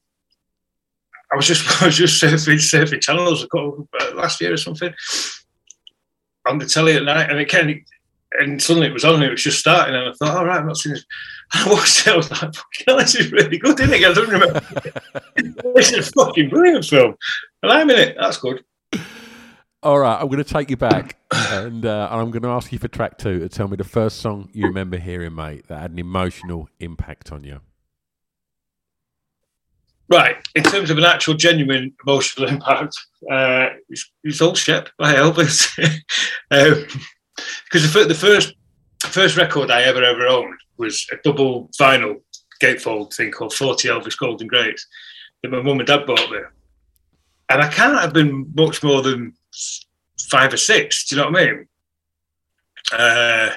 I 1.32 1.36
was 1.36 1.48
just 1.48 1.82
I 1.82 1.86
was 1.86 1.98
just 1.98 2.22
surfing 2.22 2.58
surfing 2.58 3.02
channels 3.02 3.44
a 3.44 3.48
couple, 3.48 3.88
uh, 4.00 4.16
last 4.16 4.42
year 4.42 4.54
or 4.54 4.58
something 4.58 4.94
on 6.48 6.58
the 6.58 6.66
telly 6.66 6.96
at 6.96 7.04
night, 7.04 7.30
and 7.30 7.40
it 7.40 7.50
came, 7.50 7.84
and 8.40 8.62
suddenly 8.62 8.88
it 8.88 8.94
was 8.94 9.06
on, 9.06 9.16
and 9.16 9.24
it 9.24 9.32
was 9.32 9.44
just 9.44 9.60
starting, 9.60 9.96
and 9.96 10.10
I 10.10 10.14
thought, 10.14 10.38
all 10.38 10.46
right, 10.46 10.60
I'm 10.60 10.68
not 10.68 10.78
seeing 10.78 10.96
this. 10.96 11.06
I 11.54 11.70
watched 11.70 12.08
it, 12.08 12.14
I 12.14 12.18
was 12.18 12.32
like, 12.32 12.40
fucking 12.40 12.86
hell, 12.88 12.98
this 12.98 13.16
is 13.16 13.32
really 13.32 13.58
good, 13.58 13.80
isn't 13.80 13.94
it? 13.94 14.06
I 14.06 14.14
don't 14.14 14.30
remember. 14.30 14.62
this 15.76 15.92
is 15.92 16.08
a 16.08 16.12
fucking 16.12 16.50
brilliant 16.50 16.86
film, 16.86 17.16
and 17.62 17.72
I'm 17.72 17.90
in 17.90 18.00
it. 18.00 18.18
That's 18.20 18.38
good. 18.38 18.64
All 19.84 19.98
right. 19.98 20.20
I'm 20.20 20.28
going 20.28 20.44
to 20.44 20.44
take 20.44 20.70
you 20.70 20.78
back, 20.78 21.18
and 21.32 21.86
uh, 21.86 22.08
I'm 22.12 22.30
going 22.30 22.44
to 22.44 22.50
ask 22.50 22.72
you 22.72 22.78
for 22.78 22.88
track 22.88 23.18
two 23.18 23.40
to 23.40 23.50
tell 23.50 23.68
me 23.68 23.78
the 23.78 23.84
first 23.84 24.18
song 24.18 24.50
you 24.54 24.68
remember 24.68 24.98
hearing, 24.98 25.34
mate, 25.34 25.68
that 25.68 25.80
had 25.80 25.92
an 25.92 25.98
emotional 25.98 26.70
impact 26.80 27.32
on 27.32 27.44
you. 27.44 27.62
Right, 30.08 30.36
in 30.56 30.64
terms 30.64 30.92
of 30.92 30.98
an 30.98 31.06
actual 31.06 31.34
genuine 31.34 31.94
emotional 32.06 32.48
impact, 32.54 32.96
uh, 33.32 33.70
it's, 33.90 34.12
it's 34.24 34.42
Old 34.42 34.58
Shep 34.58 34.90
by 35.00 35.16
Elvis. 35.16 35.74
Because 36.50 37.94
the, 37.94 38.06
the 38.08 38.14
first 38.14 38.54
first 39.00 39.36
record 39.36 39.72
I 39.72 39.82
ever 39.82 40.04
ever 40.04 40.28
owned 40.28 40.60
was 40.78 41.08
a 41.12 41.16
double 41.24 41.70
vinyl 41.80 42.22
gatefold 42.62 43.16
thing 43.16 43.32
called 43.32 43.54
40 43.54 43.88
Elvis 43.88 44.18
Golden 44.18 44.48
Greats 44.48 44.86
that 45.42 45.52
my 45.52 45.60
mum 45.62 45.80
and 45.80 45.88
dad 45.88 46.06
bought 46.06 46.30
me. 46.30 46.38
And 47.50 47.62
I 47.62 47.68
can't 47.68 48.00
have 48.00 48.14
been 48.14 48.52
much 48.56 48.84
more 48.84 49.02
than 49.02 49.34
five 50.30 50.54
or 50.54 50.58
six, 50.58 51.08
do 51.08 51.16
you 51.16 51.22
know 51.22 51.30
what 51.30 51.42
I 51.42 51.46
mean? 51.46 51.68
Uh, 52.94 53.50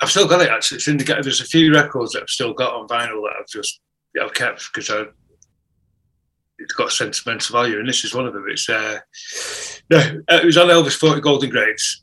I've 0.00 0.10
still 0.10 0.26
got 0.26 0.40
it 0.42 0.50
actually. 0.50 0.76
It's 0.78 0.88
in 0.88 0.96
the, 0.96 1.04
there's 1.04 1.40
a 1.40 1.44
few 1.44 1.72
records 1.72 2.12
that 2.12 2.22
I've 2.22 2.28
still 2.28 2.52
got 2.52 2.74
on 2.74 2.88
vinyl 2.88 3.22
that 3.22 3.36
I've 3.40 3.46
just 3.48 3.80
I've 4.20 4.34
kept 4.34 4.70
because 4.72 4.90
I 4.90 5.04
it's 6.58 6.74
got 6.74 6.92
sentimental 6.92 7.54
value, 7.60 7.78
and 7.78 7.88
this 7.88 8.04
is 8.04 8.14
one 8.14 8.26
of 8.26 8.32
them. 8.32 8.44
It's 8.48 8.68
uh, 8.68 8.98
no, 9.90 10.20
it 10.28 10.44
was 10.44 10.56
on 10.58 10.68
Elvis 10.68 10.96
Forty 10.96 11.20
Golden 11.20 11.50
Greats, 11.50 12.02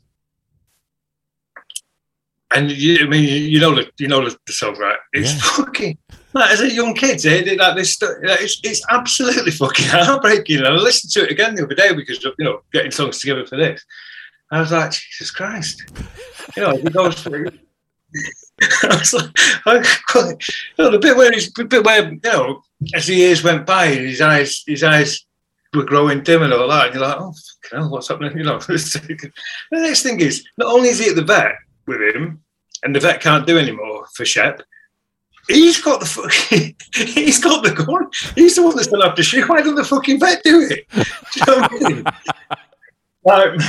and 2.52 2.70
you, 2.70 3.04
I 3.04 3.08
mean 3.08 3.22
you, 3.24 3.36
you 3.36 3.60
know 3.60 3.74
the 3.74 3.90
you 3.98 4.08
know 4.08 4.24
the, 4.28 4.36
the 4.46 4.52
song, 4.52 4.76
right? 4.78 4.98
It's 5.12 5.32
Yeah. 5.32 5.38
fucking 5.64 5.98
like, 6.32 6.50
as 6.50 6.60
a 6.60 6.72
young 6.72 6.94
kid, 6.94 7.24
like 7.24 7.58
like, 7.58 7.76
it's, 7.76 8.60
it's 8.62 8.82
absolutely 8.90 9.50
fucking 9.50 9.86
heartbreaking. 9.86 10.58
And 10.58 10.68
I 10.68 10.72
listened 10.72 11.12
to 11.12 11.24
it 11.24 11.32
again 11.32 11.54
the 11.54 11.64
other 11.64 11.74
day 11.74 11.94
because 11.94 12.22
you 12.22 12.32
know 12.38 12.62
getting 12.72 12.90
songs 12.90 13.18
together 13.18 13.46
for 13.46 13.56
this. 13.56 13.84
I 14.50 14.60
was 14.60 14.72
like, 14.72 14.92
Jesus 14.92 15.30
Christ, 15.30 15.84
you 16.56 16.62
know, 16.62 16.70
it 16.70 16.92
goes 16.92 17.22
through. 17.22 17.46
I 18.82 18.96
was 18.98 19.12
like, 19.14 19.30
I, 19.64 19.76
you 19.76 20.84
know, 20.84 20.90
the 20.90 20.98
bit 20.98 21.16
where 21.16 21.32
he's, 21.32 21.52
the 21.52 21.64
bit 21.64 21.84
where 21.84 22.10
you 22.10 22.20
know, 22.24 22.62
as 22.94 23.06
the 23.06 23.14
years 23.14 23.44
went 23.44 23.64
by, 23.64 23.86
his 23.86 24.20
eyes, 24.20 24.64
his 24.66 24.82
eyes 24.82 25.24
were 25.72 25.84
growing 25.84 26.22
dim 26.22 26.42
and 26.42 26.52
all 26.52 26.68
that, 26.68 26.86
and 26.86 26.94
you're 26.94 27.06
like, 27.06 27.20
oh, 27.20 27.32
hell, 27.70 27.90
what's 27.90 28.08
happening? 28.08 28.32
You 28.36 28.44
know. 28.44 28.58
the 28.58 29.32
next 29.72 30.02
thing 30.02 30.20
is, 30.20 30.44
not 30.56 30.72
only 30.72 30.88
is 30.88 30.98
he 30.98 31.10
at 31.10 31.16
the 31.16 31.22
vet 31.22 31.52
with 31.86 32.00
him, 32.00 32.42
and 32.82 32.94
the 32.94 33.00
vet 33.00 33.20
can't 33.20 33.46
do 33.46 33.58
anymore 33.58 34.06
for 34.14 34.24
Shep. 34.24 34.62
He's 35.48 35.80
got 35.80 36.00
the 36.00 36.06
fucking, 36.06 36.76
he's 36.94 37.40
got 37.40 37.64
the 37.64 37.72
gun. 37.72 38.08
He's 38.34 38.56
the 38.56 38.62
one 38.62 38.76
that's 38.76 38.88
going 38.88 39.00
to 39.00 39.08
have 39.08 39.16
to 39.16 39.22
shoot. 39.22 39.48
Why 39.48 39.58
doesn't 39.58 39.74
the 39.74 39.84
fucking 39.84 40.20
vet 40.20 40.42
do 40.44 40.68
it? 40.70 40.86
Do 40.92 41.02
you 41.36 41.46
know 41.46 41.60
what 41.60 41.72
I 41.72 41.88
mean? 41.88 42.04
Like, 43.24 43.60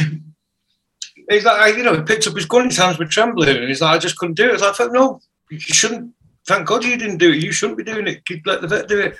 he's 1.29 1.45
like, 1.45 1.77
you 1.77 1.83
know, 1.83 1.95
he 1.95 2.01
picked 2.03 2.27
up 2.27 2.35
his 2.35 2.45
gun, 2.45 2.65
his 2.65 2.77
hands 2.77 2.99
were 2.99 3.05
trembling, 3.05 3.57
and 3.57 3.67
he's 3.67 3.81
like, 3.81 3.95
I 3.95 3.99
just 3.99 4.17
couldn't 4.17 4.35
do 4.35 4.49
it. 4.49 4.61
I 4.61 4.69
was 4.69 4.79
like, 4.79 4.91
no, 4.91 5.19
you 5.49 5.59
shouldn't. 5.59 6.13
Thank 6.47 6.67
God 6.67 6.83
you 6.83 6.97
didn't 6.97 7.17
do 7.17 7.31
it. 7.31 7.43
You 7.43 7.51
shouldn't 7.51 7.77
be 7.77 7.83
doing 7.83 8.07
it. 8.07 8.21
You'd 8.29 8.45
let 8.47 8.61
the 8.61 8.67
vet 8.67 8.87
do 8.87 8.99
it. 8.99 9.17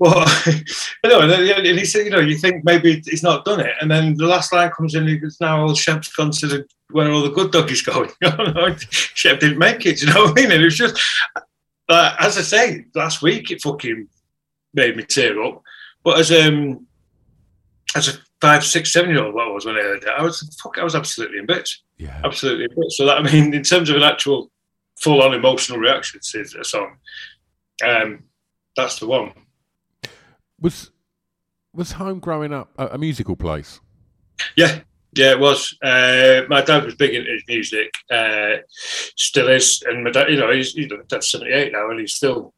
Well, 0.00 0.26
you 0.46 1.10
know, 1.10 1.20
and 1.20 1.78
he 1.78 1.84
said, 1.84 2.06
you 2.06 2.10
know, 2.10 2.20
you 2.20 2.38
think 2.38 2.64
maybe 2.64 3.02
he's 3.04 3.22
not 3.22 3.44
done 3.44 3.60
it, 3.60 3.74
and 3.82 3.90
then 3.90 4.16
the 4.16 4.26
last 4.26 4.50
line 4.50 4.70
comes 4.70 4.94
in. 4.94 5.20
Goes, 5.20 5.36
"Now 5.42 5.60
all 5.60 5.74
Shep's 5.74 6.08
gone 6.08 6.30
to 6.30 6.46
the 6.46 6.66
where 6.90 7.12
all 7.12 7.22
the 7.22 7.30
good 7.30 7.52
doggies 7.52 7.82
going." 7.82 8.10
Shep 8.88 9.40
didn't 9.40 9.58
make 9.58 9.84
it. 9.84 10.00
You 10.00 10.08
know 10.08 10.22
what 10.22 10.30
I 10.30 10.40
mean? 10.40 10.52
And 10.52 10.62
it 10.62 10.64
was 10.64 10.78
just, 10.78 10.98
uh, 11.90 12.16
as 12.18 12.38
I 12.38 12.42
say, 12.42 12.84
last 12.94 13.22
week 13.22 13.50
it 13.50 13.60
fucking 13.62 14.08
made 14.74 14.96
me 14.96 15.02
tear 15.04 15.42
up. 15.42 15.62
But 16.02 16.18
as 16.18 16.30
um, 16.32 16.86
as 17.94 18.08
a 18.08 18.12
five, 18.40 18.64
six, 18.64 18.92
seven 18.92 19.10
year 19.10 19.22
old, 19.24 19.34
what 19.34 19.48
I 19.48 19.50
was 19.50 19.64
when 19.66 19.76
I 19.76 19.80
heard 19.82 20.02
that, 20.02 20.18
I 20.18 20.22
was 20.22 20.40
fuck, 20.62 20.78
I 20.78 20.84
was 20.84 20.94
absolutely 20.94 21.38
in 21.38 21.46
bits 21.46 21.82
Yeah. 21.98 22.20
absolutely. 22.24 22.64
in 22.64 22.70
bits. 22.76 22.96
So 22.96 23.06
that 23.06 23.18
I 23.18 23.22
mean, 23.22 23.52
in 23.52 23.62
terms 23.62 23.90
of 23.90 23.96
an 23.96 24.02
actual 24.02 24.50
full-on 25.00 25.34
emotional 25.34 25.78
reaction 25.78 26.20
to 26.22 26.40
a 26.60 26.64
song, 26.64 26.96
um, 27.86 28.24
that's 28.76 28.98
the 28.98 29.06
one. 29.06 29.32
Was 30.60 30.90
was 31.72 31.92
home 31.92 32.18
growing 32.18 32.52
up 32.52 32.70
a, 32.78 32.88
a 32.88 32.98
musical 32.98 33.36
place? 33.36 33.80
Yeah, 34.56 34.80
yeah, 35.12 35.32
it 35.32 35.40
was. 35.40 35.76
Uh, 35.82 36.42
my 36.48 36.62
dad 36.62 36.84
was 36.84 36.94
big 36.94 37.14
into 37.14 37.32
his 37.32 37.42
music, 37.48 37.92
uh, 38.10 38.56
still 39.16 39.48
is, 39.48 39.82
and 39.86 40.04
my 40.04 40.10
dad, 40.10 40.30
you 40.30 40.38
know, 40.38 40.52
he's, 40.52 40.74
you 40.74 40.86
know, 40.86 41.02
dad's 41.08 41.30
seventy-eight 41.30 41.72
now, 41.72 41.90
and 41.90 42.00
he's 42.00 42.14
still, 42.14 42.54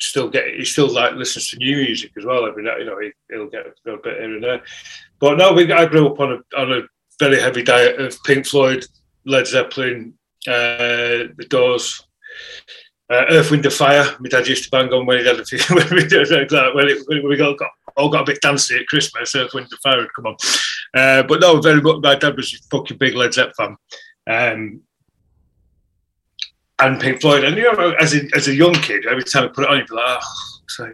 still 0.00 0.28
get, 0.28 0.46
he 0.56 0.64
still 0.64 0.88
like 0.88 1.14
listens 1.14 1.50
to 1.50 1.58
new 1.58 1.76
music 1.76 2.12
as 2.16 2.24
well 2.24 2.46
every 2.46 2.64
night. 2.64 2.80
You 2.80 2.86
know, 2.86 2.98
he, 3.00 3.12
he'll 3.30 3.48
get 3.48 3.66
a 3.66 3.96
bit 3.96 4.18
here 4.18 4.34
and 4.34 4.42
there. 4.42 4.62
But 5.20 5.38
no, 5.38 5.52
we, 5.52 5.72
I 5.72 5.86
grew 5.86 6.08
up 6.08 6.20
on 6.20 6.32
a 6.32 6.58
on 6.58 6.72
a 6.72 6.82
very 7.20 7.40
heavy 7.40 7.62
diet 7.62 8.00
of 8.00 8.22
Pink 8.24 8.46
Floyd, 8.46 8.84
Led 9.24 9.46
Zeppelin, 9.46 10.14
uh, 10.46 11.30
The 11.36 11.46
Doors. 11.48 12.04
Uh, 13.10 13.24
Earth, 13.30 13.50
Wind, 13.50 13.64
and 13.64 13.72
Fire. 13.72 14.04
My 14.20 14.28
dad 14.28 14.46
used 14.46 14.64
to 14.64 14.70
bang 14.70 14.92
on 14.92 15.06
when 15.06 15.18
he 15.18 15.26
had 15.26 15.40
a 15.40 15.44
few. 15.44 15.58
when 15.74 15.88
we, 15.90 16.06
did, 16.06 16.30
like, 16.30 16.74
when, 16.74 16.88
it, 16.88 17.08
when 17.08 17.26
we 17.26 17.38
got, 17.38 17.56
got 17.56 17.70
all 17.98 18.08
got 18.08 18.22
a 18.22 18.32
bit 18.32 18.40
dancey 18.40 18.76
at 18.76 18.86
Christmas. 18.86 19.34
Earth, 19.34 19.52
Wind, 19.52 19.68
and 19.70 19.80
Fire 19.80 19.98
would 19.98 20.14
come 20.14 20.26
on. 20.26 20.36
Uh, 20.94 21.22
but 21.24 21.40
no, 21.40 21.60
very 21.60 21.80
much. 21.80 21.96
My 22.02 22.14
dad 22.14 22.36
was 22.36 22.54
a 22.54 22.58
fucking 22.70 22.96
big 22.96 23.14
Led 23.14 23.34
Zeppelin 23.34 23.76
fan, 24.26 24.52
um, 24.54 24.80
and 26.78 27.00
Pink 27.00 27.20
Floyd. 27.20 27.44
And 27.44 27.56
you 27.56 27.64
know, 27.64 27.94
as 28.00 28.14
a, 28.14 28.22
as 28.34 28.48
a 28.48 28.54
young 28.54 28.74
kid, 28.74 29.06
every 29.06 29.24
time 29.24 29.44
I 29.44 29.48
put 29.48 29.64
it 29.64 29.70
on, 29.70 29.78
you'd 29.78 29.88
be 29.88 29.94
like, 29.94 30.18
oh, 30.20 30.58
so. 30.68 30.92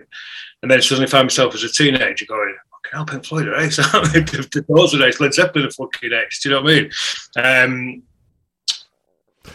And 0.63 0.71
then 0.71 0.81
suddenly 0.81 1.09
find 1.09 1.27
myself 1.27 1.55
as 1.55 1.63
a 1.63 1.69
teenager 1.69 2.25
going, 2.25 2.55
"Fucking 2.71 2.91
hell, 2.93 3.05
Pink 3.05 3.25
Floyd 3.27 3.49
are 3.49 3.57
ace. 3.57 3.77
the, 3.77 4.49
the 4.51 4.63
Doors 4.63 4.95
are 4.95 5.07
ace. 5.07 5.21
Led 5.21 5.35
Zeppelin 5.35 5.67
are 5.67 5.71
fucking 5.71 6.11
ace." 6.13 6.41
Do 6.43 6.49
you 6.49 6.55
know 6.55 6.63
what 6.63 6.73
I 6.73 6.75
mean? 6.75 6.91
Um, 7.37 8.03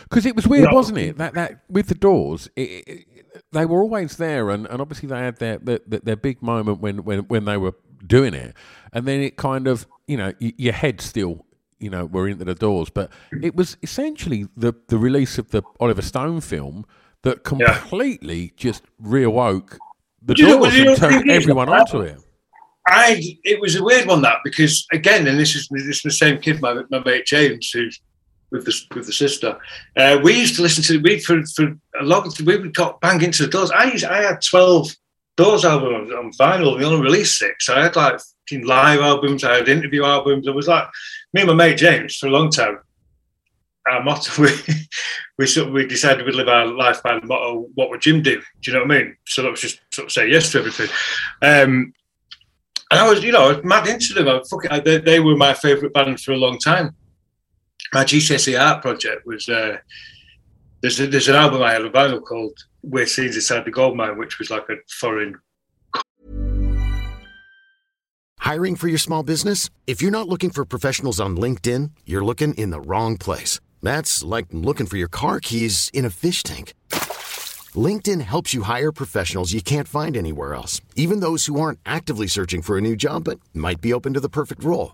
Because 0.03 0.27
it 0.27 0.35
was 0.35 0.47
weird, 0.47 0.71
wasn't 0.71 0.99
it? 0.99 1.17
That 1.17 1.33
that 1.33 1.61
with 1.67 1.87
the 1.87 1.95
Doors, 1.95 2.47
it, 2.55 2.61
it, 2.87 3.07
they 3.51 3.65
were 3.65 3.81
always 3.81 4.17
there, 4.17 4.49
and, 4.49 4.67
and 4.67 4.81
obviously 4.81 5.09
they 5.09 5.19
had 5.19 5.37
their, 5.37 5.57
their 5.57 5.79
their 5.87 6.15
big 6.15 6.41
moment 6.41 6.79
when, 6.79 7.03
when 7.03 7.19
when 7.21 7.45
they 7.45 7.57
were 7.57 7.73
doing 8.05 8.33
it, 8.33 8.55
and 8.93 9.05
then 9.05 9.21
it 9.21 9.37
kind 9.37 9.67
of 9.67 9.87
you 10.07 10.17
know 10.17 10.33
y- 10.39 10.53
your 10.57 10.73
head 10.73 11.01
still 11.01 11.45
you 11.79 11.89
know 11.89 12.05
were 12.05 12.27
into 12.27 12.45
the 12.45 12.55
Doors, 12.55 12.89
but 12.89 13.11
it 13.41 13.55
was 13.55 13.77
essentially 13.81 14.47
the 14.55 14.73
the 14.87 14.97
release 14.97 15.37
of 15.37 15.51
the 15.51 15.63
Oliver 15.79 16.01
Stone 16.01 16.41
film 16.41 16.85
that 17.23 17.43
completely 17.43 18.53
just 18.55 18.83
reawoke 19.01 19.77
the 20.21 20.35
you 20.37 20.47
Doors 20.47 20.77
know 20.77 20.91
and 20.91 20.97
turned 20.97 21.31
everyone 21.31 21.69
onto 21.69 22.01
it. 22.01 22.17
I 22.87 23.37
it 23.43 23.59
was 23.59 23.75
a 23.75 23.83
weird 23.83 24.07
one 24.07 24.21
that 24.23 24.37
because 24.43 24.85
again, 24.91 25.27
and 25.27 25.39
this 25.39 25.55
is 25.55 25.67
this 25.69 25.83
is 25.83 26.01
the 26.01 26.11
same 26.11 26.39
kid, 26.39 26.61
my, 26.61 26.81
my 26.89 27.03
mate 27.03 27.25
James, 27.25 27.69
who's 27.71 27.99
with 28.51 28.65
the 28.65 28.73
with 28.95 29.05
the 29.05 29.13
sister. 29.13 29.57
Uh, 29.95 30.19
we 30.23 30.39
used 30.39 30.55
to 30.55 30.61
listen 30.61 30.83
to 30.83 31.01
we 31.01 31.19
for 31.19 31.41
for 31.55 31.75
a. 31.99 32.05
Of, 32.05 32.39
we 32.41 32.57
would 32.57 32.73
got 32.73 33.01
bang 33.01 33.21
into 33.21 33.43
the 33.43 33.49
doors. 33.49 33.71
I 33.71 33.91
used, 33.91 34.05
I 34.05 34.23
had 34.23 34.41
twelve 34.41 34.89
Doors 35.39 35.63
albums 35.63 36.11
on, 36.11 36.33
vinyl. 36.33 36.77
We 36.77 36.83
only 36.83 36.99
released 36.99 37.37
six. 37.37 37.69
I 37.69 37.83
had 37.83 37.95
like 37.95 38.19
live 38.51 38.99
albums. 38.99 39.45
I 39.45 39.55
had 39.55 39.69
interview 39.69 40.03
albums. 40.03 40.45
It 40.45 40.53
was 40.53 40.67
like 40.67 40.85
me 41.33 41.39
and 41.39 41.47
my 41.47 41.53
mate 41.53 41.77
James 41.77 42.17
for 42.17 42.27
a 42.27 42.29
long 42.29 42.51
time. 42.51 42.79
Our 43.89 44.03
motto 44.03 44.41
we 44.41 44.49
we 45.37 45.47
sort 45.47 45.69
of, 45.69 45.73
we 45.73 45.87
decided 45.87 46.25
we'd 46.25 46.35
live 46.35 46.49
our 46.49 46.65
life 46.65 47.01
by 47.01 47.17
the 47.17 47.25
motto 47.25 47.69
"What 47.75 47.89
would 47.89 48.01
Jim 48.01 48.21
do?" 48.21 48.41
Do 48.41 48.69
you 48.69 48.73
know 48.73 48.83
what 48.83 48.91
I 48.91 48.99
mean? 48.99 49.15
So 49.27 49.43
that 49.43 49.51
was 49.51 49.61
just 49.61 49.79
sort 49.93 50.07
of 50.07 50.11
say 50.11 50.29
yes 50.29 50.51
to 50.51 50.59
everything. 50.59 50.89
Um, 51.41 51.93
and 52.91 52.99
I 52.99 53.09
was, 53.09 53.23
you 53.23 53.31
know, 53.31 53.61
mad 53.63 53.87
into 53.87 54.13
them. 54.13 54.27
I 54.27 54.41
fucking, 54.49 54.71
I, 54.71 54.81
they, 54.81 54.97
they 54.97 55.19
were 55.21 55.37
my 55.37 55.53
favourite 55.53 55.93
band 55.93 56.19
for 56.19 56.33
a 56.33 56.37
long 56.37 56.57
time. 56.57 56.97
My 57.93 58.03
GCSE 58.03 58.59
art 58.59 58.81
project 58.83 59.25
was 59.25 59.49
uh, 59.49 59.77
there's 60.81 60.99
a, 60.99 61.07
there's 61.07 61.27
an 61.27 61.35
album 61.35 61.63
I 61.63 61.73
had 61.73 61.81
on 61.81 61.91
vinyl 61.91 62.23
called 62.23 62.57
"Weird 62.83 63.09
Scenes 63.09 63.35
Inside 63.35 63.65
the 63.65 63.71
Gold 63.71 63.97
Mine," 63.97 64.17
which 64.17 64.37
was 64.37 64.51
like 64.51 64.69
a 64.69 64.75
foreign. 64.89 65.35
Hiring 68.39 68.75
for 68.75 68.87
your 68.87 68.97
small 68.97 69.23
business? 69.23 69.69
If 69.87 70.01
you're 70.01 70.11
not 70.11 70.27
looking 70.27 70.49
for 70.49 70.65
professionals 70.65 71.19
on 71.19 71.35
LinkedIn, 71.35 71.91
you're 72.05 72.23
looking 72.23 72.53
in 72.55 72.69
the 72.69 72.81
wrong 72.81 73.17
place. 73.17 73.59
That's 73.81 74.23
like 74.23 74.47
looking 74.51 74.87
for 74.87 74.97
your 74.97 75.07
car 75.07 75.39
keys 75.39 75.89
in 75.93 76.05
a 76.05 76.09
fish 76.09 76.43
tank. 76.43 76.73
LinkedIn 77.75 78.21
helps 78.21 78.53
you 78.53 78.63
hire 78.63 78.91
professionals 78.91 79.53
you 79.53 79.61
can't 79.61 79.87
find 79.87 80.17
anywhere 80.17 80.55
else, 80.55 80.81
even 80.95 81.19
those 81.19 81.45
who 81.45 81.59
aren't 81.59 81.79
actively 81.85 82.27
searching 82.27 82.61
for 82.61 82.77
a 82.77 82.81
new 82.81 82.95
job 82.95 83.25
but 83.25 83.39
might 83.53 83.81
be 83.81 83.93
open 83.93 84.13
to 84.13 84.19
the 84.19 84.29
perfect 84.29 84.63
role. 84.63 84.93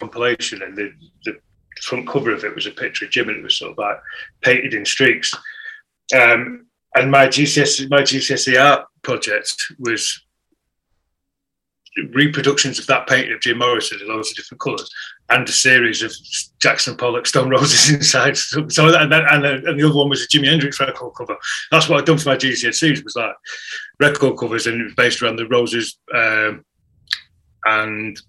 Compilation, 0.00 0.62
and 0.62 0.76
the, 0.76 0.90
the 1.24 1.36
front 1.82 2.08
cover 2.08 2.32
of 2.32 2.44
it 2.44 2.54
was 2.54 2.66
a 2.66 2.72
picture 2.72 3.04
of 3.04 3.10
Jim, 3.10 3.28
and 3.28 3.38
it 3.38 3.42
was 3.42 3.56
sort 3.56 3.72
of 3.72 3.78
like 3.78 3.96
painted 4.42 4.74
in 4.74 4.84
streaks. 4.84 5.32
Um, 6.14 6.66
and 6.96 7.10
my 7.10 7.28
GCSE, 7.28 7.88
my 7.88 8.02
GCSE 8.02 8.60
art 8.60 8.86
project 9.02 9.54
was 9.78 10.20
reproductions 12.12 12.78
of 12.78 12.86
that 12.86 13.06
painting 13.06 13.32
of 13.32 13.40
Jim 13.40 13.58
Morrison 13.58 13.98
in 14.00 14.08
loads 14.08 14.30
of 14.30 14.36
different 14.36 14.60
colours, 14.60 14.90
and 15.28 15.48
a 15.48 15.52
series 15.52 16.02
of 16.02 16.12
Jackson 16.60 16.96
Pollock 16.96 17.26
Stone 17.26 17.50
Roses 17.50 17.90
inside. 17.94 18.36
So, 18.36 18.68
so 18.68 18.86
and, 18.96 19.12
that, 19.12 19.24
and, 19.30 19.44
the, 19.44 19.68
and 19.68 19.78
the 19.78 19.86
other 19.86 19.96
one 19.96 20.08
was 20.08 20.22
a 20.22 20.28
Jimi 20.28 20.46
Hendrix 20.46 20.80
record 20.80 21.12
cover. 21.16 21.36
That's 21.70 21.88
what 21.88 21.98
I'd 21.98 22.06
done 22.06 22.18
for 22.18 22.30
my 22.30 22.36
GCSEs 22.36 23.04
was 23.04 23.16
like 23.16 23.34
record 24.00 24.38
covers, 24.38 24.66
and 24.66 24.80
it 24.80 24.84
was 24.84 24.94
based 24.94 25.22
around 25.22 25.36
the 25.36 25.48
Roses 25.48 25.98
um, 26.14 26.64
and 27.64 28.20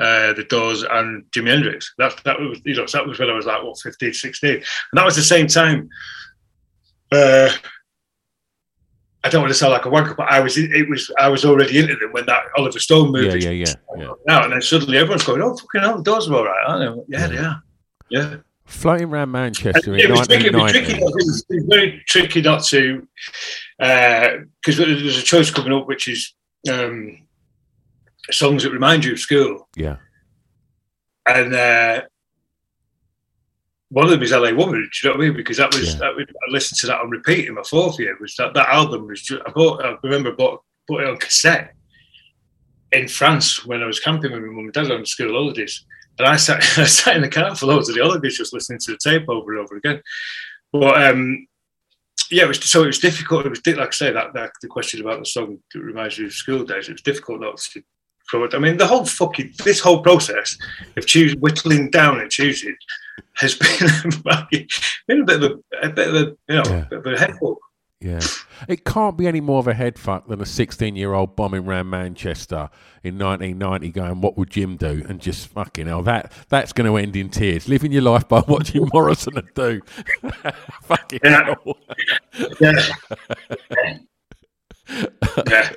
uh, 0.00 0.32
the 0.32 0.44
Doors 0.48 0.82
and 0.82 1.24
Jimi 1.32 1.48
Hendrix. 1.48 1.94
That 1.98 2.20
that 2.24 2.40
was 2.40 2.60
you 2.64 2.74
know 2.74 2.86
that 2.92 3.06
was 3.06 3.18
when 3.18 3.30
I 3.30 3.34
was 3.34 3.46
like 3.46 3.62
what 3.62 3.78
15, 3.80 4.12
16. 4.12 4.50
and 4.54 4.62
that 4.94 5.04
was 5.04 5.16
the 5.16 5.22
same 5.22 5.46
time. 5.46 5.88
Uh, 7.10 7.50
I 9.24 9.28
don't 9.28 9.42
want 9.42 9.52
to 9.52 9.58
sound 9.58 9.72
like 9.72 9.86
a 9.86 9.88
wanker, 9.90 10.16
but 10.16 10.28
I 10.30 10.40
was 10.40 10.58
it 10.58 10.88
was 10.88 11.10
I 11.18 11.28
was 11.28 11.44
already 11.44 11.78
into 11.78 11.94
them 11.96 12.10
when 12.12 12.26
that 12.26 12.42
Oliver 12.56 12.80
Stone 12.80 13.12
movie. 13.12 13.38
Yeah, 13.38 13.50
yeah, 13.50 13.66
yeah, 13.96 14.04
yeah. 14.04 14.34
Out 14.34 14.44
and 14.44 14.52
then 14.54 14.62
suddenly 14.62 14.98
everyone's 14.98 15.22
going, 15.24 15.40
"Oh, 15.42 15.56
fucking 15.56 15.80
hell, 15.80 15.98
the 15.98 16.02
Doors 16.02 16.28
are 16.28 16.34
all 16.34 16.44
right, 16.44 16.64
aren't 16.66 17.08
they?" 17.08 17.16
Yeah, 17.18 17.26
they 17.28 17.38
are. 17.38 17.62
Yeah. 18.10 18.36
Floating 18.64 19.08
around 19.10 19.30
Manchester 19.30 19.94
It 19.94 20.06
in 20.06 20.10
was, 20.12 20.26
tricky, 20.26 20.46
it, 20.46 20.54
was 20.54 20.72
tricky, 20.72 20.92
it 20.94 21.00
was- 21.02 21.44
very 21.68 22.02
tricky 22.08 22.40
not 22.40 22.64
to, 22.64 23.06
because 23.78 24.76
there's 24.76 25.18
a 25.18 25.22
choice 25.22 25.50
coming 25.50 25.72
up, 25.72 25.86
which 25.86 26.08
is 26.08 26.32
um, 26.70 27.21
songs 28.30 28.62
that 28.62 28.70
remind 28.72 29.04
you 29.04 29.12
of 29.12 29.18
school. 29.18 29.68
Yeah. 29.76 29.96
and 31.26 31.54
uh, 31.54 32.02
one 33.90 34.04
of 34.06 34.10
them 34.10 34.22
is 34.22 34.32
LA 34.32 34.52
Woman. 34.52 34.88
Do 34.92 35.08
you 35.08 35.10
know 35.12 35.18
what 35.18 35.24
I 35.24 35.28
mean? 35.28 35.36
Because 35.36 35.58
that 35.58 35.74
was 35.74 35.94
Yeah. 35.94 36.00
that 36.00 36.16
was, 36.16 36.26
I 36.28 36.50
listened 36.50 36.78
to 36.80 36.86
that 36.88 37.00
on 37.00 37.10
repeat 37.10 37.46
in 37.46 37.54
my 37.54 37.62
fourth 37.62 37.98
year. 37.98 38.16
Was 38.20 38.34
that 38.36 38.54
that 38.54 38.68
album 38.68 39.06
was? 39.06 39.22
Just, 39.22 39.42
I 39.46 39.50
bought. 39.50 39.84
I 39.84 39.96
remember 40.02 40.32
bought 40.32 40.62
bought 40.88 41.02
it 41.02 41.08
on 41.08 41.16
cassette 41.18 41.74
in 42.92 43.06
France 43.08 43.64
when 43.66 43.82
I 43.82 43.86
was 43.86 44.00
camping 44.00 44.32
with 44.32 44.40
my 44.42 44.48
mum 44.48 44.64
and 44.64 44.72
dad 44.72 44.90
on 44.90 45.04
school 45.04 45.32
holidays, 45.32 45.84
and 46.18 46.26
I 46.26 46.36
sat 46.36 46.58
I 46.78 46.86
sat 46.86 47.16
in 47.16 47.22
the 47.22 47.28
car 47.28 47.54
for 47.54 47.66
loads 47.66 47.88
of 47.88 47.94
the 47.94 48.02
holidays 48.02 48.38
just 48.38 48.54
listening 48.54 48.78
to 48.80 48.92
the 48.92 48.98
tape 48.98 49.28
over 49.28 49.52
and 49.52 49.60
over 49.60 49.76
again. 49.76 50.00
But 50.72 51.02
um, 51.10 51.46
yeah, 52.30 52.44
it 52.44 52.48
was 52.48 52.64
so 52.64 52.84
it 52.84 52.86
was 52.86 52.98
difficult. 52.98 53.44
It 53.44 53.50
was 53.50 53.60
like 53.66 53.78
I 53.88 53.90
say 53.90 54.10
that, 54.10 54.32
that 54.32 54.52
the 54.62 54.68
question 54.68 55.02
about 55.02 55.18
the 55.18 55.26
song 55.26 55.58
that 55.74 55.80
reminds 55.80 56.16
you 56.16 56.26
of 56.26 56.32
school 56.32 56.64
days. 56.64 56.88
It 56.88 56.92
was 56.92 57.02
difficult 57.02 57.40
not 57.42 57.58
to. 57.58 57.82
I 58.32 58.58
mean, 58.58 58.76
the 58.76 58.86
whole 58.86 59.04
fucking 59.04 59.52
this 59.64 59.80
whole 59.80 60.02
process 60.02 60.56
of 60.96 61.06
choosing 61.06 61.38
whittling 61.40 61.90
down 61.90 62.20
and 62.20 62.30
choosing 62.30 62.76
has 63.34 63.54
been 64.50 64.66
been 65.06 65.20
a 65.22 65.24
bit 65.24 65.42
of 65.42 65.50
a, 65.50 65.86
a 65.86 65.88
bit 65.90 66.08
of 66.08 66.14
a 66.14 66.18
you 66.18 66.56
know 66.56 66.62
Yeah. 66.66 66.84
a 66.90 67.00
bit 67.00 67.06
of 67.06 67.06
a 67.14 67.18
head 67.18 67.34
fuck. 67.40 67.58
Yeah. 68.00 68.20
It 68.68 68.84
can't 68.84 69.16
be 69.16 69.28
any 69.28 69.40
more 69.40 69.60
of 69.60 69.68
a 69.68 69.74
head 69.74 69.96
fuck 69.96 70.26
than 70.26 70.40
a 70.40 70.46
16 70.46 70.96
year 70.96 71.12
old 71.12 71.36
bombing 71.36 71.66
around 71.68 71.88
Manchester 71.88 72.68
in 73.04 73.16
1990 73.16 73.90
going, 73.90 74.20
What 74.20 74.36
would 74.36 74.50
Jim 74.50 74.76
do? 74.76 75.04
And 75.08 75.20
just 75.20 75.46
fucking 75.48 75.86
hell, 75.86 76.02
that, 76.02 76.32
that's 76.48 76.72
going 76.72 76.90
to 76.90 76.96
end 76.96 77.14
in 77.14 77.28
tears. 77.28 77.68
Living 77.68 77.92
your 77.92 78.02
life 78.02 78.26
by 78.26 78.42
watching 78.48 78.88
Morrison 78.92 79.38
and 79.38 79.48
do. 79.54 79.80
fucking 80.82 81.20
Yeah. 81.22 81.54
hell. 81.64 81.78
Yeah. 82.60 82.88
yeah. 85.46 85.70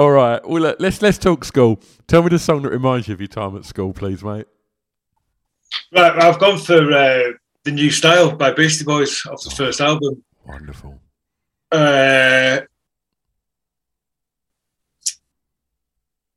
All 0.00 0.12
right. 0.12 0.40
Well, 0.48 0.62
look, 0.62 0.76
let's, 0.80 1.02
let's 1.02 1.18
talk 1.18 1.44
school. 1.44 1.78
Tell 2.06 2.22
me 2.22 2.30
the 2.30 2.38
song 2.38 2.62
that 2.62 2.70
reminds 2.70 3.06
you 3.06 3.12
of 3.12 3.20
your 3.20 3.28
time 3.28 3.54
at 3.54 3.66
school, 3.66 3.92
please, 3.92 4.24
mate. 4.24 4.46
Right, 5.94 6.22
I've 6.22 6.38
gone 6.38 6.56
for 6.56 6.90
uh, 6.90 7.32
the 7.64 7.70
new 7.70 7.90
style 7.90 8.34
by 8.34 8.52
Beastie 8.52 8.86
Boys 8.86 9.20
off 9.26 9.44
the 9.44 9.50
first 9.50 9.78
album. 9.78 10.24
Wonderful. 10.46 10.98
Uh, 11.70 12.60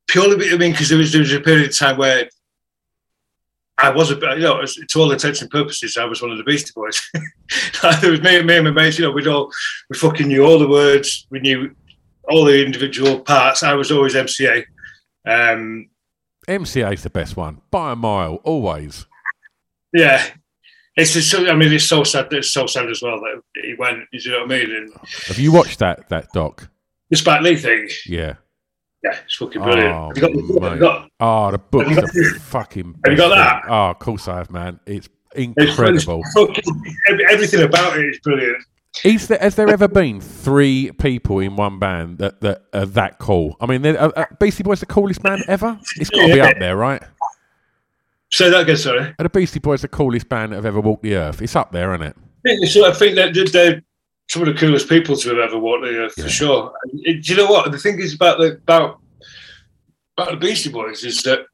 purely, 0.07 0.51
I 0.51 0.57
mean, 0.57 0.71
because 0.71 0.89
there 0.89 0.97
was 0.97 1.13
there 1.13 1.21
was 1.21 1.31
a 1.31 1.39
period 1.39 1.69
of 1.69 1.77
time 1.77 1.95
where 1.95 2.27
I 3.77 3.91
was 3.91 4.11
a 4.11 4.15
you 4.15 4.39
know 4.39 4.61
to 4.65 4.99
all 4.99 5.11
intents 5.13 5.41
and 5.41 5.49
purposes 5.49 5.95
I 5.95 6.03
was 6.03 6.21
one 6.21 6.31
of 6.31 6.37
the 6.37 6.43
Beastie 6.43 6.73
Boys. 6.75 7.01
it 7.13 8.11
was 8.11 8.21
me, 8.21 8.43
me 8.43 8.57
and 8.57 8.65
my 8.65 8.71
mates. 8.71 8.99
You 8.99 9.05
know, 9.05 9.11
we'd 9.11 9.27
all 9.27 9.53
we 9.89 9.97
fucking 9.97 10.27
knew 10.27 10.43
all 10.43 10.59
the 10.59 10.67
words. 10.67 11.25
We 11.29 11.39
knew 11.39 11.73
all 12.29 12.45
the 12.45 12.63
individual 12.65 13.19
parts. 13.19 13.63
I 13.63 13.73
was 13.73 13.91
always 13.91 14.13
MCA. 14.15 14.63
Um, 15.25 15.89
MCA's 16.47 17.03
the 17.03 17.09
best 17.09 17.37
one 17.37 17.61
by 17.71 17.93
a 17.93 17.95
mile, 17.95 18.35
always. 18.43 19.05
Yeah, 19.93 20.25
it's 20.95 21.13
just, 21.13 21.29
so. 21.29 21.47
I 21.47 21.55
mean, 21.55 21.71
it's 21.71 21.85
so 21.85 22.03
sad. 22.03 22.31
It's 22.33 22.51
so 22.51 22.65
sad 22.65 22.89
as 22.89 23.01
well 23.01 23.19
that 23.21 23.41
he 23.63 23.75
went. 23.77 24.05
You 24.11 24.31
know 24.31 24.39
what 24.41 24.51
I 24.51 24.57
mean? 24.57 24.75
And 24.75 24.93
Have 25.27 25.39
you 25.39 25.51
watched 25.51 25.79
that 25.79 26.09
that 26.09 26.27
doc? 26.33 26.67
the 27.09 27.15
Spike 27.17 27.41
Lee 27.41 27.55
thing. 27.55 27.87
Yeah. 28.07 28.35
Yeah, 29.03 29.17
it's 29.25 29.35
fucking 29.35 29.61
brilliant. 29.61 29.93
Oh, 29.93 30.07
Have 30.07 30.17
you 30.17 30.21
got 30.21 30.31
the 30.31 30.59
book? 30.59 30.79
Got- 30.79 31.09
Oh, 31.19 31.51
the 31.51 31.83
Have 31.93 31.95
the 32.13 32.39
fucking. 32.41 32.95
Have 33.03 33.11
you 33.11 33.17
got 33.17 33.29
that? 33.35 33.63
thing. 33.63 33.71
Oh, 33.71 33.89
of 33.89 33.99
course 33.99 34.27
I 34.29 34.37
have, 34.37 34.49
man. 34.49 34.79
It's 34.85 35.07
it's- 35.35 35.67
incredible. 35.69 36.21
it's 36.25 36.33
fucking- 36.33 37.19
everything 37.29 37.63
about 37.63 37.99
it 37.99 38.05
is 38.05 38.19
brilliant. 38.19 38.63
Is 39.03 39.27
there, 39.27 39.39
has 39.39 39.55
there 39.55 39.67
ever 39.69 39.87
been 39.87 40.21
three 40.21 40.91
people 40.99 41.39
in 41.39 41.55
one 41.55 41.79
band 41.79 42.19
that, 42.19 42.41
that 42.41 42.61
are 42.73 42.85
that 42.85 43.17
cool? 43.19 43.57
I 43.59 43.65
mean, 43.65 43.81
they're- 43.81 43.97
uh, 43.97 44.11
uh, 44.15 44.25
Beastie 44.39 44.63
Boys 44.63 44.79
the 44.79 44.85
coolest 44.85 45.21
band 45.23 45.43
ever? 45.47 45.79
It's 45.97 46.09
got 46.09 46.27
to 46.27 46.33
be 46.33 46.39
up 46.41 46.57
there, 46.59 46.77
right? 46.77 47.01
Say 48.31 48.49
that 48.49 48.61
again, 48.61 48.77
sorry. 48.77 49.01
Are 49.19 49.23
the 49.23 49.29
Beastie 49.29 49.59
Boys 49.59 49.81
the 49.81 49.87
coolest 49.87 50.29
band 50.29 50.51
that 50.51 50.57
have 50.57 50.65
ever 50.65 50.79
walked 50.79 51.03
the 51.03 51.15
earth? 51.15 51.41
It's 51.41 51.55
up 51.55 51.71
there, 51.71 51.93
isn't 51.93 52.07
it? 52.07 52.15
I 52.45 52.49
think, 52.55 52.67
so 52.67 52.87
I 52.87 52.93
think 52.93 53.15
that 53.15 53.33
that 53.33 53.51
they're 53.51 53.81
some 54.29 54.41
of 54.43 54.47
the 54.47 54.53
coolest 54.53 54.87
people 54.89 55.15
to 55.17 55.29
have 55.29 55.37
ever 55.39 55.57
walked 55.57 55.83
the 55.85 55.97
earth, 55.97 56.13
Yeah. 56.17 56.23
for 56.25 56.29
sure. 56.29 56.73
And 57.05 57.23
do 57.23 57.33
you 57.33 57.35
know 57.35 57.47
what? 57.47 57.71
The 57.71 57.77
thing 57.79 57.99
is 57.99 58.13
about 58.13 58.37
the 58.39 58.53
about 58.53 58.99
about 60.17 60.31
the 60.31 60.37
Beastie 60.37 60.71
Boys 60.71 61.03
is 61.03 61.21
that 61.23 61.45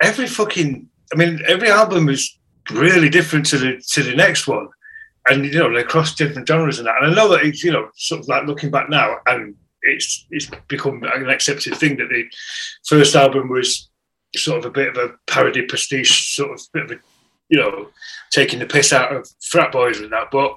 every 0.00 0.26
fucking 0.26 0.88
I 1.12 1.16
mean, 1.16 1.40
every 1.46 1.68
album 1.70 2.08
is 2.08 2.38
really 2.70 3.08
different 3.08 3.44
to 3.46 3.58
the 3.58 3.82
to 3.92 4.02
the 4.02 4.14
next 4.14 4.46
one. 4.46 4.68
And 5.28 5.44
you 5.44 5.58
know, 5.58 5.72
they 5.72 5.84
cross 5.84 6.14
different 6.14 6.48
genres 6.48 6.78
and 6.78 6.86
that. 6.86 7.00
And 7.00 7.12
I 7.12 7.14
know 7.14 7.28
that 7.30 7.44
it's, 7.44 7.62
you 7.62 7.72
know, 7.72 7.88
sort 7.96 8.20
of 8.20 8.28
like 8.28 8.46
looking 8.46 8.70
back 8.70 8.88
now 8.88 9.16
and 9.26 9.54
it's 9.82 10.26
it's 10.30 10.48
become 10.68 11.02
an 11.04 11.28
accepted 11.28 11.74
thing 11.76 11.96
that 11.96 12.08
the 12.08 12.24
first 12.86 13.14
album 13.16 13.48
was 13.48 13.88
sort 14.36 14.58
of 14.58 14.64
a 14.64 14.70
bit 14.70 14.88
of 14.88 14.96
a 14.96 15.14
parody 15.26 15.66
pastiche, 15.66 16.34
sort 16.34 16.52
of 16.52 16.60
bit 16.72 16.84
of 16.84 16.90
a 16.92 16.96
you 17.48 17.60
know, 17.60 17.88
taking 18.30 18.60
the 18.60 18.66
piss 18.66 18.92
out 18.92 19.14
of 19.14 19.28
frat 19.42 19.72
boys 19.72 20.00
and 20.00 20.10
that, 20.10 20.30
but 20.30 20.56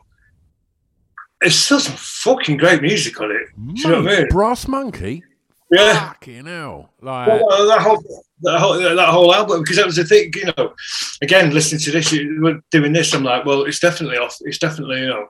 It's 1.41 1.55
still 1.55 1.79
some 1.79 1.95
fucking 1.97 2.57
great 2.57 2.81
music 2.81 3.19
on 3.19 3.31
it. 3.31 3.47
You 3.73 3.89
know 3.89 4.01
what 4.01 4.13
I 4.13 4.19
mean? 4.19 4.27
Brass 4.29 4.67
Monkey? 4.67 5.23
Yeah. 5.71 6.09
Fucking 6.09 6.45
hell. 6.45 6.91
Like, 7.01 7.27
Well, 7.27 7.67
that 7.67 7.81
whole 7.81 8.23
that 8.41 8.59
whole 8.59 8.77
that 8.79 9.09
whole 9.09 9.33
album 9.33 9.61
because 9.61 9.77
that 9.77 9.85
was 9.85 9.95
the 9.95 10.05
thing, 10.05 10.31
you 10.35 10.45
know. 10.57 10.73
Again, 11.21 11.51
listening 11.53 11.81
to 11.81 11.91
this, 11.91 12.11
you- 12.11 12.39
we're 12.41 12.61
doing 12.71 12.93
this. 12.93 13.13
I'm 13.13 13.23
like, 13.23 13.45
well, 13.45 13.63
it's 13.63 13.79
definitely 13.79 14.17
off. 14.17 14.37
It's 14.41 14.59
definitely 14.59 14.99
you 15.01 15.07
know, 15.07 15.27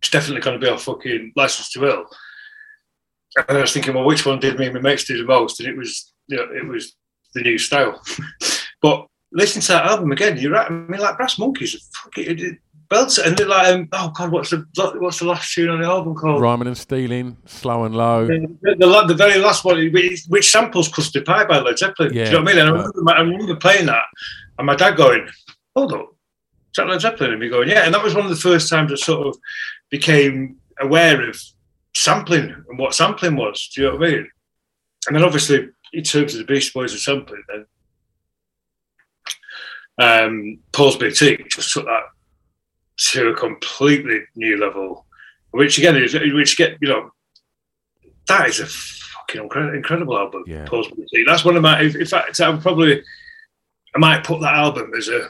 it's 0.00 0.10
definitely 0.10 0.42
going 0.42 0.58
to 0.58 0.64
be 0.66 0.70
off 0.70 0.82
fucking 0.82 1.32
License 1.36 1.70
to 1.72 1.86
Ill. 1.86 2.04
And 3.48 3.58
I 3.58 3.60
was 3.60 3.72
thinking, 3.72 3.94
well, 3.94 4.04
which 4.04 4.26
one 4.26 4.40
did 4.40 4.58
me 4.58 4.66
and 4.66 4.74
my 4.74 4.80
mates 4.80 5.04
do 5.04 5.16
the 5.16 5.24
most? 5.24 5.60
And 5.60 5.68
it 5.68 5.76
was, 5.76 6.12
you 6.26 6.36
know, 6.36 6.48
it 6.52 6.66
was 6.66 6.96
the 7.34 7.42
new 7.42 7.58
style. 7.58 8.02
but 8.82 9.06
listening 9.32 9.62
to 9.62 9.72
that 9.72 9.86
album 9.86 10.10
again, 10.10 10.36
you're 10.36 10.50
right. 10.52 10.68
I 10.68 10.74
mean, 10.74 11.00
like 11.00 11.16
Brass 11.16 11.38
Monkeys, 11.38 11.88
fucking 12.02 12.58
belts 12.90 13.18
it. 13.18 13.26
and 13.26 13.36
they're 13.36 13.46
like, 13.46 13.74
um, 13.74 13.88
oh 13.92 14.10
god, 14.10 14.30
what's 14.30 14.50
the 14.50 14.66
what's 14.98 15.20
the 15.20 15.24
last 15.24 15.54
tune 15.54 15.70
on 15.70 15.80
the 15.80 15.86
album 15.86 16.14
called? 16.14 16.42
Rhyming 16.42 16.68
and 16.68 16.76
Stealing, 16.76 17.36
Slow 17.46 17.84
and 17.84 17.96
Low. 17.96 18.26
The, 18.26 18.76
the, 18.78 19.04
the 19.06 19.14
very 19.14 19.38
last 19.38 19.64
one, 19.64 19.76
which, 19.92 20.24
which 20.28 20.50
samples 20.50 20.88
Custard 20.88 21.24
Pie 21.24 21.46
by 21.46 21.60
Led 21.60 21.78
Zeppelin. 21.78 22.12
Yeah. 22.12 22.24
Do 22.24 22.30
you 22.30 22.36
know 22.36 22.42
what 22.44 22.50
I 22.50 22.54
mean? 22.54 22.66
And 22.66 22.68
I 22.68 22.72
remember, 22.72 23.12
I 23.12 23.20
remember 23.20 23.56
playing 23.56 23.86
that 23.86 24.04
and 24.60 24.66
my 24.66 24.76
dad 24.76 24.94
going, 24.94 25.26
hold 25.74 25.94
up, 25.94 26.10
is 26.10 26.76
that 26.76 26.86
Led 26.86 27.00
Zeppelin? 27.00 27.30
And 27.30 27.40
me 27.40 27.48
going, 27.48 27.70
yeah. 27.70 27.86
And 27.86 27.94
that 27.94 28.04
was 28.04 28.14
one 28.14 28.24
of 28.24 28.30
the 28.30 28.36
first 28.36 28.68
times 28.68 28.92
I 28.92 28.96
sort 28.96 29.28
of 29.28 29.40
became 29.88 30.56
aware 30.78 31.26
of 31.26 31.40
sampling 31.96 32.54
and 32.68 32.78
what 32.78 32.94
sampling 32.94 33.36
was. 33.36 33.70
Do 33.74 33.80
you 33.80 33.88
know 33.88 33.96
what 33.96 34.06
I 34.06 34.10
mean? 34.12 34.30
And 35.06 35.16
then 35.16 35.24
obviously, 35.24 35.70
in 35.94 36.04
terms 36.04 36.34
of 36.34 36.40
the 36.40 36.44
Beastie 36.44 36.72
Boys 36.74 36.92
and 36.92 37.00
sampling, 37.00 37.42
then 37.48 37.66
um, 39.98 40.58
Paul's 40.72 40.96
Boutique 40.96 41.48
just 41.48 41.72
took 41.72 41.86
that 41.86 42.02
to 43.08 43.28
a 43.28 43.34
completely 43.34 44.20
new 44.36 44.58
level, 44.58 45.06
which 45.52 45.78
again 45.78 45.96
is 45.96 46.14
which 46.14 46.56
get 46.56 46.76
you 46.80 46.88
know 46.88 47.10
that 48.28 48.48
is 48.48 48.60
a 48.60 48.66
fucking 48.66 49.48
incre- 49.48 49.74
incredible 49.74 50.16
album. 50.18 50.44
Yeah. 50.46 50.66
That's 51.26 51.44
one 51.44 51.56
of 51.56 51.62
my. 51.62 51.80
In 51.82 52.06
fact, 52.06 52.40
I 52.40 52.50
would 52.50 52.60
probably 52.62 53.02
I 53.94 53.98
might 53.98 54.24
put 54.24 54.40
that 54.40 54.54
album 54.54 54.92
as 54.96 55.08
a. 55.08 55.28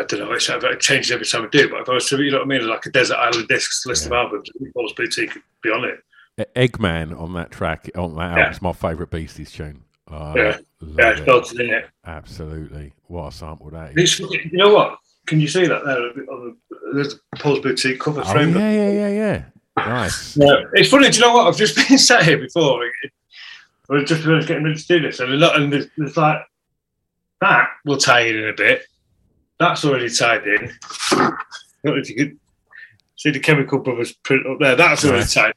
I 0.00 0.04
don't 0.04 0.20
know. 0.20 0.32
It's, 0.32 0.48
it 0.48 0.80
changes 0.80 1.10
every 1.10 1.26
time 1.26 1.44
I 1.44 1.48
do, 1.48 1.68
but 1.68 1.80
if 1.80 1.88
I 1.88 1.94
was 1.94 2.08
to, 2.10 2.22
you 2.22 2.30
know 2.30 2.38
what 2.38 2.44
I 2.44 2.48
mean, 2.48 2.68
like 2.68 2.86
a 2.86 2.90
desert 2.90 3.16
island 3.16 3.48
discs 3.48 3.84
list 3.84 4.06
of 4.06 4.12
albums, 4.12 4.48
Paul's 4.72 4.92
Boutique 4.92 5.32
could 5.32 5.42
be 5.60 5.70
on 5.70 5.84
it. 5.84 6.54
Eggman 6.54 7.18
on 7.18 7.32
that 7.34 7.50
track, 7.50 7.90
on 7.96 8.14
that 8.14 8.36
Yeah. 8.36 8.42
album's 8.44 8.62
my 8.62 8.72
favourite 8.72 9.10
Beasties 9.10 9.50
tune. 9.50 9.82
Oh, 10.06 10.36
Yeah. 10.36 10.58
Yeah, 10.80 11.18
it. 11.18 11.60
it. 11.60 11.86
Absolutely. 12.06 12.92
What 13.08 13.26
a 13.26 13.32
sample 13.32 13.70
that 13.70 13.98
is. 13.98 14.20
It's, 14.20 14.32
you 14.32 14.50
know 14.52 14.72
what? 14.72 14.98
Can 15.28 15.40
you 15.40 15.46
see 15.48 15.66
that 15.66 15.84
there? 15.84 15.98
On 16.34 16.56
the, 16.70 16.76
there's 16.94 17.20
Paul's 17.38 17.60
Boutique 17.60 18.00
cover 18.00 18.22
Oh, 18.24 18.32
frame. 18.32 18.54
yeah, 18.56 18.70
yeah, 18.72 18.90
yeah, 18.90 19.08
yeah. 19.08 19.44
Nice. 19.76 20.36
Yeah, 20.40 20.62
it's 20.72 20.88
funny. 20.88 21.10
Do 21.10 21.16
you 21.18 21.20
know 21.20 21.34
what? 21.34 21.46
I've 21.46 21.56
just 21.56 21.76
been 21.88 21.98
sat 21.98 22.24
here 22.24 22.38
before. 22.38 22.82
I 23.90 23.92
was 23.94 24.08
just 24.08 24.24
getting 24.24 24.64
ready 24.64 24.76
to 24.78 24.86
do 24.86 25.00
this, 25.00 25.20
and, 25.20 25.32
a 25.32 25.36
lot, 25.36 25.60
and 25.60 25.72
there's, 25.72 25.86
there's 25.96 26.16
like 26.16 26.40
that 27.42 27.68
will 27.84 27.98
tie 27.98 28.20
in 28.22 28.36
in 28.36 28.48
a 28.48 28.52
bit. 28.54 28.86
That's 29.60 29.84
already 29.84 30.08
tied 30.08 30.46
in. 30.46 30.72
Know 31.84 31.94
if 31.94 32.08
you 32.08 32.16
could 32.16 32.38
see 33.16 33.30
the 33.30 33.38
Chemical 33.40 33.78
Brothers 33.80 34.12
print 34.12 34.46
up 34.46 34.58
there. 34.60 34.76
That's 34.76 35.04
already 35.04 35.26
tied. 35.26 35.52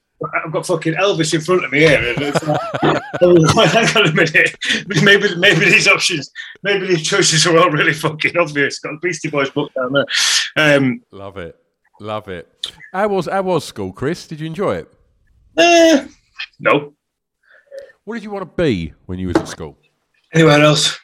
I've 0.45 0.51
got 0.51 0.65
fucking 0.65 0.93
Elvis 0.93 1.33
in 1.33 1.41
front 1.41 1.65
of 1.65 1.71
me 1.71 1.79
here. 1.79 1.97
and 1.97 2.21
it's 2.21 2.47
like, 2.47 2.61
oh, 3.21 3.65
hang 3.67 3.97
on 3.97 4.07
a 4.09 4.13
minute. 4.13 4.55
Maybe, 5.03 5.35
maybe 5.35 5.65
these 5.65 5.87
options, 5.87 6.29
maybe 6.63 6.87
these 6.87 7.03
choices 7.07 7.45
are 7.47 7.57
all 7.57 7.69
really 7.71 7.93
fucking 7.93 8.37
obvious. 8.37 8.79
Got 8.79 8.91
the 8.93 9.07
Beastie 9.07 9.29
Boys 9.29 9.49
book 9.49 9.71
down 9.73 9.93
there. 9.93 10.05
Um, 10.57 11.01
Love 11.11 11.37
it. 11.37 11.55
Love 11.99 12.27
it. 12.27 12.47
How 12.93 13.07
was, 13.07 13.27
how 13.27 13.41
was 13.43 13.63
school, 13.65 13.91
Chris? 13.93 14.27
Did 14.27 14.39
you 14.39 14.47
enjoy 14.47 14.75
it? 14.77 14.93
eh, 15.57 16.07
no. 16.59 16.93
What 18.03 18.15
did 18.15 18.23
you 18.23 18.31
want 18.31 18.43
to 18.49 18.63
be 18.63 18.93
when 19.05 19.19
you 19.19 19.27
was 19.27 19.37
at 19.37 19.47
school? 19.47 19.77
Anywhere 20.33 20.61
else? 20.61 20.97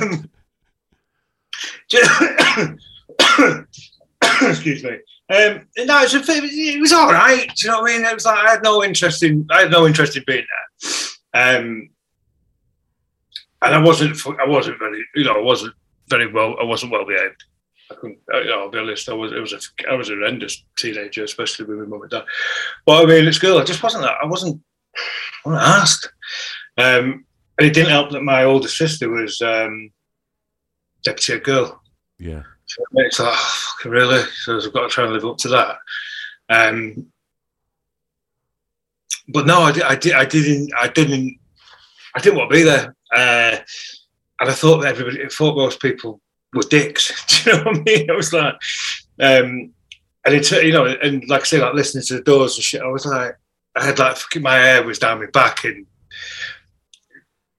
um, 0.00 0.30
excuse 4.50 4.82
me. 4.84 4.90
Um, 5.30 5.66
no, 5.78 6.02
it's 6.02 6.14
a, 6.14 6.20
it 6.28 6.80
was 6.80 6.92
all 6.92 7.10
right. 7.10 7.46
Do 7.56 7.66
you 7.66 7.70
know 7.72 7.80
what 7.80 7.90
I 7.92 7.96
mean? 7.96 8.06
It 8.06 8.14
was 8.14 8.24
like 8.26 8.38
I 8.38 8.50
had 8.50 8.62
no 8.62 8.82
interest 8.84 9.22
in. 9.22 9.46
I 9.50 9.62
had 9.62 9.70
no 9.70 9.86
interest 9.86 10.16
in 10.16 10.24
being 10.26 10.44
there. 11.32 11.58
Um, 11.58 11.88
and 13.62 13.74
I 13.74 13.78
wasn't. 13.78 14.16
I 14.40 14.46
wasn't 14.46 14.78
very. 14.78 15.04
You 15.14 15.24
know, 15.24 15.36
I 15.38 15.42
wasn't 15.42 15.74
very 16.08 16.30
well. 16.30 16.56
I 16.60 16.64
wasn't 16.64 16.92
well 16.92 17.06
behaved. 17.06 17.44
I 17.90 17.94
couldn't. 17.94 18.18
You 18.32 18.44
know, 18.46 18.60
I'll 18.62 18.70
be 18.70 18.78
honest. 18.78 19.08
I 19.08 19.14
was. 19.14 19.32
It 19.32 19.40
was 19.40 19.52
a. 19.52 19.90
I 19.90 19.94
was 19.94 20.10
a 20.10 20.14
horrendous 20.14 20.62
teenager, 20.76 21.24
especially 21.24 21.64
with 21.66 21.78
my 21.78 21.84
mum 21.86 22.02
and 22.02 22.10
dad. 22.10 22.24
But 22.84 23.04
I 23.04 23.06
mean, 23.06 23.26
at 23.26 23.34
school, 23.34 23.58
I 23.58 23.64
just 23.64 23.82
wasn't. 23.82 24.02
that- 24.04 24.16
I 24.22 24.26
wasn't. 24.26 24.60
I 25.46 25.48
wasn't 25.48 25.68
asked. 25.68 26.12
Um, 26.76 27.24
and 27.58 27.66
it 27.68 27.74
didn't 27.74 27.90
help 27.90 28.10
that 28.10 28.22
my 28.22 28.44
older 28.44 28.68
sister 28.68 29.08
was 29.08 29.40
um, 29.40 29.90
deputy 31.04 31.38
girl. 31.40 31.80
Yeah. 32.18 32.42
It's 32.94 33.18
like, 33.20 33.34
oh, 33.34 33.74
really? 33.84 34.22
So 34.44 34.56
I've 34.56 34.72
got 34.72 34.82
to 34.82 34.88
try 34.88 35.04
and 35.04 35.12
live 35.12 35.24
up 35.24 35.38
to 35.38 35.48
that. 35.48 35.78
Um, 36.48 37.06
but 39.28 39.46
no, 39.46 39.60
I, 39.60 39.72
di- 39.72 39.82
I, 39.82 39.94
di- 39.96 40.12
I 40.12 40.24
didn't. 40.24 40.72
I 40.78 40.88
didn't. 40.88 41.38
I 42.14 42.20
didn't 42.20 42.38
want 42.38 42.50
to 42.50 42.56
be 42.56 42.62
there. 42.62 42.94
Uh, 43.14 43.58
and 44.40 44.50
I 44.50 44.52
thought 44.52 44.78
that 44.78 44.88
everybody, 44.88 45.24
I 45.24 45.28
thought 45.28 45.56
most 45.56 45.80
people 45.80 46.20
were 46.52 46.62
dicks. 46.62 47.24
Do 47.44 47.50
you 47.50 47.56
know 47.56 47.64
what 47.64 47.76
I 47.78 47.82
mean? 47.82 48.10
I 48.10 48.14
was 48.14 48.32
like, 48.32 48.54
um, 49.20 49.72
and 50.24 50.34
it, 50.34 50.50
you 50.64 50.72
know, 50.72 50.86
and 50.86 51.26
like 51.28 51.42
I 51.42 51.44
say, 51.44 51.62
like 51.62 51.74
listening 51.74 52.04
to 52.04 52.14
the 52.14 52.22
doors 52.22 52.56
and 52.56 52.64
shit. 52.64 52.82
I 52.82 52.88
was 52.88 53.06
like, 53.06 53.36
I 53.76 53.84
had 53.84 53.98
like 53.98 54.16
my 54.40 54.56
hair 54.56 54.82
was 54.82 54.98
down 54.98 55.20
my 55.20 55.26
back 55.26 55.64
and 55.64 55.86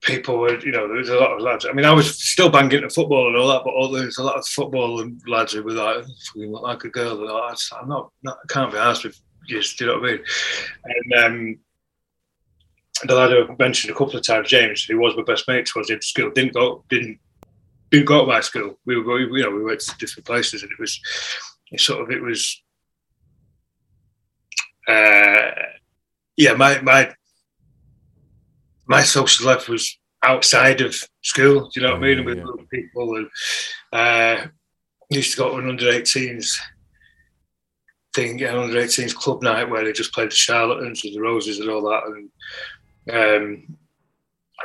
people 0.03 0.37
were, 0.37 0.59
you 0.59 0.71
know, 0.71 0.87
there 0.87 0.97
was 0.97 1.09
a 1.09 1.15
lot 1.15 1.31
of 1.31 1.41
lads. 1.41 1.65
I 1.65 1.73
mean, 1.73 1.85
I 1.85 1.93
was 1.93 2.21
still 2.21 2.49
banging 2.49 2.83
at 2.83 2.91
football 2.91 3.27
and 3.27 3.37
all 3.37 3.47
that, 3.47 3.63
but 3.63 3.73
all, 3.73 3.89
there 3.89 4.05
was 4.05 4.17
a 4.17 4.23
lot 4.23 4.37
of 4.37 4.45
football 4.45 5.01
and 5.01 5.19
lads 5.27 5.53
who 5.53 5.63
were 5.63 5.71
like, 5.71 6.03
fucking 6.03 6.51
look 6.51 6.61
like 6.61 6.83
a 6.83 6.89
girl. 6.89 7.27
I'm 7.71 7.89
not, 7.89 8.11
not, 8.21 8.37
I 8.43 8.53
can't 8.53 8.71
be 8.71 8.77
asked 8.77 9.05
with 9.05 9.19
you. 9.47 9.61
Do 9.61 9.85
you 9.85 9.87
know 9.87 9.99
what 9.99 10.09
I 10.09 10.11
mean? 10.11 10.23
And 10.85 11.23
um, 11.25 11.59
the 13.05 13.15
lad 13.15 13.31
I 13.31 13.55
mentioned 13.57 13.93
a 13.93 13.97
couple 13.97 14.17
of 14.17 14.25
times, 14.25 14.49
James, 14.49 14.83
who 14.83 14.99
was 14.99 15.15
my 15.15 15.23
best 15.23 15.47
mate 15.47 15.65
towards 15.65 15.87
the 15.87 15.93
end 15.93 15.99
of 15.99 16.05
school, 16.05 16.31
didn't 16.31 16.53
go, 16.53 16.83
didn't, 16.89 17.19
didn't 17.89 18.05
go 18.05 18.21
to 18.21 18.27
my 18.27 18.41
school. 18.41 18.77
We 18.85 18.99
were 18.99 19.19
you 19.19 19.43
know, 19.43 19.51
we 19.51 19.63
went 19.63 19.79
to 19.79 19.97
different 19.97 20.25
places, 20.25 20.63
and 20.63 20.71
it 20.71 20.79
was, 20.79 20.99
it 21.71 21.79
sort 21.79 22.01
of, 22.01 22.11
it 22.11 22.21
was, 22.21 22.61
uh, 24.87 25.51
yeah, 26.35 26.53
my 26.53 26.81
my 26.81 27.13
my 28.87 29.01
social 29.03 29.45
life 29.47 29.69
was 29.69 29.97
outside 30.23 30.81
of 30.81 30.95
school. 31.21 31.69
Do 31.69 31.79
you 31.79 31.87
know 31.87 31.93
what 31.93 32.03
I 32.03 32.07
mean? 32.07 32.17
Yeah, 32.19 32.25
With 32.25 32.37
yeah. 32.37 32.63
people, 32.71 33.15
and 33.15 33.29
uh, 33.91 34.47
used 35.09 35.31
to 35.31 35.37
go 35.37 35.51
to 35.51 35.57
an 35.57 35.69
under 35.69 35.85
18s 35.85 36.57
thing, 38.15 38.41
an 38.43 38.55
under 38.55 38.79
18s 38.79 39.15
club 39.15 39.41
night 39.41 39.69
where 39.69 39.83
they 39.83 39.91
just 39.91 40.13
played 40.13 40.31
the 40.31 40.35
Charlatans 40.35 41.03
and 41.03 41.13
the 41.15 41.21
Roses 41.21 41.59
and 41.59 41.69
all 41.69 41.81
that, 41.83 42.03
and 42.05 42.29
um, 43.11 43.77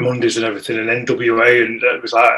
Mondays 0.00 0.36
and 0.36 0.46
everything, 0.46 0.78
and 0.78 1.06
NWA, 1.06 1.64
and 1.64 1.82
it 1.82 2.02
was 2.02 2.12
like 2.12 2.32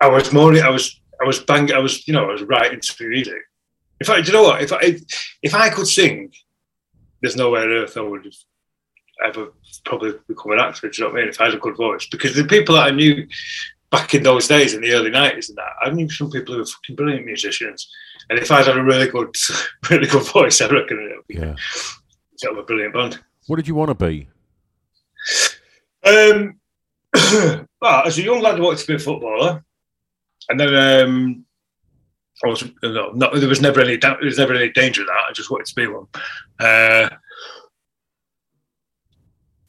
I 0.00 0.08
was 0.08 0.32
more, 0.32 0.52
I 0.56 0.68
was, 0.68 1.00
I 1.20 1.24
was 1.24 1.38
bang, 1.38 1.72
I 1.72 1.78
was, 1.78 2.06
you 2.08 2.14
know, 2.14 2.28
I 2.28 2.32
was 2.32 2.42
writing 2.42 2.80
to 2.80 3.08
music. 3.08 3.40
In 4.00 4.06
fact, 4.06 4.26
do 4.26 4.32
you 4.32 4.36
know 4.36 4.42
what? 4.42 4.62
If 4.62 4.72
I 4.72 4.96
if 5.42 5.54
I 5.54 5.70
could 5.70 5.86
sing, 5.86 6.32
there's 7.20 7.36
nowhere 7.36 7.62
on 7.62 7.70
earth 7.70 7.96
I 7.96 8.00
would 8.00 8.24
have 8.24 8.34
ever 9.26 9.48
probably 9.84 10.12
become 10.28 10.52
an 10.52 10.58
actor. 10.58 10.88
Do 10.88 11.02
you 11.02 11.04
know 11.08 11.12
what 11.12 11.18
I 11.18 11.22
mean? 11.22 11.30
If 11.30 11.40
I 11.40 11.44
had 11.46 11.54
a 11.54 11.58
good 11.58 11.76
voice, 11.76 12.06
because 12.06 12.34
the 12.34 12.44
people 12.44 12.74
that 12.76 12.86
I 12.88 12.90
knew 12.90 13.26
back 13.90 14.14
in 14.14 14.22
those 14.22 14.48
days 14.48 14.72
in 14.74 14.80
the 14.80 14.92
early 14.92 15.10
nineties 15.10 15.48
and 15.50 15.58
that, 15.58 15.72
I 15.80 15.90
knew 15.90 16.08
some 16.08 16.30
people 16.30 16.54
who 16.54 16.60
were 16.60 16.66
fucking 16.66 16.96
brilliant 16.96 17.26
musicians. 17.26 17.88
And 18.30 18.38
if 18.38 18.50
I 18.50 18.62
had 18.62 18.76
a 18.76 18.82
really 18.82 19.08
good, 19.08 19.34
really 19.90 20.06
good 20.06 20.26
voice, 20.26 20.60
I 20.60 20.68
reckon 20.68 20.98
it 20.98 21.16
would 21.16 21.26
be 21.26 21.34
Yeah. 21.34 21.54
sort 22.36 22.52
of 22.54 22.58
a 22.60 22.62
brilliant 22.62 22.94
band. 22.94 23.20
What 23.46 23.56
did 23.56 23.68
you 23.68 23.74
want 23.74 23.90
to 23.98 24.06
be? 24.06 24.28
Um, 26.04 26.58
well, 27.80 28.02
as 28.06 28.18
a 28.18 28.22
young 28.22 28.40
lad, 28.40 28.56
I 28.56 28.60
wanted 28.60 28.78
to 28.80 28.86
be 28.86 28.94
a 28.94 28.98
footballer, 28.98 29.64
and 30.48 30.58
then 30.58 30.74
um, 30.74 31.44
I 32.44 32.48
was 32.48 32.64
no, 32.82 33.10
not, 33.12 33.34
there 33.34 33.48
was 33.48 33.60
never 33.60 33.80
any 33.80 33.96
there 33.96 34.16
was 34.20 34.38
never 34.38 34.54
any 34.54 34.70
danger 34.70 35.02
of 35.02 35.08
that. 35.08 35.24
I 35.28 35.32
just 35.32 35.50
wanted 35.50 35.66
to 35.66 35.74
be 35.74 35.86
one. 35.86 36.06
Uh, 36.58 37.08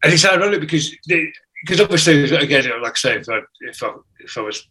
and 0.04 0.14
it's 0.14 0.26
ironic 0.26 0.60
because 0.60 0.96
because 1.08 1.80
obviously 1.80 2.24
again, 2.36 2.66
like 2.82 2.94
I 2.94 2.96
say, 2.96 3.16
if 3.16 3.30
I 3.30 3.40
if 3.62 3.82
I 3.82 3.94
if 4.20 4.38
I 4.38 4.42
was 4.42 4.68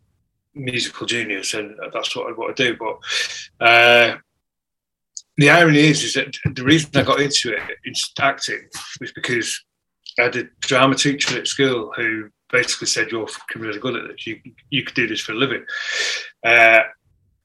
musical 0.55 1.07
genius, 1.07 1.55
and 1.55 1.75
that's 1.93 2.15
what 2.15 2.29
I 2.29 2.33
want 2.33 2.57
to 2.57 2.65
do. 2.65 2.77
But 2.79 3.67
uh, 3.67 4.17
the 5.39 5.51
irony 5.51 5.79
is, 5.79 6.05
is 6.05 6.15
that 6.15 6.37
the 6.55 6.65
reason 6.65 6.91
I 6.95 7.03
got 7.03 7.21
into 7.21 7.55
it, 7.55 7.63
into 7.85 8.03
acting, 8.21 8.69
was 9.01 9.13
because 9.13 9.65
I 10.19 10.25
had 10.25 10.37
a 10.37 10.45
drama 10.61 10.95
teacher 10.95 11.39
at 11.39 11.49
school 11.49 11.93
who 11.97 12.29
basically 12.51 12.89
said, 12.89 13.11
"You're 13.11 13.29
really 13.57 13.81
good 13.81 13.97
at 13.97 14.09
this. 14.09 14.27
You 14.27 14.39
you 14.71 14.85
could 14.85 14.95
do 14.95 15.07
this 15.07 15.21
for 15.21 15.33
a 15.33 15.37
living." 15.37 15.65
Uh, 16.45 16.81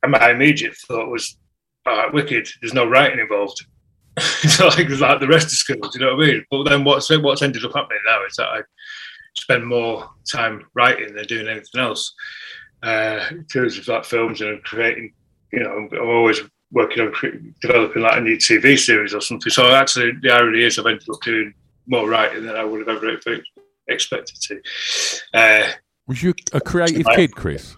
and 0.03 0.11
my 0.11 0.31
immediate 0.31 0.75
thought 0.75 1.09
was, 1.09 1.37
"All 1.85 1.95
right, 1.95 2.13
wicked. 2.13 2.49
There's 2.61 2.73
no 2.73 2.87
writing 2.87 3.19
involved." 3.19 3.65
So 4.19 4.67
like, 4.67 4.89
like 4.89 5.19
the 5.19 5.27
rest 5.27 5.47
of 5.47 5.51
school, 5.51 5.77
do 5.77 5.99
you 5.99 6.05
know 6.05 6.15
what 6.15 6.23
I 6.23 6.27
mean? 6.27 6.45
But 6.49 6.63
then 6.63 6.83
what's 6.83 7.09
what's 7.09 7.41
ended 7.41 7.65
up 7.65 7.73
happening 7.73 8.01
now 8.05 8.25
is 8.25 8.35
that 8.37 8.47
I 8.47 8.61
spend 9.35 9.65
more 9.65 10.09
time 10.31 10.65
writing 10.73 11.15
than 11.15 11.25
doing 11.25 11.47
anything 11.47 11.81
else. 11.81 12.13
Uh, 12.83 13.25
in 13.31 13.45
terms 13.45 13.77
of 13.77 13.87
like 13.87 14.05
films 14.05 14.41
and 14.41 14.63
creating, 14.63 15.13
you 15.51 15.59
know, 15.59 15.71
I'm, 15.71 15.89
I'm 15.93 16.09
always 16.09 16.39
working 16.71 17.03
on 17.03 17.11
cre- 17.11 17.37
developing 17.61 18.03
like 18.03 18.17
a 18.17 18.21
new 18.21 18.37
TV 18.37 18.77
series 18.77 19.13
or 19.13 19.21
something. 19.21 19.51
So 19.51 19.73
actually, 19.73 20.11
the 20.21 20.31
irony 20.31 20.63
is 20.63 20.77
I've 20.77 20.85
ended 20.85 21.07
up 21.09 21.21
doing 21.21 21.53
more 21.87 22.09
writing 22.09 22.45
than 22.45 22.55
I 22.55 22.63
would 22.63 22.87
have 22.87 23.03
ever 23.03 23.17
expected 23.87 24.37
to. 24.41 24.61
Uh, 25.33 25.71
Was 26.07 26.21
you 26.21 26.33
a 26.53 26.61
creative 26.61 27.05
kid, 27.15 27.35
Chris? 27.35 27.77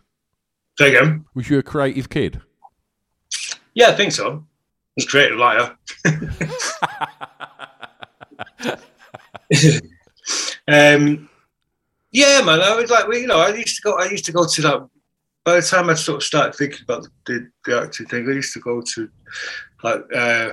say 0.80 0.96
again. 0.96 1.26
Was 1.34 1.50
you 1.50 1.60
a 1.60 1.64
creative 1.64 2.10
kid? 2.10 2.42
Yeah, 3.74 3.90
I 3.90 3.96
think 3.96 4.12
so. 4.12 4.46
Was 5.00 5.06
creative 5.06 5.38
liar. 5.38 5.78
um, 10.68 11.30
yeah, 12.12 12.42
man. 12.42 12.60
I 12.60 12.76
was 12.76 12.92
like, 12.92 13.08
well, 13.08 13.18
you 13.18 13.28
know, 13.28 13.40
I 13.40 13.56
used 13.56 13.78
to 13.78 13.82
go. 13.82 13.98
I 13.98 14.10
used 14.10 14.26
to 14.26 14.34
go 14.34 14.46
to 14.46 14.62
that. 14.62 14.90
By 15.46 15.56
the 15.56 15.62
time 15.62 15.90
I 15.90 15.94
sort 15.94 16.18
of 16.18 16.24
started 16.24 16.54
thinking 16.54 16.82
about 16.84 17.08
the, 17.26 17.50
the 17.64 17.82
acting 17.82 18.08
thing, 18.08 18.28
I 18.28 18.34
used 18.34 18.52
to 18.56 18.60
go 18.60 18.82
to 18.82 19.10
like 19.82 20.02
uh, 20.14 20.50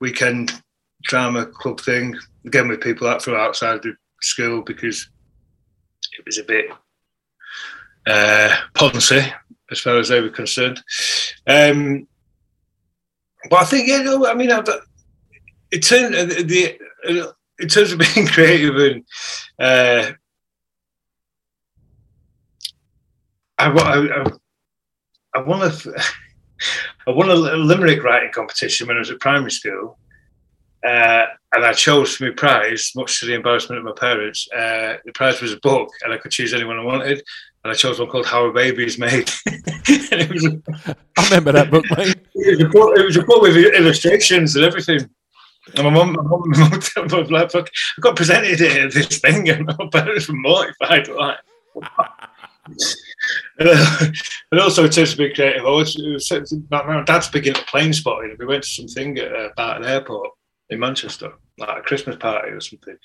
weekend 0.00 0.62
drama 1.02 1.44
club 1.44 1.78
thing 1.78 2.16
again 2.46 2.68
with 2.68 2.80
people 2.80 3.06
out 3.06 3.20
from 3.20 3.34
outside 3.34 3.82
the 3.82 3.94
school 4.22 4.62
because 4.62 5.10
it 6.18 6.24
was 6.24 6.38
a 6.38 6.44
bit 6.44 6.70
uh, 8.06 8.56
poncy 8.72 9.30
as 9.70 9.80
far 9.80 9.98
as 9.98 10.08
they 10.08 10.22
were 10.22 10.30
concerned. 10.30 10.82
Um, 11.46 12.08
but 13.48 13.62
I 13.62 13.64
think, 13.64 13.88
yeah, 13.88 14.02
no, 14.02 14.26
I 14.26 14.34
mean, 14.34 14.50
I've, 14.50 14.68
it 15.70 15.80
turned 15.80 16.14
the, 16.14 16.78
in 17.58 17.68
terms 17.68 17.92
of 17.92 17.98
being 17.98 18.26
creative 18.26 18.76
and 18.76 19.04
uh, 19.58 20.12
I, 23.58 23.68
I, 23.68 24.22
I, 24.22 24.24
I 25.34 25.42
won 25.42 25.62
a 25.62 25.72
I 27.06 27.10
won 27.10 27.30
a 27.30 27.34
limerick 27.34 28.02
writing 28.02 28.30
competition 28.32 28.86
when 28.86 28.96
I 28.96 29.00
was 29.00 29.10
at 29.10 29.20
primary 29.20 29.50
school, 29.50 29.98
uh, 30.86 31.24
and 31.52 31.64
I 31.64 31.72
chose 31.72 32.16
for 32.16 32.24
my 32.24 32.30
prize, 32.30 32.92
much 32.94 33.20
to 33.20 33.26
the 33.26 33.34
embarrassment 33.34 33.78
of 33.78 33.84
my 33.84 33.92
parents. 33.92 34.46
Uh, 34.52 34.96
the 35.04 35.12
prize 35.14 35.40
was 35.40 35.52
a 35.52 35.60
book, 35.60 35.88
and 36.02 36.12
I 36.12 36.18
could 36.18 36.30
choose 36.30 36.52
anyone 36.52 36.78
I 36.78 36.84
wanted. 36.84 37.22
And 37.62 37.70
I 37.70 37.74
chose 37.74 38.00
one 38.00 38.08
called 38.08 38.26
"How 38.26 38.46
a 38.46 38.52
Baby 38.52 38.86
Is 38.86 38.98
Made." 38.98 39.30
it 39.46 40.30
a, 40.30 40.94
I 41.18 41.24
remember 41.24 41.52
that 41.52 41.70
book, 41.70 41.84
mate. 41.96 42.16
it 42.34 42.58
was 42.58 42.60
a 42.60 42.68
book, 42.68 42.98
it 42.98 43.04
was 43.04 43.16
a 43.16 43.22
book 43.22 43.42
with 43.42 43.56
illustrations 43.56 44.56
and 44.56 44.64
everything. 44.64 45.08
And 45.76 45.84
my 45.84 45.90
mum, 45.90 46.12
my 46.14 46.22
mum, 46.22 46.42
my 46.46 47.02
mum 47.02 47.10
was 47.30 47.30
like, 47.30 47.54
I 47.54 48.00
got 48.00 48.16
presented 48.16 48.60
it 48.60 48.76
at 48.76 48.92
this 48.92 49.18
thing, 49.18 49.48
and 49.50 49.66
my 49.66 49.88
parents 49.92 50.28
were 50.28 50.34
mortified. 50.36 51.08
Like, 51.08 51.38
and, 53.58 53.68
uh, 53.68 54.06
and 54.52 54.60
also, 54.60 54.84
in 54.84 54.90
terms 54.90 55.12
of 55.12 55.18
being 55.18 55.34
creative, 55.34 55.64
I 55.64 55.70
was, 55.70 55.96
it 55.96 56.12
was 56.12 56.54
my, 56.70 56.86
my 56.86 57.04
dad's 57.04 57.28
big 57.28 57.46
into 57.46 57.62
plane 57.66 57.92
spotting. 57.92 58.34
We 58.38 58.46
went 58.46 58.62
to 58.62 58.68
something 58.68 59.18
at 59.18 59.34
uh, 59.34 59.48
Barton 59.56 59.84
Airport 59.84 60.30
in 60.70 60.80
Manchester, 60.80 61.32
like 61.58 61.78
a 61.78 61.82
Christmas 61.82 62.16
party 62.16 62.50
or 62.50 62.60
something. 62.60 62.96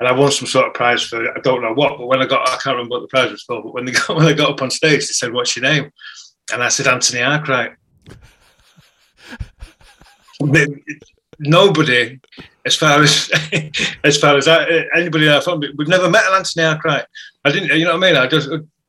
And 0.00 0.08
I 0.08 0.12
won 0.12 0.32
some 0.32 0.48
sort 0.48 0.66
of 0.66 0.72
prize 0.74 1.02
for 1.02 1.30
I 1.30 1.40
don't 1.40 1.60
know 1.62 1.74
what, 1.74 1.98
but 1.98 2.06
when 2.06 2.22
I 2.22 2.26
got, 2.26 2.48
I 2.48 2.56
can't 2.56 2.76
remember 2.76 2.96
what 2.96 3.02
the 3.02 3.08
prize 3.08 3.30
was 3.30 3.42
for. 3.42 3.62
But 3.62 3.74
when 3.74 3.84
they 3.84 3.92
got 4.06 4.16
when 4.16 4.26
I 4.26 4.32
got 4.32 4.50
up 4.50 4.62
on 4.62 4.70
stage, 4.70 5.00
they 5.00 5.12
said, 5.12 5.32
"What's 5.32 5.54
your 5.54 5.64
name?" 5.64 5.92
And 6.52 6.62
I 6.62 6.68
said, 6.68 6.86
"Anthony 6.86 7.22
Arkwright." 7.22 7.72
Nobody, 11.42 12.20
as 12.66 12.76
far 12.76 13.02
as 13.02 13.30
as 14.04 14.18
far 14.18 14.36
as 14.36 14.48
I, 14.48 14.86
anybody 14.94 15.30
I 15.30 15.40
found, 15.40 15.64
we've 15.76 15.88
never 15.88 16.10
met 16.10 16.26
an 16.26 16.34
Anthony 16.34 16.64
Arkwright. 16.64 17.04
I 17.44 17.52
didn't, 17.52 17.78
you 17.78 17.84
know 17.84 17.96
what 17.96 18.04
I 18.04 18.12
mean? 18.12 18.20
I 18.20 18.26
just 18.26 18.48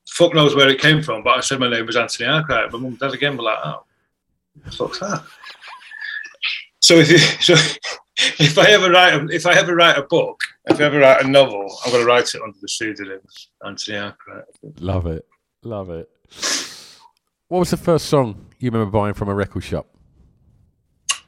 fuck 0.09 0.33
knows 0.33 0.55
where 0.55 0.69
it 0.69 0.81
came 0.81 1.01
from, 1.01 1.23
but 1.23 1.37
I 1.37 1.41
said 1.41 1.59
my 1.59 1.69
name 1.69 1.85
was 1.85 1.95
Anthony 1.95 2.27
Arkwright. 2.27 2.71
My 2.71 2.79
mum 2.79 2.91
and 2.91 2.99
dad 2.99 3.13
again 3.13 3.37
were 3.37 3.43
like, 3.43 3.59
"Oh, 3.63 3.83
fuck's 4.71 4.99
that?" 4.99 5.23
So 6.81 6.95
if 6.95 7.11
you, 7.11 7.17
so 7.17 7.55
if 8.39 8.57
I 8.57 8.69
ever 8.71 8.89
write 8.91 9.13
a, 9.13 9.25
if 9.29 9.45
I 9.45 9.53
ever 9.53 9.75
write 9.75 9.97
a 9.97 10.03
book, 10.03 10.39
if 10.65 10.79
I 10.79 10.83
ever 10.83 10.99
write 10.99 11.23
a 11.23 11.27
novel, 11.27 11.65
I'm 11.85 11.91
going 11.91 12.03
to 12.03 12.07
write 12.07 12.33
it 12.33 12.41
under 12.41 12.57
the 12.61 12.67
pseudonym 12.67 13.19
Anthony 13.65 13.97
Arkwright. 13.97 14.43
Love 14.79 15.07
it. 15.07 15.25
Love 15.63 15.89
it. 15.89 16.09
What 17.47 17.59
was 17.59 17.71
the 17.71 17.77
first 17.77 18.07
song 18.07 18.47
you 18.59 18.69
remember 18.71 18.91
buying 18.91 19.13
from 19.13 19.29
a 19.29 19.33
record 19.33 19.63
shop? 19.63 19.87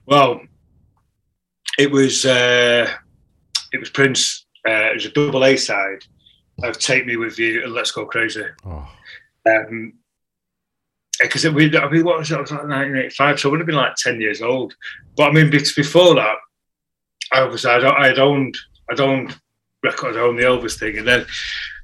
Well, 0.05 0.41
it 1.77 1.91
was 1.91 2.25
uh, 2.25 2.91
it 3.71 3.79
was 3.79 3.89
Prince. 3.89 4.45
Uh, 4.67 4.91
it 4.91 4.95
was 4.95 5.05
a 5.05 5.09
double 5.11 5.43
A 5.45 5.55
side 5.57 6.03
of 6.63 6.77
"Take 6.79 7.05
Me 7.05 7.17
With 7.17 7.39
You" 7.39 7.63
and 7.63 7.73
"Let's 7.73 7.91
Go 7.91 8.05
Crazy." 8.05 8.43
Oh, 8.65 8.89
Um, 9.45 9.93
because 11.21 11.45
we, 11.49 11.75
I 11.77 11.89
mean, 11.89 12.03
what 12.05 12.19
was 12.19 12.31
it? 12.31 12.37
I 12.37 12.41
was 12.41 12.51
like 12.51 12.61
1985, 12.61 13.39
so 13.39 13.47
I 13.47 13.51
would 13.51 13.59
have 13.59 13.67
been 13.67 13.75
like 13.75 13.95
10 13.95 14.19
years 14.19 14.41
old. 14.41 14.73
But 15.15 15.29
I 15.29 15.31
mean, 15.31 15.49
be- 15.49 15.59
before 15.75 16.15
that, 16.15 16.35
I 17.31 17.43
was, 17.43 17.65
I'd, 17.65 17.83
I'd 17.83 18.19
owned, 18.19 18.57
I'd 18.89 18.99
owned 18.99 19.35
record 19.83 20.15
I 20.15 20.21
owned 20.21 20.39
the 20.39 20.43
Elvis 20.43 20.79
thing. 20.79 20.97
And 20.97 21.07
then, 21.07 21.25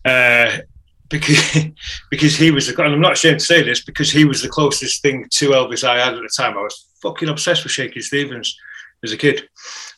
uh, 0.06 0.62
because, 1.10 1.58
because 2.12 2.36
he 2.36 2.52
was, 2.52 2.68
the, 2.68 2.84
and 2.84 2.94
I'm 2.94 3.02
not 3.02 3.14
ashamed 3.14 3.40
to 3.40 3.46
say 3.46 3.64
this, 3.64 3.84
because 3.84 4.12
he 4.12 4.26
was 4.26 4.42
the 4.42 4.50
closest 4.50 5.02
thing 5.02 5.26
to 5.32 5.50
Elvis 5.50 5.84
I 5.84 6.00
had 6.00 6.14
at 6.14 6.22
the 6.22 6.30
time. 6.36 6.58
I 6.58 6.62
was 6.62 6.88
fucking 7.02 7.30
obsessed 7.30 7.64
with 7.64 7.72
Shaky 7.72 8.02
Stevens 8.02 8.58
as 9.04 9.12
a 9.12 9.18
kid. 9.18 9.48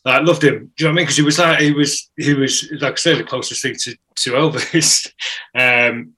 Like, 0.05 0.21
I 0.21 0.23
loved 0.23 0.43
him. 0.43 0.71
Do 0.77 0.83
you 0.83 0.87
know 0.87 0.89
what 0.89 0.91
I 0.91 0.95
mean? 0.95 1.03
Because 1.03 1.17
he 1.17 1.23
was 1.23 1.39
like, 1.39 1.59
he 1.59 1.73
was, 1.73 2.09
he 2.17 2.33
was, 2.33 2.71
like 2.79 2.93
I 2.93 2.95
said, 2.95 3.17
the 3.17 3.23
closest 3.23 3.61
thing 3.61 3.75
to, 3.81 3.95
to 4.15 4.31
Elvis. 4.31 5.11
um, 5.55 6.13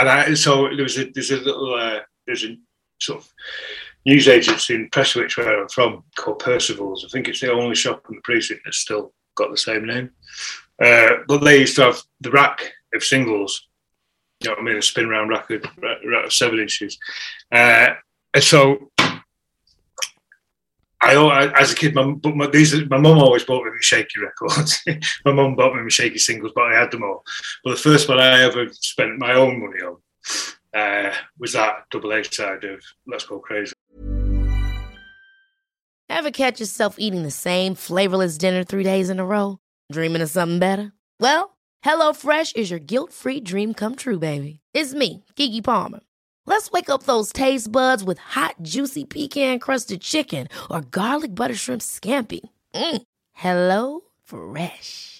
and 0.00 0.08
I, 0.08 0.34
so 0.34 0.68
there 0.74 0.82
was 0.82 0.98
a 0.98 1.10
there's 1.10 1.30
a 1.30 1.36
little 1.36 1.74
uh, 1.74 2.00
there's 2.26 2.44
a 2.44 2.56
sort 2.98 3.20
of 3.20 3.32
news 4.06 4.28
agency 4.28 4.74
in 4.74 4.90
Prestwich 4.90 5.36
where 5.36 5.62
I'm 5.62 5.68
from 5.68 6.04
called 6.16 6.38
Percival's. 6.38 7.04
I 7.04 7.08
think 7.08 7.28
it's 7.28 7.40
the 7.40 7.52
only 7.52 7.74
shop 7.74 8.04
in 8.08 8.16
the 8.16 8.22
precinct 8.22 8.62
that's 8.64 8.78
still 8.78 9.12
got 9.36 9.50
the 9.50 9.56
same 9.56 9.86
name. 9.86 10.10
Uh, 10.82 11.16
but 11.28 11.44
they 11.44 11.60
used 11.60 11.76
to 11.76 11.82
have 11.82 12.02
the 12.20 12.30
rack 12.30 12.72
of 12.94 13.04
singles. 13.04 13.68
You 14.40 14.48
know 14.48 14.54
what 14.54 14.62
I 14.62 14.64
mean? 14.64 14.76
A 14.76 14.82
spin 14.82 15.08
round 15.08 15.30
rack 15.30 15.50
of, 15.50 15.62
rack 15.82 16.24
of 16.24 16.32
seven 16.32 16.58
inches. 16.58 16.98
Uh, 17.52 17.90
and 18.32 18.42
so 18.44 18.90
I 21.02 21.50
as 21.58 21.72
a 21.72 21.74
kid, 21.74 21.94
my 21.94 22.10
but 22.10 22.36
my, 22.36 22.46
these 22.46 22.74
my 22.88 22.98
mum 22.98 23.18
always 23.18 23.44
bought 23.44 23.64
me 23.64 23.72
shaky 23.80 24.20
records. 24.20 24.78
my 25.24 25.32
mum 25.32 25.56
bought 25.56 25.74
me 25.74 25.90
shaky 25.90 26.18
singles, 26.18 26.52
but 26.54 26.64
I 26.64 26.78
had 26.78 26.90
them 26.90 27.02
all. 27.02 27.24
But 27.64 27.70
the 27.70 27.76
first 27.76 28.08
one 28.08 28.20
I 28.20 28.42
ever 28.42 28.68
spent 28.72 29.18
my 29.18 29.32
own 29.32 29.60
money 29.60 29.80
on 29.82 29.96
uh, 30.74 31.12
was 31.38 31.52
that 31.52 31.84
double 31.90 32.12
A 32.12 32.24
side 32.24 32.64
of 32.64 32.82
Let's 33.06 33.24
Go 33.24 33.38
Crazy. 33.38 33.72
Ever 36.08 36.30
catch 36.30 36.60
yourself 36.60 36.96
eating 36.98 37.22
the 37.22 37.30
same 37.30 37.74
flavorless 37.74 38.36
dinner 38.36 38.64
three 38.64 38.82
days 38.82 39.10
in 39.10 39.20
a 39.20 39.24
row? 39.24 39.58
Dreaming 39.92 40.22
of 40.22 40.30
something 40.30 40.58
better? 40.58 40.92
Well, 41.18 41.56
HelloFresh 41.84 42.56
is 42.56 42.70
your 42.70 42.80
guilt-free 42.80 43.40
dream 43.40 43.74
come 43.74 43.94
true, 43.96 44.18
baby. 44.18 44.60
It's 44.74 44.92
me, 44.92 45.24
Keke 45.36 45.64
Palmer. 45.64 46.00
Let's 46.46 46.70
wake 46.70 46.90
up 46.90 47.04
those 47.04 47.32
taste 47.32 47.70
buds 47.70 48.02
with 48.02 48.18
hot, 48.18 48.56
juicy 48.60 49.04
pecan-crusted 49.04 50.00
chicken 50.00 50.48
or 50.70 50.80
garlic 50.80 51.34
butter 51.34 51.54
shrimp 51.54 51.80
scampi. 51.80 52.40
Mm. 52.74 53.02
Hello 53.32 54.00
Fresh. 54.24 55.19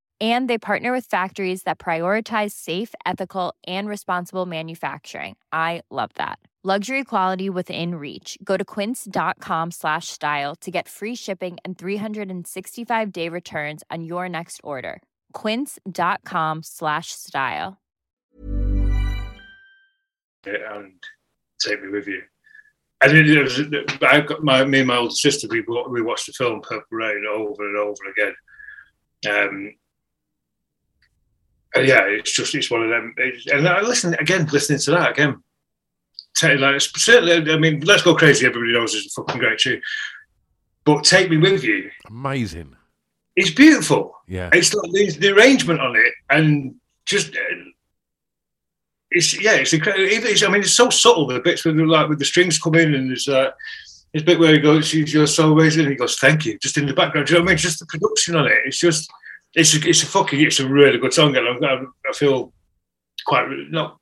And 0.21 0.47
they 0.47 0.59
partner 0.59 0.91
with 0.91 1.05
factories 1.05 1.63
that 1.63 1.79
prioritize 1.79 2.51
safe, 2.51 2.93
ethical, 3.07 3.55
and 3.65 3.89
responsible 3.89 4.45
manufacturing. 4.45 5.35
I 5.51 5.81
love 5.89 6.11
that. 6.15 6.37
Luxury 6.63 7.03
quality 7.03 7.49
within 7.49 7.95
reach. 7.95 8.37
Go 8.43 8.55
to 8.55 8.63
quince.com 8.63 9.71
slash 9.71 10.09
style 10.09 10.55
to 10.57 10.69
get 10.69 10.87
free 10.87 11.15
shipping 11.15 11.57
and 11.65 11.75
365 11.75 13.11
day 13.11 13.29
returns 13.29 13.83
on 13.89 14.03
your 14.03 14.29
next 14.29 14.61
order. 14.63 15.01
Quince.com 15.33 16.61
slash 16.61 17.13
style. 17.13 17.79
And 20.45 20.93
take 21.65 21.81
me 21.81 21.89
with 21.89 22.07
you. 22.07 22.21
And 23.03 23.17
it 23.17 23.41
was, 23.41 23.59
I 24.03 24.21
got 24.21 24.43
my, 24.43 24.63
me 24.63 24.79
and 24.79 24.87
my 24.87 24.97
older 24.97 25.15
sister, 25.15 25.47
we, 25.49 25.65
we 25.89 26.03
watched 26.03 26.27
the 26.27 26.33
film 26.33 26.61
Purple 26.61 26.85
Rain 26.91 27.25
over 27.27 27.67
and 27.67 27.77
over 27.77 28.03
again. 28.11 28.35
Um, 29.27 29.73
yeah, 31.75 32.01
it's 32.07 32.31
just, 32.31 32.53
it's 32.55 32.69
one 32.69 32.83
of 32.83 32.89
them. 32.89 33.13
And 33.51 33.67
I 33.67 33.81
listen, 33.81 34.13
again, 34.15 34.47
listening 34.47 34.79
to 34.79 34.91
that 34.91 35.11
again, 35.11 35.41
like, 36.59 36.81
certainly, 36.81 37.51
I 37.51 37.57
mean, 37.57 37.81
Let's 37.81 38.03
Go 38.03 38.15
Crazy, 38.15 38.45
everybody 38.45 38.73
knows 38.73 38.93
is 38.93 39.05
a 39.17 39.21
fucking 39.21 39.39
great 39.39 39.59
tune. 39.59 39.81
But 40.85 41.03
Take 41.03 41.29
Me 41.29 41.37
With 41.37 41.63
You. 41.63 41.91
Amazing. 42.07 42.75
It's 43.35 43.51
beautiful. 43.51 44.15
Yeah. 44.27 44.49
It's 44.51 44.73
like 44.73 44.91
the, 44.91 45.11
the 45.19 45.33
arrangement 45.35 45.79
on 45.79 45.95
it 45.95 46.13
and 46.29 46.75
just. 47.05 47.35
Uh, 47.35 47.55
it's 49.11 49.39
yeah, 49.39 49.55
it's 49.55 49.73
incredible. 49.73 50.05
It's, 50.09 50.41
I 50.41 50.47
mean, 50.47 50.61
it's 50.61 50.73
so 50.73 50.89
subtle. 50.89 51.27
The 51.27 51.39
bits 51.41 51.65
with 51.65 51.75
the, 51.75 51.83
like 51.83 52.07
with 52.07 52.19
the 52.19 52.25
strings 52.25 52.57
come 52.57 52.75
in, 52.75 52.95
and 52.95 53.09
there's 53.09 53.27
uh, 53.27 53.51
this 54.13 54.23
bit 54.23 54.39
where 54.39 54.53
he 54.53 54.59
goes, 54.59 54.93
"You're 54.93 55.27
so 55.27 55.51
amazing," 55.51 55.83
and 55.83 55.91
he 55.91 55.97
goes, 55.97 56.17
"Thank 56.17 56.45
you," 56.45 56.57
just 56.59 56.77
in 56.77 56.85
the 56.85 56.93
background. 56.93 57.27
Do 57.27 57.33
you 57.33 57.39
know 57.39 57.43
what 57.43 57.49
I 57.49 57.53
mean? 57.53 57.57
Just 57.57 57.79
the 57.79 57.85
production 57.87 58.35
on 58.35 58.47
it. 58.47 58.57
It's 58.65 58.79
just, 58.79 59.11
it's 59.53 59.75
a, 59.75 59.87
it's 59.87 60.03
a 60.03 60.05
fucking, 60.05 60.41
it's 60.41 60.59
a 60.59 60.67
really 60.67 60.97
good 60.97 61.13
song, 61.13 61.35
and 61.35 61.65
I, 61.65 61.79
I 62.09 62.13
feel 62.13 62.53
quite 63.25 63.47
not 63.69 63.97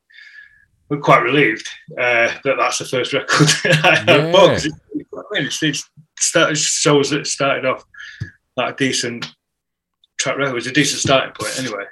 quite 1.01 1.21
relieved 1.21 1.67
uh, 1.99 2.31
that 2.43 2.55
that's 2.57 2.79
the 2.79 2.85
first 2.85 3.13
record 3.13 3.47
I 3.83 4.03
yeah. 4.07 4.31
bought. 4.31 4.65
It, 4.65 4.73
I 5.13 5.21
mean, 5.31 5.45
it's, 5.45 5.61
it's 5.61 5.87
started, 6.17 6.57
shows 6.57 7.11
that 7.11 7.21
it 7.21 7.27
started 7.27 7.65
off 7.65 7.83
like 8.57 8.73
a 8.73 8.77
decent 8.77 9.27
track 10.19 10.37
record. 10.37 10.51
It 10.51 10.55
was 10.55 10.67
a 10.67 10.71
decent 10.71 11.01
starting 11.01 11.33
point, 11.39 11.59
anyway. 11.59 11.85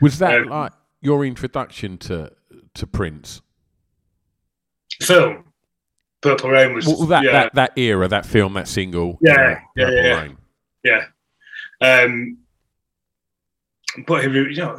Was 0.00 0.18
that 0.18 0.42
um, 0.42 0.48
like 0.48 0.72
your 1.00 1.24
introduction 1.24 1.98
to 1.98 2.32
to 2.74 2.86
Prince? 2.86 3.42
Film. 5.02 5.44
Purple 6.22 6.50
Rain 6.50 6.74
was 6.74 6.86
well, 6.86 7.06
that, 7.06 7.24
yeah. 7.24 7.32
that 7.32 7.54
that 7.54 7.78
era, 7.78 8.08
that 8.08 8.26
film, 8.26 8.54
that 8.54 8.68
single. 8.68 9.18
Yeah, 9.20 9.34
uh, 9.34 9.58
yeah, 9.76 9.90
yeah, 9.90 10.20
Rain. 10.22 10.36
yeah. 10.82 11.04
Um, 11.80 12.38
but 14.06 14.22
you 14.24 14.56
know, 14.56 14.76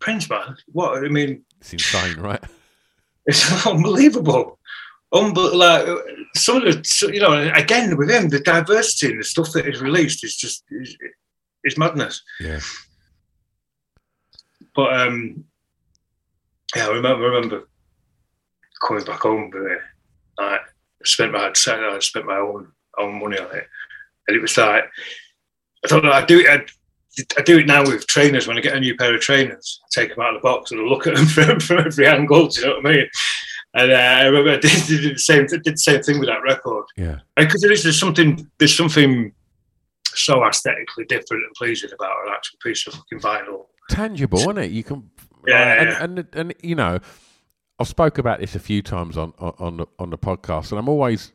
Prince, 0.00 0.28
man, 0.30 0.56
what 0.72 1.04
I 1.04 1.08
mean, 1.08 1.44
it's 1.60 1.72
insane, 1.72 2.18
right? 2.20 2.42
It's 3.26 3.66
unbelievable. 3.66 4.58
Unbe- 5.12 5.54
like 5.54 5.86
some 6.34 6.56
of 6.56 6.62
the, 6.64 7.10
you 7.12 7.20
know, 7.20 7.52
again 7.54 7.94
with 7.98 8.10
him, 8.10 8.30
the 8.30 8.40
diversity 8.40 9.12
and 9.12 9.20
the 9.20 9.24
stuff 9.24 9.52
that 9.52 9.66
is 9.66 9.82
released 9.82 10.24
is 10.24 10.34
just 10.34 10.64
is, 10.70 10.96
is 11.62 11.76
madness. 11.76 12.22
Yeah. 12.40 12.60
But 14.74 14.98
um, 14.98 15.44
yeah, 16.74 16.86
I 16.86 16.90
remember, 16.90 17.24
remember 17.28 17.68
coming 18.86 19.04
back 19.04 19.20
home 19.20 19.50
with 19.50 19.72
it. 19.72 19.80
I 20.38 20.58
spent 21.04 21.32
my 21.32 21.48
I 21.48 21.98
spent 21.98 22.26
my 22.26 22.36
own 22.36 22.72
own 22.98 23.20
money 23.20 23.38
on 23.38 23.54
it, 23.56 23.66
and 24.26 24.36
it 24.36 24.40
was 24.40 24.56
like 24.56 24.84
I 25.84 25.88
thought 25.88 26.04
I'd 26.04 26.26
do 26.26 26.40
it. 26.40 26.70
I 27.36 27.42
do 27.42 27.58
it 27.58 27.66
now 27.66 27.82
with 27.82 28.06
trainers 28.06 28.46
when 28.46 28.58
I 28.58 28.60
get 28.60 28.76
a 28.76 28.80
new 28.80 28.96
pair 28.96 29.14
of 29.14 29.20
trainers. 29.20 29.80
I 29.84 30.00
take 30.00 30.14
them 30.14 30.24
out 30.24 30.34
of 30.34 30.42
the 30.42 30.48
box 30.48 30.70
and 30.70 30.80
I 30.80 30.84
look 30.84 31.06
at 31.06 31.16
them 31.16 31.26
from, 31.26 31.60
from 31.60 31.78
every 31.78 32.06
angle. 32.06 32.48
Do 32.48 32.60
you 32.60 32.66
know 32.66 32.76
what 32.76 32.86
I 32.86 32.90
mean? 32.90 33.06
And 33.74 33.92
uh, 33.92 33.94
I 33.94 34.24
remember 34.24 34.50
I 34.50 34.56
did, 34.60 34.86
did, 34.86 35.14
the 35.14 35.18
same 35.18 35.46
did 35.46 35.64
the 35.64 35.76
same 35.76 36.02
thing 36.02 36.18
with 36.18 36.28
that 36.28 36.42
record. 36.42 36.86
Yeah, 36.96 37.20
because 37.36 37.60
there 37.60 37.72
is 37.72 37.82
there's 37.82 37.98
something 37.98 38.48
there's 38.58 38.76
something 38.76 39.32
so 40.06 40.44
aesthetically 40.44 41.04
different 41.04 41.44
and 41.44 41.54
pleasing 41.54 41.90
about 41.92 42.26
an 42.26 42.32
actual 42.34 42.58
piece 42.62 42.86
of 42.86 42.94
fucking 42.94 43.20
vinyl. 43.20 43.66
Tangible, 43.90 44.38
isn't 44.40 44.58
it? 44.58 44.70
You 44.70 44.84
can, 44.84 45.10
yeah, 45.46 45.82
and, 45.82 45.88
and, 45.88 46.18
and, 46.18 46.28
and 46.34 46.54
you 46.62 46.74
know, 46.74 46.98
I've 47.78 47.88
spoke 47.88 48.18
about 48.18 48.40
this 48.40 48.54
a 48.54 48.58
few 48.58 48.82
times 48.82 49.16
on 49.16 49.32
on 49.38 49.78
the 49.78 49.86
on 49.98 50.10
the 50.10 50.18
podcast, 50.18 50.70
and 50.70 50.78
I'm 50.78 50.88
always 50.88 51.32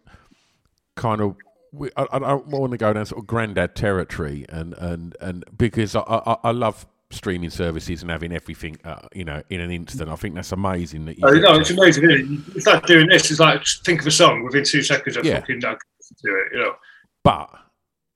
kind 0.95 1.21
of 1.21 1.35
we, 1.73 1.89
I, 1.97 2.05
I, 2.11 2.19
don't 2.19 2.47
want 2.47 2.71
to 2.71 2.77
go 2.77 2.93
down 2.93 3.05
sort 3.05 3.19
of 3.19 3.27
granddad 3.27 3.75
territory, 3.75 4.45
and 4.47 4.73
and 4.75 5.17
and 5.19 5.43
because 5.57 5.95
I, 5.95 6.01
I, 6.01 6.37
I 6.43 6.51
love 6.51 6.85
streaming 7.09 7.49
services 7.49 8.01
and 8.01 8.11
having 8.11 8.31
everything, 8.31 8.77
uh, 8.83 9.07
you 9.13 9.25
know, 9.25 9.41
in 9.49 9.59
an 9.59 9.71
instant. 9.71 10.09
I 10.09 10.15
think 10.15 10.35
that's 10.35 10.51
amazing. 10.51 11.05
That 11.05 11.17
you 11.17 11.27
oh, 11.27 11.31
no, 11.31 11.59
it's 11.59 11.71
amazing. 11.71 12.09
It? 12.09 12.25
You 12.53 12.61
start 12.61 12.85
doing 12.85 13.07
this, 13.07 13.29
it's 13.31 13.39
like 13.39 13.65
think 13.83 14.01
of 14.01 14.07
a 14.07 14.11
song 14.11 14.43
within 14.43 14.63
two 14.63 14.83
seconds. 14.83 15.17
I 15.17 15.21
yeah. 15.21 15.39
fucking 15.39 15.59
do 15.59 15.69
it, 15.71 16.53
you 16.53 16.59
know. 16.59 16.75
But 17.23 17.49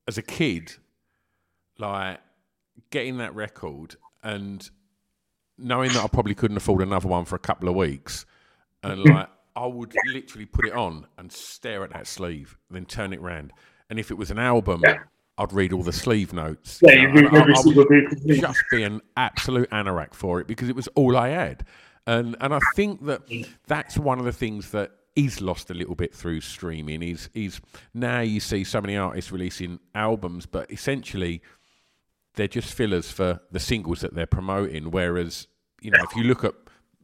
as 0.08 0.20
a 0.20 0.24
kid, 0.24 0.76
like 1.80 2.20
getting 2.92 3.18
that 3.18 3.34
record 3.34 3.96
and 4.22 4.70
knowing 5.58 5.92
that 5.94 6.04
I 6.04 6.08
probably 6.08 6.36
couldn't 6.36 6.58
afford 6.58 6.84
another 6.84 7.08
one 7.08 7.26
for 7.26 7.36
a 7.36 7.40
couple 7.40 7.70
of 7.70 7.76
weeks, 7.76 8.26
and 8.84 9.04
like 9.04 9.30
I 9.58 9.66
would 9.66 9.96
literally 10.06 10.46
put 10.46 10.66
it 10.66 10.74
on 10.74 11.08
and 11.18 11.32
stare 11.32 11.84
at 11.84 11.92
that 11.92 12.06
sleeve, 12.06 12.58
then 12.70 12.86
turn 12.86 13.12
it 13.12 13.20
round. 13.20 13.52
And 13.90 14.00
if 14.00 14.12
it 14.12 14.14
was 14.14 14.30
an 14.30 14.38
album, 14.38 14.84
yeah. 14.86 15.00
I'd 15.40 15.52
read 15.52 15.74
all 15.74 15.82
the 15.82 15.92
sleeve 15.92 16.32
notes. 16.32 16.80
Yeah, 16.84 16.94
you 16.94 17.24
know, 17.24 17.30
I, 17.30 17.38
I, 17.38 17.40
I 17.40 17.62
would 17.66 18.40
just 18.40 18.64
be 18.70 18.84
an 18.84 19.02
absolute 19.16 19.70
anorak 19.72 20.14
for 20.14 20.40
it 20.40 20.48
because 20.48 20.70
it 20.70 20.76
was 20.76 20.88
all 20.90 21.18
I 21.18 21.30
had. 21.30 21.66
And 22.06 22.36
and 22.40 22.54
I 22.54 22.60
think 22.76 23.06
that 23.06 23.22
that's 23.66 23.98
one 23.98 24.20
of 24.20 24.26
the 24.26 24.32
things 24.32 24.72
that 24.72 24.92
is 25.16 25.42
lost 25.42 25.72
a 25.72 25.74
little 25.74 25.96
bit 25.96 26.14
through 26.14 26.42
streaming. 26.42 27.02
Is 27.02 27.30
is 27.34 27.60
now 27.94 28.20
you 28.20 28.40
see 28.40 28.64
so 28.64 28.80
many 28.80 28.96
artists 28.96 29.32
releasing 29.32 29.80
albums, 29.96 30.46
but 30.46 30.72
essentially 30.72 31.42
they're 32.36 32.48
just 32.48 32.74
fillers 32.74 33.12
for 33.12 33.42
the 33.52 33.60
singles 33.60 34.02
that 34.02 34.14
they're 34.14 34.28
promoting. 34.28 34.92
Whereas 34.92 35.48
you 35.82 35.90
know, 35.92 36.00
if 36.04 36.16
you 36.16 36.24
look 36.24 36.44
at 36.44 36.54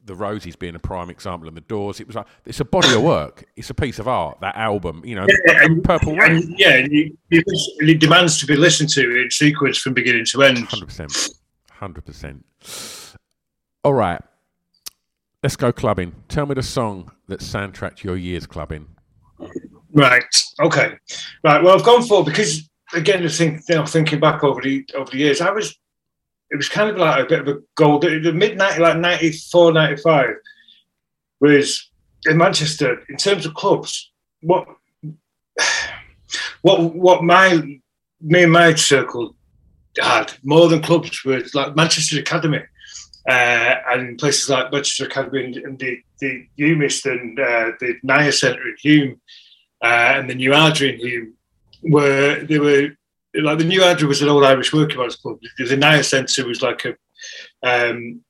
the 0.06 0.16
Roses 0.16 0.56
being 0.56 0.76
a 0.76 0.80
prime 0.80 1.10
example, 1.10 1.48
and 1.48 1.56
the 1.56 1.62
Doors. 1.62 2.00
It 2.00 2.08
was 2.08 2.16
like 2.16 2.26
it's 2.46 2.60
a 2.60 2.66
body 2.66 2.94
of 2.94 3.02
work. 3.02 3.46
It's 3.56 3.70
a 3.70 3.74
piece 3.74 4.00
of 4.00 4.08
art. 4.08 4.40
That 4.42 4.56
album, 4.56 5.02
you 5.06 5.16
know, 5.16 5.26
yeah, 5.48 5.64
and, 5.64 5.84
Purple 5.84 6.16
Rain. 6.16 6.38
And, 6.38 6.60
yeah, 6.60 6.86
you, 6.90 7.18
it 7.30 8.00
demands 8.00 8.40
to 8.40 8.46
be 8.46 8.56
listened 8.56 8.90
to 8.90 9.22
in 9.22 9.32
sequence 9.32 9.78
from 9.78 9.94
beginning 9.94 10.26
to 10.32 10.44
end. 10.44 10.60
Hundred 10.60 10.88
percent, 10.88 11.30
hundred 11.72 12.06
percent. 12.06 12.46
All 13.84 13.94
right, 13.94 14.22
let's 15.42 15.56
go 15.56 15.72
clubbing. 15.72 16.14
Tell 16.28 16.46
me 16.46 16.56
the 16.56 16.64
song 16.64 17.12
that 17.28 17.40
soundtracked 17.40 18.04
your 18.04 18.18
years 18.18 18.46
clubbing. 18.46 18.88
Right. 19.94 20.24
Okay. 20.60 20.94
Right. 21.44 21.64
Well, 21.64 21.78
I've 21.78 21.86
gone 21.86 22.04
for 22.04 22.24
because 22.24 22.70
again, 22.94 23.24
I 23.24 23.28
think 23.30 23.62
you 23.70 23.76
know, 23.76 23.86
thinking 23.86 24.20
back 24.20 24.44
over 24.44 24.62
the 24.62 24.86
over 24.96 25.12
the 25.12 25.18
years, 25.18 25.42
I 25.42 25.52
was 25.52 25.78
it 26.54 26.58
was 26.58 26.70
kind 26.70 26.92
of 26.92 26.98
like 26.98 27.26
a 27.26 27.28
bit 27.28 27.40
of 27.40 27.48
a 27.48 27.60
gold. 27.74 28.04
The 28.04 28.32
mid 28.32 28.58
90, 28.58 28.80
like 28.80 28.98
94, 28.98 29.74
95 29.74 30.36
was 31.42 31.90
in 32.28 32.38
Manchester 32.38 33.02
in 33.10 33.18
terms 33.18 33.48
of 33.48 33.56
clubs. 33.56 34.12
What 34.42 34.68
what 36.62 36.94
what 36.94 37.24
my 37.24 37.80
me 38.22 38.44
and 38.44 38.52
my 38.52 38.76
circle 38.76 39.36
had 40.00 40.32
more 40.44 40.70
than 40.70 40.84
clubs 40.84 41.26
were 41.26 41.42
like 41.56 41.76
Manchester 41.76 42.20
Academy 42.20 42.62
uh, 43.28 43.76
and 43.88 44.20
places 44.20 44.48
like 44.48 44.72
Manchester 44.72 45.06
Academy 45.06 45.46
and, 45.46 45.58
and 45.58 45.80
the, 45.80 45.98
the 46.20 46.48
UMIST 46.60 47.06
and 47.06 47.40
uh, 47.40 47.72
the 47.80 47.96
Nia 48.04 48.32
Centre 48.32 48.62
in 48.62 48.76
Hulme 48.84 49.20
uh, 49.84 50.20
and 50.20 50.30
the 50.30 50.36
New 50.36 50.52
Ardri 50.52 50.94
in 50.94 51.00
Hulme 51.00 51.34
were 51.92 52.44
they 52.44 52.60
were 52.60 52.96
like 53.42 53.58
the 53.58 53.66
New 53.66 53.82
Ardri 53.82 54.08
was 54.08 54.22
an 54.22 54.30
old 54.30 54.44
Irish 54.44 54.74
working 54.74 55.00
man's 55.00 55.16
club. 55.16 55.40
The 55.58 55.78
Nia 55.78 56.04
Centre 56.04 56.48
was 56.48 56.62
like 56.62 56.86
a 56.86 56.90
um, 57.68 58.22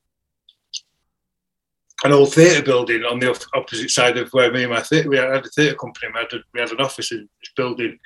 an 2.04 2.12
old 2.12 2.34
theatre 2.34 2.64
building 2.64 3.04
on 3.04 3.20
the 3.20 3.30
op- 3.30 3.56
opposite 3.56 3.90
side 3.90 4.18
of 4.18 4.30
where 4.32 4.52
me 4.52 4.64
and 4.64 4.74
my 4.74 4.82
theatre 4.82 5.10
we 5.10 5.18
had 5.18 5.30
a 5.30 5.42
theatre 5.50 5.76
company. 5.76 6.12
We 6.14 6.20
had, 6.20 6.34
a, 6.34 6.44
we 6.54 6.60
had 6.60 6.72
an 6.72 6.82
office 6.82 7.12
in 7.12 7.30
this 7.40 7.52
building 7.56 7.98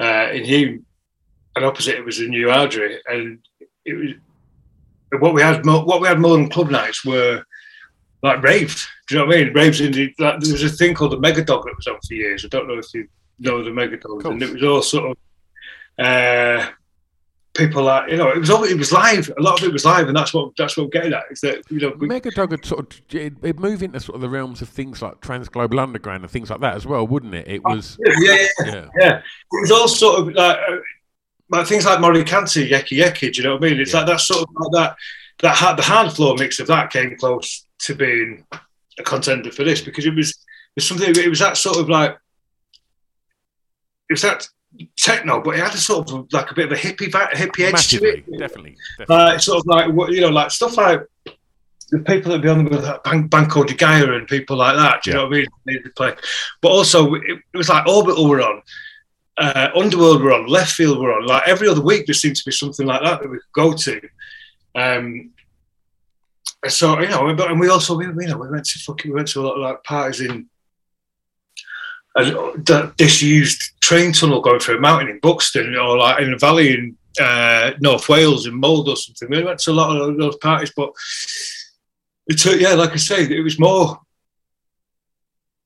uh, 0.00 0.28
in 0.32 0.44
Hulme, 0.44 0.82
and 1.56 1.64
opposite 1.64 1.96
it 1.96 2.04
was 2.04 2.18
the 2.18 2.28
New 2.28 2.46
Ardri, 2.46 2.98
and 3.06 3.38
it 3.84 3.94
was 3.94 4.10
what 5.20 5.34
we 5.34 5.42
had. 5.42 5.64
More, 5.64 5.84
what 5.84 6.00
we 6.00 6.08
had 6.08 6.20
more 6.20 6.36
than 6.36 6.48
club 6.48 6.70
nights 6.70 7.04
were 7.04 7.44
like 8.22 8.42
raves. 8.42 8.88
Do 9.08 9.14
you 9.14 9.20
know 9.20 9.26
what 9.26 9.36
I 9.36 9.44
mean? 9.44 9.52
Raves 9.52 9.80
in 9.80 9.92
the, 9.92 10.14
like, 10.18 10.40
there 10.40 10.52
was 10.52 10.62
a 10.62 10.68
thing 10.70 10.94
called 10.94 11.12
the 11.12 11.18
Megadog 11.18 11.64
that 11.64 11.76
was 11.76 11.86
on 11.86 11.98
for 12.06 12.14
years. 12.14 12.44
I 12.44 12.48
don't 12.48 12.66
know 12.66 12.78
if 12.78 12.86
you 12.94 13.06
know 13.38 13.62
the 13.62 13.70
Megadog, 13.70 14.24
and 14.24 14.42
it 14.42 14.52
was 14.52 14.62
all 14.62 14.82
sort 14.82 15.10
of. 15.10 15.16
Uh, 15.98 16.66
people 17.54 17.84
like 17.84 18.10
you 18.10 18.16
know 18.16 18.28
it 18.30 18.38
was 18.38 18.50
all 18.50 18.64
it 18.64 18.76
was 18.76 18.90
live 18.90 19.30
a 19.38 19.40
lot 19.40 19.62
of 19.62 19.68
it 19.68 19.72
was 19.72 19.84
live 19.84 20.08
and 20.08 20.16
that's 20.16 20.34
what 20.34 20.50
that's 20.58 20.76
what 20.76 20.82
we're 20.86 20.90
getting 20.90 21.12
at 21.12 21.22
is 21.30 21.40
that 21.40 21.62
you 21.70 21.78
know 21.78 21.94
we, 21.98 22.08
Megadog 22.08 22.50
would 22.50 22.64
sort 22.64 22.80
of 22.80 23.00
it, 23.14 23.32
it'd 23.42 23.60
move 23.60 23.80
into 23.80 24.00
sort 24.00 24.16
of 24.16 24.22
the 24.22 24.28
realms 24.28 24.60
of 24.60 24.68
things 24.68 25.00
like 25.00 25.20
Transglobal 25.20 25.78
Underground 25.80 26.24
and 26.24 26.30
things 26.32 26.50
like 26.50 26.58
that 26.60 26.74
as 26.74 26.84
well, 26.84 27.06
wouldn't 27.06 27.32
it? 27.34 27.46
It 27.46 27.62
was 27.62 27.96
yeah, 28.04 28.14
yeah, 28.18 28.46
yeah, 28.66 28.88
yeah. 28.98 29.16
It 29.18 29.22
was 29.60 29.70
all 29.70 29.86
sort 29.86 30.18
of 30.20 30.34
like, 30.34 30.58
uh, 30.68 30.76
like 31.50 31.66
things 31.68 31.84
like 31.86 32.00
Mory 32.00 32.24
Kanté, 32.24 32.68
Yéké 32.68 32.98
Yéké. 32.98 33.32
Do 33.32 33.40
you 33.40 33.44
know 33.44 33.54
what 33.54 33.64
I 33.64 33.70
mean? 33.70 33.80
It's 33.80 33.92
Yeah. 33.92 33.98
like 34.00 34.08
that 34.08 34.20
sort 34.20 34.42
of 34.42 34.48
like 34.58 34.72
that 34.72 34.96
that 35.42 35.54
ha- 35.56 35.74
the 35.74 35.82
Hardfloor 35.82 36.36
mix 36.36 36.58
of 36.58 36.66
that 36.66 36.90
came 36.90 37.16
close 37.16 37.66
to 37.80 37.94
being 37.94 38.44
a 38.98 39.02
contender 39.04 39.52
for 39.52 39.62
this 39.62 39.80
because 39.80 40.06
it 40.06 40.14
was 40.16 40.30
it 40.30 40.36
was 40.76 40.88
something. 40.88 41.10
It 41.16 41.28
was 41.28 41.38
that 41.38 41.56
sort 41.56 41.76
of 41.78 41.88
like 41.88 42.16
it 44.10 44.14
was 44.14 44.22
that 44.22 44.48
techno, 44.96 45.40
but 45.40 45.54
it 45.56 45.60
had 45.60 45.74
a 45.74 45.76
sort 45.78 46.10
of 46.12 46.26
like 46.32 46.50
a 46.50 46.54
bit 46.54 46.66
of 46.66 46.72
a 46.72 46.80
hippie 46.80 47.10
hippie 47.10 47.64
edge 47.72 47.88
to 47.88 47.96
it. 48.04 48.24
definitely, 48.38 48.76
definitely. 48.98 49.14
Uh, 49.34 49.38
sort 49.38 49.58
of 49.60 49.66
like 49.66 49.92
what 49.92 50.12
you 50.12 50.20
know, 50.20 50.30
like 50.30 50.50
stuff 50.50 50.76
like 50.76 51.02
the 51.90 51.98
people 52.00 52.32
that 52.32 52.42
be 52.42 52.48
on 52.48 52.64
with 52.64 52.82
like 52.84 53.02
Ban- 53.04 53.26
Banco 53.28 53.62
de 53.62 53.74
Gaia 53.74 54.12
and 54.12 54.26
people 54.26 54.56
like 54.56 54.74
that. 54.76 55.02
Do 55.02 55.10
you 55.10 55.16
Yeah. 55.16 55.22
know 55.22 55.28
what 55.28 55.36
I 55.36 55.40
mean? 55.40 55.46
They 55.84 55.90
play, 55.90 56.14
but 56.60 56.68
also 56.70 57.14
it, 57.14 57.22
it 57.52 57.56
was 57.56 57.68
like 57.68 57.86
Orbital 57.86 58.28
were 58.28 58.40
on, 58.42 58.62
uh, 59.38 59.68
Underworld 59.76 60.22
were 60.22 60.32
on, 60.32 60.46
Leftfield 60.48 60.98
were 61.00 61.12
on. 61.12 61.26
Like 61.26 61.46
every 61.46 61.68
other 61.68 61.82
week, 61.82 62.06
there 62.06 62.14
seemed 62.14 62.36
to 62.36 62.42
be 62.44 62.52
something 62.52 62.86
like 62.86 63.02
that 63.02 63.20
that 63.20 63.28
we 63.28 63.36
could 63.38 63.52
go 63.52 63.72
to. 63.74 64.00
Um, 64.74 65.30
so 66.66 66.98
you 67.00 67.08
know, 67.08 67.32
but 67.34 67.50
and 67.50 67.60
we 67.60 67.68
also 67.68 67.94
we, 67.96 68.06
you 68.06 68.12
know 68.12 68.38
we 68.38 68.48
went 68.50 68.64
to 68.64 68.78
fucking 68.80 69.10
we 69.10 69.14
went 69.16 69.28
to 69.28 69.40
a 69.40 69.42
lot 69.46 69.54
of 69.56 69.60
like 69.62 69.84
parties 69.84 70.20
in 70.22 70.48
a 72.16 72.92
disused 72.96 73.72
train 73.80 74.12
tunnel 74.12 74.40
going 74.40 74.60
through 74.60 74.78
a 74.78 74.80
mountain 74.80 75.08
in 75.08 75.18
Buxton 75.20 75.76
or 75.76 75.98
like 75.98 76.22
in 76.22 76.32
a 76.32 76.38
valley 76.38 76.74
in 76.74 76.96
uh, 77.20 77.72
North 77.80 78.08
Wales 78.08 78.46
in 78.46 78.54
Mold 78.54 78.88
or 78.88 78.96
something. 78.96 79.28
We 79.28 79.42
went 79.42 79.58
to 79.60 79.70
a 79.70 79.72
lot 79.72 79.96
of 79.96 80.16
those 80.16 80.36
parties, 80.36 80.72
but 80.76 80.90
it 82.26 82.38
took, 82.38 82.60
yeah, 82.60 82.74
like 82.74 82.92
I 82.92 82.96
say, 82.96 83.24
it 83.24 83.42
was 83.42 83.58
more 83.58 84.00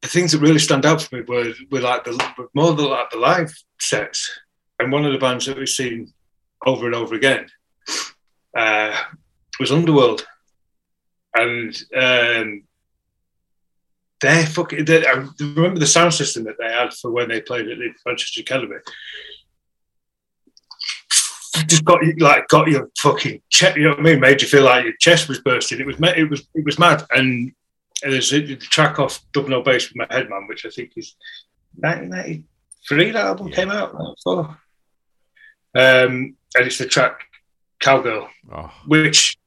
the 0.02 0.08
things 0.08 0.32
that 0.32 0.40
really 0.40 0.58
stand 0.58 0.86
out 0.86 1.02
for 1.02 1.16
me 1.16 1.22
were, 1.22 1.52
were 1.70 1.80
like 1.80 2.04
the 2.04 2.46
more 2.54 2.74
the, 2.74 2.82
like 2.82 3.10
the 3.10 3.18
live 3.18 3.52
sets. 3.80 4.30
And 4.78 4.92
one 4.92 5.04
of 5.04 5.12
the 5.12 5.18
bands 5.18 5.46
that 5.46 5.56
we've 5.56 5.68
seen 5.68 6.12
over 6.64 6.86
and 6.86 6.94
over 6.94 7.14
again 7.14 7.48
uh, 8.56 8.96
was 9.58 9.72
Underworld. 9.72 10.24
And 11.34 11.76
um, 11.96 12.62
they 14.20 14.44
fucking, 14.46 14.84
they, 14.84 15.06
I 15.06 15.26
remember 15.40 15.78
the 15.78 15.86
sound 15.86 16.14
system 16.14 16.44
that 16.44 16.56
they 16.58 16.70
had 16.70 16.92
for 16.92 17.10
when 17.10 17.28
they 17.28 17.40
played 17.40 17.68
at 17.68 17.78
the 17.78 17.90
Manchester 18.04 18.40
Academy. 18.40 18.76
Just 21.66 21.84
got 21.84 22.04
you 22.04 22.14
like 22.18 22.46
got 22.48 22.68
your 22.68 22.88
fucking 22.98 23.40
chest. 23.48 23.76
You 23.76 23.84
know 23.84 23.90
what 23.90 24.00
I 24.00 24.02
mean? 24.02 24.20
Made 24.20 24.40
you 24.42 24.48
feel 24.48 24.62
like 24.62 24.84
your 24.84 24.94
chest 25.00 25.28
was 25.28 25.40
bursting. 25.40 25.80
It 25.80 25.86
was 25.86 25.96
it 26.00 26.30
was 26.30 26.46
it 26.54 26.64
was 26.64 26.78
mad. 26.78 27.04
And 27.10 27.52
there's 28.02 28.32
a, 28.32 28.40
the 28.40 28.56
track 28.56 28.98
off 28.98 29.20
Dubnobasswithmyheadman, 29.32 30.48
which 30.48 30.64
I 30.66 30.70
think 30.70 30.92
is 30.96 31.16
1993. 31.74 33.10
That 33.10 33.26
album 33.26 33.50
came 33.50 33.70
out. 33.70 33.96
So, 34.18 34.40
um, 34.40 34.56
and 35.74 36.36
it's 36.54 36.78
the 36.78 36.86
track 36.86 37.22
Cowgirl, 37.80 38.28
Oh, 38.52 38.72
which 38.86 39.37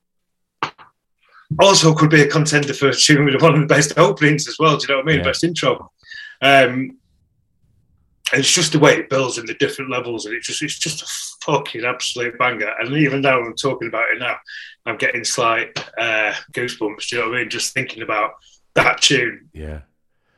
also 1.60 1.94
could 1.94 2.10
be 2.10 2.22
a 2.22 2.28
contender 2.28 2.74
for 2.74 2.92
tune 2.94 3.26
with 3.26 3.42
one 3.42 3.54
of 3.56 3.60
the 3.62 3.66
best 3.68 3.98
openings 3.98 4.48
as 4.48 4.58
well. 4.60 4.78
Do 4.78 4.86
you 4.88 4.94
know 4.94 4.98
what 5.04 5.10
I 5.10 5.12
mean? 5.12 5.18
Yeah. 5.20 5.26
Best 5.26 5.44
intro. 5.44 5.92
Um, 6.42 6.98
it's 8.34 8.52
just 8.54 8.72
the 8.72 8.80
way 8.80 8.94
it 8.96 9.10
builds 9.10 9.38
in 9.38 9.46
the 9.46 9.54
different 9.56 9.92
levels, 9.92 10.26
and 10.26 10.34
it 10.36 10.42
just 10.44 10.62
it's 10.62 10.80
just 10.80 11.02
a 11.02 11.46
fucking 11.46 11.84
absolute 11.84 12.38
banger. 12.40 12.72
And 12.80 12.94
even 12.96 13.22
now 13.22 13.40
I'm 13.42 13.56
talking 13.56 13.90
about 13.90 14.10
it 14.12 14.20
now, 14.20 14.38
I'm 14.86 14.98
getting 14.98 15.24
slight 15.26 15.78
uh, 15.98 16.34
goosebumps. 16.54 17.10
Do 17.10 17.16
you 17.16 17.22
know 17.22 17.30
what 17.30 17.38
I 17.38 17.42
mean? 17.42 17.50
Just 17.50 17.74
thinking 17.74 18.04
about 18.04 18.32
that 18.76 19.02
tune, 19.02 19.50
yeah. 19.54 19.82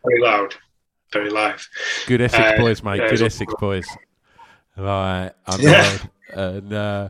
very 0.04 0.20
loud, 0.22 0.56
very 1.12 1.30
live. 1.30 1.68
Good 2.08 2.22
Essex 2.22 2.54
Uh, 2.54 2.58
boys, 2.58 2.84
mate. 2.84 2.98
Good 2.98 3.14
it's- 3.14 3.22
Essex 3.36 3.54
boys. 3.60 3.88
Right, 4.76 5.32
I'm 5.46 5.62
Yeah. 5.62 5.98
and 6.34 6.74
uh, 6.74 7.10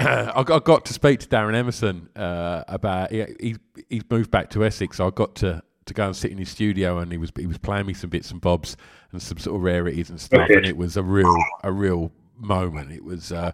I, 0.00 0.42
got, 0.44 0.50
I 0.50 0.58
got 0.64 0.84
to 0.86 0.92
speak 0.92 1.20
to 1.20 1.26
Darren 1.26 1.54
Emerson 1.54 2.08
uh, 2.16 2.64
about 2.68 3.10
he, 3.10 3.24
he 3.40 3.56
he's 3.88 4.02
moved 4.10 4.30
back 4.30 4.50
to 4.50 4.64
Essex. 4.64 4.98
So 4.98 5.06
I 5.06 5.10
got 5.10 5.34
to, 5.36 5.62
to 5.86 5.94
go 5.94 6.06
and 6.06 6.16
sit 6.16 6.30
in 6.30 6.38
his 6.38 6.50
studio, 6.50 6.98
and 6.98 7.10
he 7.10 7.18
was 7.18 7.32
he 7.36 7.46
was 7.46 7.58
playing 7.58 7.86
me 7.86 7.94
some 7.94 8.10
bits 8.10 8.30
and 8.30 8.40
bobs 8.40 8.76
and 9.12 9.22
some 9.22 9.38
sort 9.38 9.56
of 9.56 9.62
rarities 9.62 10.10
and 10.10 10.20
stuff. 10.20 10.42
Okay. 10.42 10.54
And 10.54 10.66
it 10.66 10.76
was 10.76 10.96
a 10.96 11.02
real 11.02 11.36
a 11.64 11.72
real 11.72 12.12
moment. 12.36 12.92
It 12.92 13.04
was. 13.04 13.32
Uh, 13.32 13.52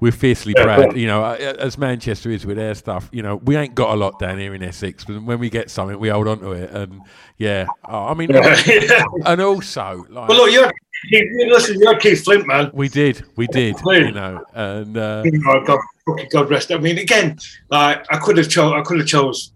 we're 0.00 0.12
fiercely 0.12 0.54
proud, 0.54 0.96
you 0.96 1.06
know, 1.06 1.24
as 1.24 1.78
Manchester 1.78 2.30
is 2.30 2.44
with 2.44 2.56
their 2.56 2.74
stuff. 2.74 3.08
You 3.12 3.22
know, 3.22 3.36
we 3.36 3.56
ain't 3.56 3.74
got 3.74 3.94
a 3.94 3.96
lot 3.96 4.18
down 4.18 4.38
here 4.38 4.54
in 4.54 4.62
Essex, 4.62 5.04
but 5.04 5.22
when 5.22 5.38
we 5.38 5.48
get 5.48 5.70
something, 5.70 5.98
we 5.98 6.08
hold 6.08 6.28
on 6.28 6.40
to 6.40 6.52
it. 6.52 6.70
And 6.70 7.00
yeah, 7.38 7.66
oh, 7.84 8.06
I 8.06 8.14
mean, 8.14 8.30
Yeah. 8.30 9.04
and 9.26 9.40
also, 9.40 10.04
like, 10.10 10.28
But 10.28 10.36
look, 10.36 10.52
you're 10.52 10.70
listen, 11.48 11.80
you're 11.80 11.96
Keith 11.98 12.24
Flint, 12.24 12.46
man. 12.46 12.70
we 12.72 12.88
did, 12.88 13.24
we 13.36 13.46
did, 13.46 13.76
you 13.86 14.10
know, 14.12 14.44
and 14.54 14.96
uh, 14.96 15.22
Oh, 15.46 15.64
God, 15.64 15.80
God 16.30 16.50
rest. 16.50 16.72
I 16.72 16.78
mean, 16.78 16.98
again, 16.98 17.38
like 17.70 18.04
I 18.10 18.18
could 18.18 18.36
have 18.38 18.48
chose, 18.48 18.72
I 18.72 18.82
could 18.82 18.98
have 18.98 19.06
chose 19.06 19.52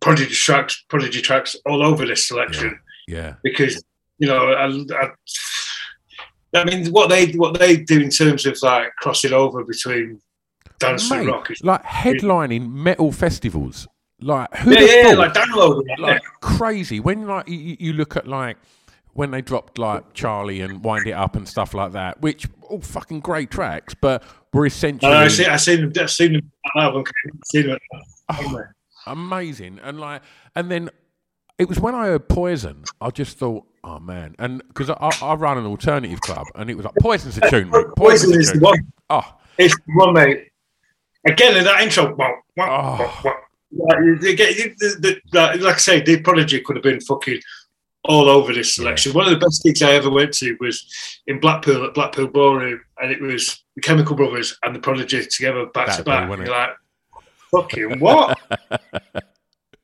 prodigy 0.00 0.34
tracks, 0.34 0.84
prodigy 0.88 1.22
tracks 1.22 1.56
all 1.64 1.82
over 1.82 2.04
this 2.04 2.26
selection 2.26 2.78
yeah, 3.08 3.34
because 3.42 3.82
you 4.18 4.28
know, 4.28 4.52
I, 4.52 4.66
I, 4.66 5.10
I 6.58 6.64
mean, 6.64 6.92
what 6.92 7.08
they 7.08 7.32
what 7.32 7.58
they 7.58 7.76
do 7.76 8.00
in 8.00 8.10
terms 8.10 8.46
of 8.46 8.58
like 8.62 8.94
crossing 8.96 9.32
over 9.32 9.64
between 9.64 10.20
dance 10.78 11.10
and 11.10 11.26
rock 11.26 11.50
is 11.50 11.62
like 11.62 11.82
headlining 11.82 12.70
metal 12.70 13.12
festivals, 13.12 13.86
like 14.20 14.54
who 14.56 14.72
yeah, 14.72 14.80
yeah, 14.80 15.02
thought? 15.10 15.18
like 15.18 15.34
downloading 15.34 15.86
that. 15.88 16.00
like 16.00 16.22
crazy. 16.40 17.00
When 17.00 17.26
like 17.26 17.48
you, 17.48 17.76
you 17.78 17.92
look 17.92 18.16
at 18.16 18.26
like 18.26 18.56
when 19.18 19.30
they 19.32 19.42
dropped 19.42 19.78
like 19.78 20.14
Charlie 20.14 20.60
and 20.60 20.84
Wind 20.84 21.06
It 21.06 21.12
Up 21.12 21.34
and 21.34 21.48
stuff 21.48 21.74
like 21.74 21.92
that, 21.92 22.20
which 22.20 22.46
all 22.62 22.80
fucking 22.80 23.20
great 23.20 23.50
tracks, 23.50 23.94
but 23.94 24.22
were 24.52 24.66
essentially 24.66 25.12
I 25.12 25.28
see, 25.28 25.44
I 25.46 25.56
seen 25.56 25.80
them, 25.80 25.92
I 26.00 26.06
seen 26.06 26.34
them 26.34 26.52
that 26.74 26.82
album, 26.82 27.04
I 27.06 27.30
seen 27.46 27.66
them. 27.66 27.78
Oh, 28.28 28.62
amazing. 29.06 29.80
And 29.82 29.98
like, 29.98 30.22
and 30.54 30.70
then 30.70 30.90
it 31.58 31.68
was 31.68 31.80
when 31.80 31.94
I 31.94 32.06
heard 32.06 32.28
Poison, 32.28 32.84
I 33.00 33.10
just 33.10 33.38
thought, 33.38 33.64
oh 33.84 33.98
man, 33.98 34.34
and 34.38 34.62
because 34.68 34.90
I, 34.90 35.10
I, 35.22 35.34
run 35.34 35.58
an 35.58 35.66
alternative 35.66 36.20
club, 36.20 36.46
and 36.54 36.68
it 36.70 36.76
was 36.76 36.84
like 36.84 36.94
Poison's 37.00 37.38
a 37.38 37.50
tune, 37.50 37.70
mate. 37.70 37.86
Poison 37.96 38.38
is 38.38 38.52
the 38.52 38.60
one. 38.60 38.78
Oh, 39.10 39.34
It's 39.58 39.74
the 39.74 39.92
one, 39.94 40.14
mate. 40.14 40.48
Again, 41.26 41.56
in 41.56 41.64
that 41.64 41.80
intro, 41.82 42.14
wow, 42.14 42.34
wow, 42.56 42.98
Oh. 43.00 43.20
wow. 43.24 43.34
Like, 43.70 43.98
you- 44.04 44.18
you 44.22 44.36
get- 44.36 44.56
you- 44.56 44.74
the- 44.78 44.96
the- 45.00 45.20
like 45.38 45.60
like 45.60 45.74
I 45.74 45.78
say, 45.78 46.00
the 46.00 46.20
Prodigy 46.20 46.60
could 46.60 46.76
have 46.76 46.82
been 46.82 47.00
fucking 47.00 47.40
all 48.04 48.28
over 48.30 48.52
this 48.54 48.74
selection. 48.74 49.12
One 49.12 49.26
of 49.26 49.32
the 49.38 49.44
best 49.44 49.62
gigs 49.62 49.82
I 49.82 49.92
ever 49.92 50.08
went 50.08 50.32
to 50.34 50.56
was 50.60 50.86
in 51.26 51.38
Blackpool 51.40 51.84
at 51.84 51.92
Blackpool 51.94 52.28
Ballroom, 52.28 52.80
and 53.02 53.10
it 53.10 53.20
was 53.20 53.62
the 53.74 53.82
Chemical 53.82 54.16
Brothers 54.16 54.56
and 54.62 54.74
the 54.74 54.78
Prodigy 54.80 55.24
together 55.26 55.66
back 55.66 55.88
That'd 55.88 56.04
to 56.06 56.10
back. 56.10 56.28
You're 56.38 56.46
like, 56.48 56.70
fucking 57.50 58.00
what? 58.00 58.38
and 58.70 58.80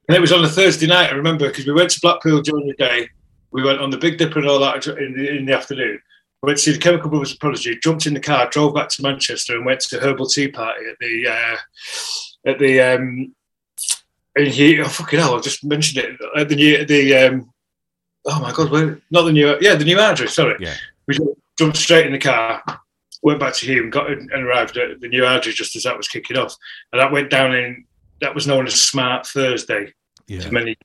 it 0.09 0.20
was 0.20 0.32
on 0.32 0.45
a 0.45 0.49
Thursday 0.49 0.86
night, 0.86 1.11
I 1.12 1.14
remember, 1.16 1.49
because 1.49 1.66
we 1.66 1.72
went 1.72 1.90
to 1.90 2.01
Blackpool 2.01 2.40
during 2.40 2.66
the 2.68 2.74
day. 2.74 3.09
We 3.55 3.62
went 3.62 3.80
on 3.80 3.88
the 3.90 3.96
Big 3.96 4.18
Dipper 4.18 4.40
and 4.40 4.48
all 4.48 4.59
that 4.59 4.84
in 4.86 5.14
the, 5.14 5.36
in 5.36 5.46
the 5.46 5.57
afternoon. 5.57 6.00
went 6.42 6.59
to 6.59 6.62
see 6.62 6.72
the 6.72 6.78
Chemical 6.78 7.09
Brothers 7.09 7.30
and 7.30 7.40
Prodigy, 7.40 7.78
jumped 7.82 8.05
in 8.05 8.12
the 8.12 8.20
car, 8.20 8.50
drove 8.50 8.74
back 8.74 8.88
to 8.90 9.02
Manchester, 9.02 9.55
and 9.57 9.64
went 9.64 9.80
to 9.82 10.00
Herbal 10.00 10.26
Tea 10.26 10.48
Party 10.48 10.84
at 10.86 10.96
the 10.98 11.28
uh, 11.28 11.57
at 12.50 12.59
the 12.59 12.80
um, 12.80 13.34
and 14.36 14.48
he 14.48 14.80
oh 14.80 14.84
fucking 14.88 15.20
hell, 15.20 15.36
I 15.36 15.40
just 15.40 15.64
mentioned 15.64 16.05
it 16.05 16.20
at 16.36 16.48
the 16.48 16.57
new 16.57 16.84
the 16.84 17.14
um, 17.16 17.52
oh 18.26 18.40
my 18.40 18.52
god, 18.52 18.70
where, 18.72 19.00
not 19.12 19.22
the 19.22 19.32
new 19.32 19.57
yeah 19.61 19.76
the 19.76 19.84
new 19.84 20.00
address. 20.00 20.34
sorry, 20.34 20.57
Yeah. 20.59 20.74
we 21.07 21.16
jumped 21.57 21.76
straight 21.76 22.07
in 22.07 22.12
the 22.12 22.18
car, 22.18 22.61
went 23.22 23.38
back 23.38 23.55
to 23.55 23.66
him, 23.72 23.88
got 23.88 24.11
in, 24.11 24.28
and 24.32 24.42
arrived 24.44 24.76
at 24.76 25.00
the 25.00 25.09
new 25.09 25.24
address 25.24 25.55
just 25.55 25.76
as 25.76 25.84
that 25.84 25.96
was 25.96 26.09
kicking 26.09 26.36
off, 26.36 26.57
and 26.92 27.00
that 27.00 27.12
went 27.12 27.30
down 27.30 27.55
in 27.55 27.84
that 28.20 28.34
was 28.34 28.48
known 28.48 28.66
as 28.66 28.74
Smart 28.82 29.28
Thursday. 29.28 29.92
Yeah. 30.26 30.40
To 30.40 30.50
many 30.50 30.76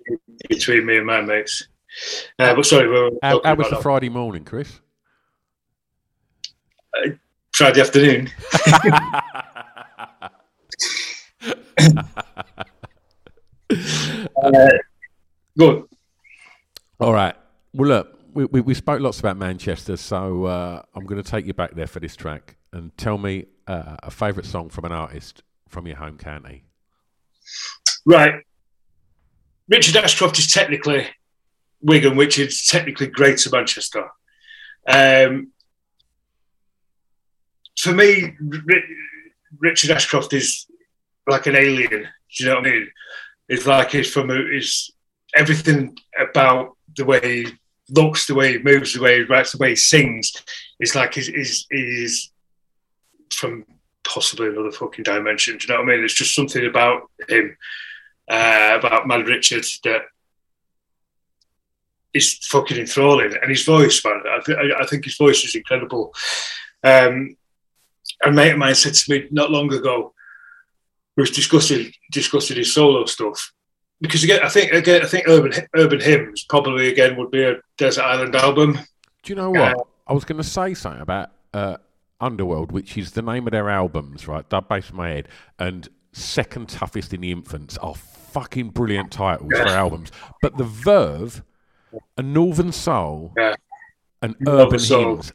between 0.49 0.85
me 0.85 0.97
and 0.97 1.07
my 1.07 1.21
mates. 1.21 1.67
Uh, 2.37 2.55
but 2.55 2.65
sorry, 2.65 2.87
we 2.87 2.93
were 2.93 3.11
How, 3.21 3.41
how 3.43 3.55
was 3.55 3.69
the 3.69 3.77
Friday 3.77 4.09
morning, 4.09 4.43
Chris? 4.43 4.79
Friday 7.53 7.81
afternoon. 7.81 8.29
uh, 14.43 14.69
good. 15.57 15.83
All 16.99 17.13
right. 17.13 17.35
Well, 17.73 17.89
look, 17.89 18.19
we, 18.33 18.45
we, 18.45 18.61
we 18.61 18.73
spoke 18.73 19.01
lots 19.01 19.19
about 19.19 19.37
Manchester, 19.37 19.97
so 19.97 20.45
uh, 20.45 20.81
I'm 20.95 21.05
going 21.05 21.21
to 21.21 21.29
take 21.29 21.45
you 21.45 21.53
back 21.53 21.75
there 21.75 21.87
for 21.87 21.99
this 21.99 22.15
track 22.15 22.55
and 22.71 22.95
tell 22.97 23.17
me 23.17 23.45
uh, 23.67 23.97
a 24.03 24.11
favourite 24.11 24.45
song 24.45 24.69
from 24.69 24.85
an 24.85 24.91
artist 24.91 25.43
from 25.67 25.87
your 25.87 25.97
home 25.97 26.17
county. 26.17 26.63
Right. 28.05 28.33
Richard 29.67 29.95
Ashcroft 29.97 30.39
is 30.39 30.51
technically 30.51 31.07
Wigan, 31.81 32.15
which 32.15 32.39
is 32.39 32.65
technically 32.65 33.07
Greater 33.07 33.49
Manchester. 33.49 34.09
Um, 34.87 35.51
for 37.77 37.93
me, 37.93 38.35
Richard 39.57 39.91
Ashcroft 39.91 40.33
is 40.33 40.65
like 41.27 41.47
an 41.47 41.55
alien. 41.55 41.89
Do 41.89 42.43
you 42.43 42.49
know 42.49 42.55
what 42.55 42.67
I 42.67 42.71
mean? 42.71 42.91
It's 43.47 43.65
like 43.65 43.91
he's 43.91 44.11
from 44.11 44.29
is 44.29 44.91
everything 45.35 45.97
about 46.19 46.75
the 46.97 47.05
way 47.05 47.19
he 47.21 47.47
looks, 47.89 48.27
the 48.27 48.35
way 48.35 48.53
he 48.53 48.63
moves, 48.63 48.93
the 48.93 49.01
way 49.01 49.19
he 49.19 49.23
writes, 49.23 49.51
the 49.51 49.57
way 49.57 49.69
he 49.69 49.75
sings. 49.75 50.33
It's 50.79 50.95
like 50.95 51.13
he's, 51.13 51.27
he's, 51.27 51.65
he's 51.69 52.31
from 53.31 53.65
possibly 54.03 54.47
another 54.47 54.71
fucking 54.71 55.03
dimension. 55.03 55.57
Do 55.57 55.67
you 55.67 55.73
know 55.73 55.83
what 55.83 55.91
I 55.91 55.95
mean? 55.95 56.05
It's 56.05 56.13
just 56.13 56.35
something 56.35 56.65
about 56.65 57.09
him, 57.27 57.55
uh, 58.29 58.77
about 58.79 59.07
Mad 59.07 59.27
Richard 59.27 59.65
that 59.83 60.03
is 62.13 62.39
fucking 62.47 62.77
enthralling. 62.77 63.33
And 63.41 63.49
his 63.49 63.63
voice, 63.63 64.03
man, 64.03 64.21
I, 64.27 64.39
th- 64.45 64.57
I 64.79 64.85
think 64.85 65.05
his 65.05 65.17
voice 65.17 65.43
is 65.43 65.55
incredible. 65.55 66.13
Um, 66.83 67.35
a 68.23 68.31
mate 68.31 68.51
of 68.51 68.57
mine 68.57 68.75
said 68.75 68.93
to 68.93 69.11
me 69.11 69.27
not 69.31 69.51
long 69.51 69.71
ago, 69.73 70.13
we 71.15 71.21
was 71.21 71.31
discussing 71.31 71.91
discussing 72.11 72.57
his 72.57 72.73
solo 72.73 73.05
stuff. 73.05 73.51
Because 74.01 74.23
again, 74.23 74.39
I 74.43 74.49
think 74.49 74.71
again, 74.71 75.01
I 75.03 75.05
think 75.05 75.27
Urban 75.27 75.67
Urban 75.75 75.99
Hymns 75.99 76.45
probably 76.45 76.89
again 76.89 77.17
would 77.17 77.31
be 77.31 77.43
a 77.43 77.57
Desert 77.77 78.03
Island 78.03 78.35
album. 78.35 78.79
Do 79.23 79.33
you 79.33 79.35
know 79.35 79.51
what? 79.51 79.87
I 80.07 80.13
was 80.13 80.23
going 80.25 80.37
to 80.37 80.47
say 80.47 80.73
something 80.73 81.01
about 81.01 81.31
uh, 81.53 81.77
Underworld, 82.21 82.71
which 82.71 82.97
is 82.97 83.11
the 83.11 83.21
name 83.21 83.47
of 83.47 83.51
their 83.51 83.69
albums, 83.69 84.27
right? 84.27 84.49
That 84.49 84.67
based 84.69 84.91
in 84.91 84.95
my 84.95 85.09
head. 85.09 85.27
And 85.59 85.87
Second 86.13 86.69
Toughest 86.69 87.13
in 87.13 87.21
the 87.21 87.31
Infants 87.31 87.77
are 87.77 87.95
fucking 87.95 88.69
brilliant 88.69 89.11
titles 89.11 89.51
for 89.51 89.67
albums. 89.67 90.11
But 90.41 90.57
The 90.57 90.63
Verve, 90.63 91.43
A 92.17 92.21
Northern 92.21 92.71
Soul, 92.71 93.33
Yeah. 93.37 93.55
and 94.21 94.35
Urban 94.47 94.79
Soul. 94.79 95.15
Hymns, 95.15 95.33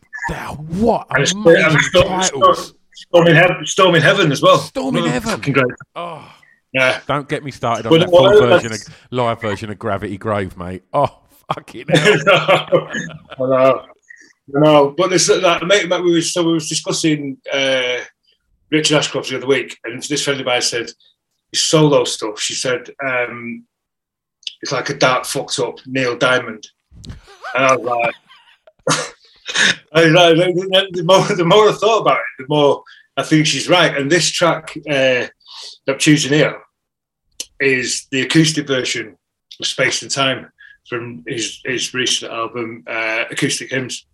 what 0.80 1.07
And 1.11 1.32
amazing 1.32 1.80
Storm, 1.80 2.07
titles. 2.09 2.74
Storm, 2.94 3.26
in 3.28 3.36
Heaven, 3.36 3.66
Storm 3.66 3.94
in 3.96 4.02
Heaven 4.02 4.32
as 4.32 4.40
well. 4.42 4.59
Storm 4.59 4.96
in 4.96 5.05
Oh, 5.05 5.09
Heaven. 5.09 5.40
Great. 5.52 5.64
Oh, 5.96 6.32
Yeah. 6.72 7.00
don't 7.07 7.28
get 7.28 7.44
me 7.44 7.50
started 7.50 7.86
on 7.86 7.90
Well, 7.90 8.00
that 8.00 8.11
well, 8.11 8.30
full 8.32 8.40
version, 8.46 8.72
of, 8.72 8.80
live 9.11 9.40
version 9.40 9.70
of 9.70 9.78
Gravity 9.78 10.16
Grave, 10.16 10.57
mate. 10.57 10.82
Oh, 10.92 11.20
fucking 11.55 11.86
hell. 11.92 12.16
no, 12.26 12.88
no, 13.38 13.86
know. 14.48 14.94
But 14.96 15.11
this, 15.11 15.26
that, 15.26 15.64
mate, 15.66 15.88
mate, 15.88 16.02
we 16.02 16.14
was, 16.14 16.32
so 16.32 16.42
we 16.44 16.52
was 16.52 16.68
discussing 16.68 17.38
uh, 17.52 17.98
Richard 18.70 18.96
Ashcroft 18.98 19.28
the 19.30 19.36
other 19.38 19.46
week, 19.46 19.78
and 19.84 20.02
this 20.02 20.22
friend 20.24 20.40
of 20.40 20.46
mine 20.46 20.62
said 20.62 20.90
his 21.52 21.62
solo 21.62 22.05
stuff. 22.05 22.40
She 22.40 22.55
said 22.55 22.90
um, 23.05 23.64
it's 24.65 24.73
like 24.73 24.89
a 24.89 24.95
dark, 24.95 25.27
fucked 25.27 25.59
up 25.59 25.79
Neil 25.85 26.17
Diamond, 26.17 26.67
and 27.55 27.65
I 27.65 27.77
was 27.77 27.85
like. 27.85 28.15
I 29.93 30.07
like, 30.07 30.37
the, 30.37 31.05
more, 31.05 31.37
the 31.37 31.45
more 31.45 31.69
I 31.69 31.73
thought 31.73 32.01
about 32.01 32.17
it, 32.17 32.43
the 32.43 32.47
more 32.49 32.83
I 33.19 33.23
think 33.23 33.47
she's 33.47 33.69
right. 33.69 33.95
And 33.95 34.11
this 34.11 34.31
track 34.31 34.75
uh, 34.91 35.27
I'm 35.87 35.99
choosing 35.99 36.33
here 36.33 36.61
is 37.61 38.07
the 38.11 38.23
acoustic 38.23 38.67
version 38.67 39.19
of 39.61 39.67
Space 39.67 40.01
and 40.01 40.11
Time 40.11 40.51
from 40.89 41.23
his, 41.29 41.61
his 41.65 41.93
recent 41.93 42.33
album, 42.33 42.85
uh, 42.87 43.25
Acoustic 43.31 43.71
Hymns. 43.71 44.07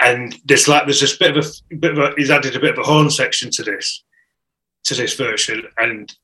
And 0.00 0.34
there's 0.46 0.66
like 0.66 0.86
there's 0.86 1.02
this 1.02 1.16
bit 1.16 1.36
of 1.36 1.44
a 1.44 1.76
bit 1.76 1.92
of 1.92 1.98
a, 1.98 2.14
he's 2.16 2.30
added 2.30 2.56
a 2.56 2.60
bit 2.60 2.72
of 2.72 2.78
a 2.78 2.90
horn 2.90 3.10
section 3.10 3.50
to 3.52 3.62
this 3.62 4.02
to 4.84 4.94
this 4.94 5.14
version, 5.14 5.62
and 5.78 6.14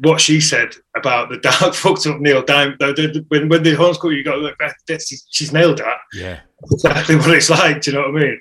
what 0.00 0.20
she 0.20 0.40
said 0.40 0.74
about 0.96 1.28
the 1.28 1.38
dark 1.38 1.74
fucked 1.74 2.06
up 2.06 2.20
Neil 2.20 2.42
Diamond 2.42 2.80
when 3.28 3.48
when 3.48 3.62
the 3.62 3.74
horns 3.74 3.98
come, 3.98 4.12
you 4.12 4.24
got 4.24 4.38
look 4.38 4.56
that, 4.58 4.76
that's, 4.86 5.26
she's 5.30 5.52
nailed 5.52 5.78
that 5.78 5.98
Yeah. 6.12 6.40
exactly 6.72 7.16
what 7.16 7.30
it's 7.30 7.50
like. 7.50 7.82
Do 7.82 7.90
you 7.90 7.96
know 7.96 8.08
what 8.10 8.22
I 8.22 8.24
mean? 8.24 8.40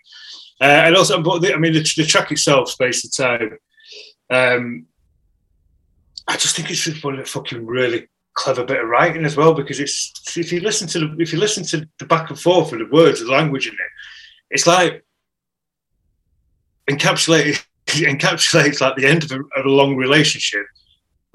Uh, 0.60 0.64
and 0.66 0.96
also, 0.96 1.22
but 1.22 1.40
the, 1.42 1.54
I 1.54 1.58
mean, 1.58 1.74
the, 1.74 1.94
the 1.98 2.06
track 2.06 2.32
itself, 2.32 2.70
Space 2.70 3.04
of 3.06 3.16
Time. 3.16 3.58
Um, 4.30 4.86
I 6.28 6.36
just 6.36 6.56
think 6.56 6.70
it's 6.70 6.84
just 6.84 7.04
one 7.04 7.14
of 7.14 7.20
the 7.20 7.26
fucking 7.26 7.66
really 7.66 8.08
clever 8.34 8.64
bit 8.64 8.82
of 8.82 8.88
writing 8.88 9.26
as 9.26 9.36
well 9.36 9.54
because 9.54 9.80
it's 9.80 10.12
if 10.38 10.52
you 10.52 10.60
listen 10.60 10.88
to 10.88 11.00
the 11.00 11.16
if 11.20 11.34
you 11.34 11.40
listen 11.40 11.64
to 11.64 11.88
the 11.98 12.06
back 12.06 12.30
and 12.30 12.40
forth 12.40 12.72
of 12.74 12.80
the 12.80 12.88
words, 12.92 13.20
the 13.20 13.32
language 13.32 13.68
in 13.68 13.74
it, 13.74 13.80
it's 14.52 14.68
like 14.68 15.04
encapsulated 16.90 17.64
encapsulates 17.88 18.82
like 18.82 18.96
the 18.96 19.06
end 19.06 19.24
of 19.24 19.32
a, 19.32 19.40
of 19.60 19.66
a 19.66 19.70
long 19.70 19.96
relationship 19.96 20.66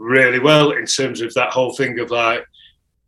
really 0.02 0.38
well 0.38 0.72
in 0.72 0.84
terms 0.84 1.20
of 1.20 1.32
that 1.34 1.52
whole 1.52 1.72
thing 1.72 1.98
of 2.00 2.10
like 2.10 2.44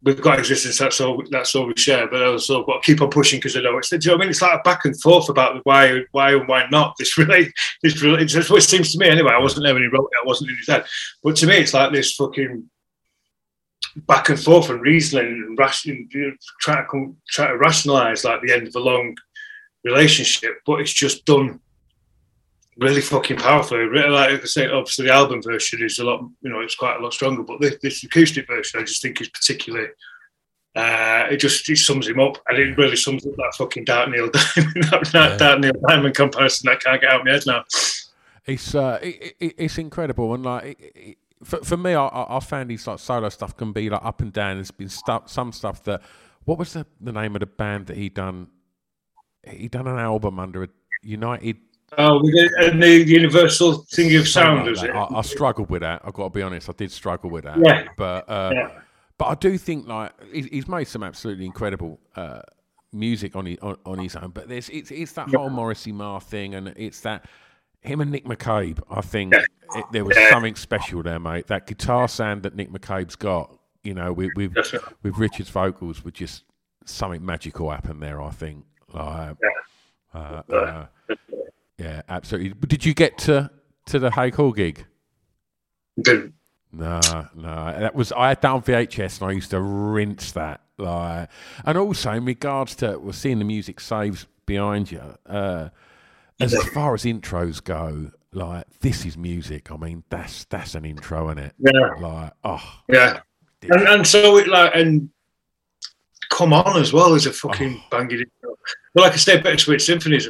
we've 0.03 0.21
got 0.21 0.39
existence 0.39 0.79
that's 0.79 1.01
all 1.01 1.23
that's 1.31 1.55
all 1.55 1.67
we 1.67 1.75
share 1.77 2.09
but 2.09 2.23
also 2.23 2.65
got 2.65 2.83
to 2.83 2.87
keep 2.87 3.03
on 3.03 3.11
pushing 3.11 3.39
because 3.39 3.57
I 3.57 3.61
know 3.61 3.79
it's 3.79 3.89
do 3.89 3.99
you 4.01 4.11
know 4.11 4.17
I 4.17 4.21
mean? 4.21 4.29
It's 4.29 4.43
like 4.43 4.61
a 4.61 4.63
back 4.63 4.85
and 4.85 4.99
forth 5.01 5.29
about 5.29 5.61
why 5.65 6.03
why 6.13 6.35
and 6.35 6.47
why 6.47 6.67
not. 6.71 6.95
This 6.99 7.19
really 7.19 7.53
this 7.83 8.01
really 8.03 8.25
that's 8.25 8.51
what 8.51 8.63
it 8.63 8.67
seems 8.67 8.93
to 8.93 8.99
me 8.99 9.09
anyway 9.09 9.33
I 9.33 9.41
wasn't 9.41 9.65
there 9.65 9.75
when 9.75 9.83
he 9.83 9.89
wrote 9.89 10.11
it 10.13 10.23
I 10.23 10.27
wasn't 10.27 10.51
in 10.51 10.57
his 10.57 10.69
head. 10.69 10.85
But 11.23 11.37
to 11.37 11.47
me 11.47 11.57
it's 11.57 11.75
like 11.75 11.93
this 11.93 12.15
fucking 12.15 12.69
back 14.07 14.29
and 14.29 14.41
forth 14.41 14.71
and 14.71 14.81
reasoning 14.81 15.45
and 15.47 15.59
ration, 15.59 16.09
you 16.11 16.29
know, 16.29 16.33
trying 16.61 16.83
to 16.83 16.89
come, 16.89 17.17
try 17.29 17.49
to 17.49 17.57
rationalize 17.57 18.25
like 18.25 18.41
the 18.43 18.53
end 18.53 18.69
of 18.69 18.75
a 18.77 18.81
long 18.81 19.17
relationship 19.85 20.55
but 20.65 20.81
it's 20.81 20.93
just 20.93 21.27
done 21.27 21.61
really 22.79 23.01
fucking 23.01 23.39
powerfully. 23.39 23.81
Really, 23.81 24.09
like 24.09 24.43
I 24.43 24.45
say, 24.45 24.68
obviously 24.68 25.07
the 25.07 25.12
album 25.12 25.43
version 25.43 25.83
is 25.83 25.99
a 25.99 26.05
lot, 26.05 26.20
you 26.43 26.51
know, 26.51 26.61
it's 26.61 26.75
quite 26.75 26.99
a 26.99 27.03
lot 27.03 27.12
stronger. 27.12 27.43
But 27.43 27.61
this, 27.61 27.77
this 27.83 28.05
acoustic 28.05 28.47
version, 28.47 28.81
I 28.81 28.85
just 28.85 29.03
think 29.03 29.20
is 29.20 29.29
particularly. 29.29 29.89
Uh, 30.77 31.29
it 31.31 31.37
just 31.37 31.68
it 31.68 31.77
sums 31.77 32.09
him 32.09 32.18
up, 32.18 32.37
and 32.49 32.59
it 32.59 32.77
really 32.77 32.97
sums 32.97 33.25
up 33.25 33.33
that 33.37 33.55
fucking 33.57 33.85
Dark 33.85 34.11
Neil 34.11 34.29
Diamond, 34.57 34.85
that, 34.91 35.09
that 35.12 35.39
Dark 35.39 35.61
Neil 35.61 35.72
Diamond 35.87 36.16
comparison 36.16 36.68
that 36.68 36.83
can't 36.83 37.01
get 37.01 37.11
out 37.11 37.20
of 37.20 37.27
my 37.27 37.33
head 37.33 37.45
now. 37.47 37.62
It's 38.45 38.75
uh, 38.75 38.99
it, 39.01 39.37
it, 39.39 39.55
it's 39.57 39.79
incredible, 39.79 40.35
and 40.35 40.43
like 40.43 40.77
it, 40.81 41.18
for 41.45 41.59
for 41.59 41.77
me, 41.77 41.95
I, 41.95 42.07
I 42.07 42.39
I 42.39 42.41
found 42.41 42.72
his 42.72 42.89
like 42.89 42.99
solo 42.99 43.29
stuff 43.29 43.57
can 43.57 43.72
be 43.72 43.89
like 43.89 44.05
up 44.05 44.20
and 44.20 44.33
down. 44.33 44.57
There's 44.57 44.72
been 44.72 44.89
stuff, 44.89 45.31
some 45.31 45.53
stuff 45.53 45.85
that. 45.85 46.03
What 46.45 46.59
was 46.59 46.75
the, 46.75 46.85
the 47.01 47.12
name 47.12 47.37
of 47.37 47.41
the 47.41 47.47
band 47.47 47.87
that 47.87 47.97
he 47.97 48.11
done? 48.11 48.49
He 49.49 49.68
done 49.68 49.87
an 49.87 49.99
album 49.99 50.39
under 50.39 50.64
a 50.64 50.68
United. 51.03 51.57
Oh, 51.99 52.19
and 52.19 52.83
the 52.83 53.05
Universal 53.07 53.85
thing 53.91 54.15
of 54.17 54.27
sound, 54.29 54.69
is 54.69 54.83
it? 54.83 54.91
I, 54.91 55.07
I 55.11 55.23
struggled 55.23 55.71
with 55.71 55.83
that. 55.83 56.03
I've 56.05 56.15
got 56.15 56.25
to 56.25 56.31
be 56.31 56.43
honest. 56.43 56.69
I 56.69 56.73
did 56.73 56.91
struggle 56.91 57.31
with 57.31 57.45
that. 57.45 57.59
Yeah. 57.65 57.89
But 57.97 58.29
uh, 58.29 58.53
Yeah. 58.55 58.81
but 59.19 59.27
I 59.27 59.35
do 59.35 59.59
think 59.59 59.87
like 59.87 60.13
he's 60.33 60.69
made 60.69 60.85
some 60.85 61.03
absolutely 61.03 61.47
incredible 61.47 62.01
uh, 62.17 62.41
music 62.93 63.37
on 63.37 63.47
his 63.47 63.59
on, 63.61 63.77
on 63.85 63.99
his 63.99 64.17
own. 64.17 64.31
But 64.31 64.49
there's 64.49 64.69
it's 64.69 64.91
it's 64.91 65.13
that 65.13 65.29
whole 65.29 65.51
Morrissey 65.51 65.93
Marr 65.93 66.21
thing, 66.21 66.55
and 66.55 66.69
it's 66.77 67.01
that 67.01 67.27
him 67.81 68.01
and 68.01 68.11
Nick 68.11 68.25
McCabe. 68.25 68.81
I 68.91 69.01
think 69.01 69.35
it, 69.35 69.85
there 69.93 70.05
was 70.05 70.17
something 70.31 70.55
special 70.57 71.03
there, 71.03 71.21
mate. 71.21 71.47
That 71.49 71.67
guitar 71.67 72.09
sound 72.09 72.43
that 72.45 72.55
Nick 72.57 72.71
McCabe's 72.71 73.17
got, 73.17 73.57
you 73.83 73.95
know, 73.95 74.13
with 74.13 74.31
with, 74.37 74.55
with 75.03 75.19
Richard's 75.19 75.51
vocals, 75.51 76.05
was 76.05 76.15
just 76.15 76.45
something 76.87 77.25
magical 77.25 77.71
happened 77.71 78.03
there. 78.03 78.21
I 78.23 78.31
think. 78.31 78.65
Like, 78.93 79.37
uh, 80.15 80.43
uh, 80.49 80.87
yeah, 81.79 82.03
absolutely. 82.09 82.53
But 82.53 82.68
did 82.68 82.85
you 82.85 82.95
get 82.95 83.18
to 83.18 83.51
to 83.87 83.99
the 83.99 84.11
Haigh 84.11 84.31
Hall 84.31 84.53
gig? 84.53 84.87
Didn't. 86.01 86.35
No, 86.72 87.01
no. 87.35 87.77
That 87.79 87.95
was 87.95 88.12
I 88.12 88.31
had 88.31 88.43
that 88.43 88.51
on 88.51 88.62
VHS 88.62 89.20
and 89.20 89.31
I 89.31 89.33
used 89.33 89.51
to 89.51 89.61
rinse 89.61 90.33
that. 90.33 90.61
Like, 90.77 91.29
and 91.64 91.79
also 91.79 92.12
in 92.12 92.25
regards 92.25 92.75
to 92.77 92.99
well, 92.99 93.12
seeing 93.12 93.39
the 93.39 93.45
music 93.45 93.81
saves 93.81 94.27
behind 94.47 94.91
you. 94.91 95.03
Uh, 95.27 95.68
as 96.41 96.53
far 96.70 96.95
as 96.95 97.05
intros 97.05 97.62
go, 97.62 98.11
like 98.33 98.66
this 98.81 99.07
is 99.07 99.16
music. 99.16 99.70
I 99.70 99.77
mean, 99.77 100.03
that's 100.11 100.45
that's 100.47 100.75
an 100.75 100.85
intro, 100.85 101.31
isn't 101.31 101.39
it? 101.39 101.55
Yeah. 101.59 101.95
Like, 102.01 102.33
oh, 102.43 102.81
Yeah, 102.89 103.20
and, 103.62 103.89
and 103.89 104.07
so 104.07 104.39
it 104.39 104.49
like 104.49 104.75
and 104.75 105.11
come 106.31 106.53
on 106.53 106.77
as 106.81 106.93
well 106.93 107.14
as 107.14 107.27
a 107.27 107.33
fucking 107.33 107.83
banging 107.91 108.18
intro. 108.18 108.57
But 108.95 109.05
like 109.05 109.12
I 109.12 109.16
said, 109.16 109.45
Bittersweet 109.45 109.81
Symphonies, 109.81 110.29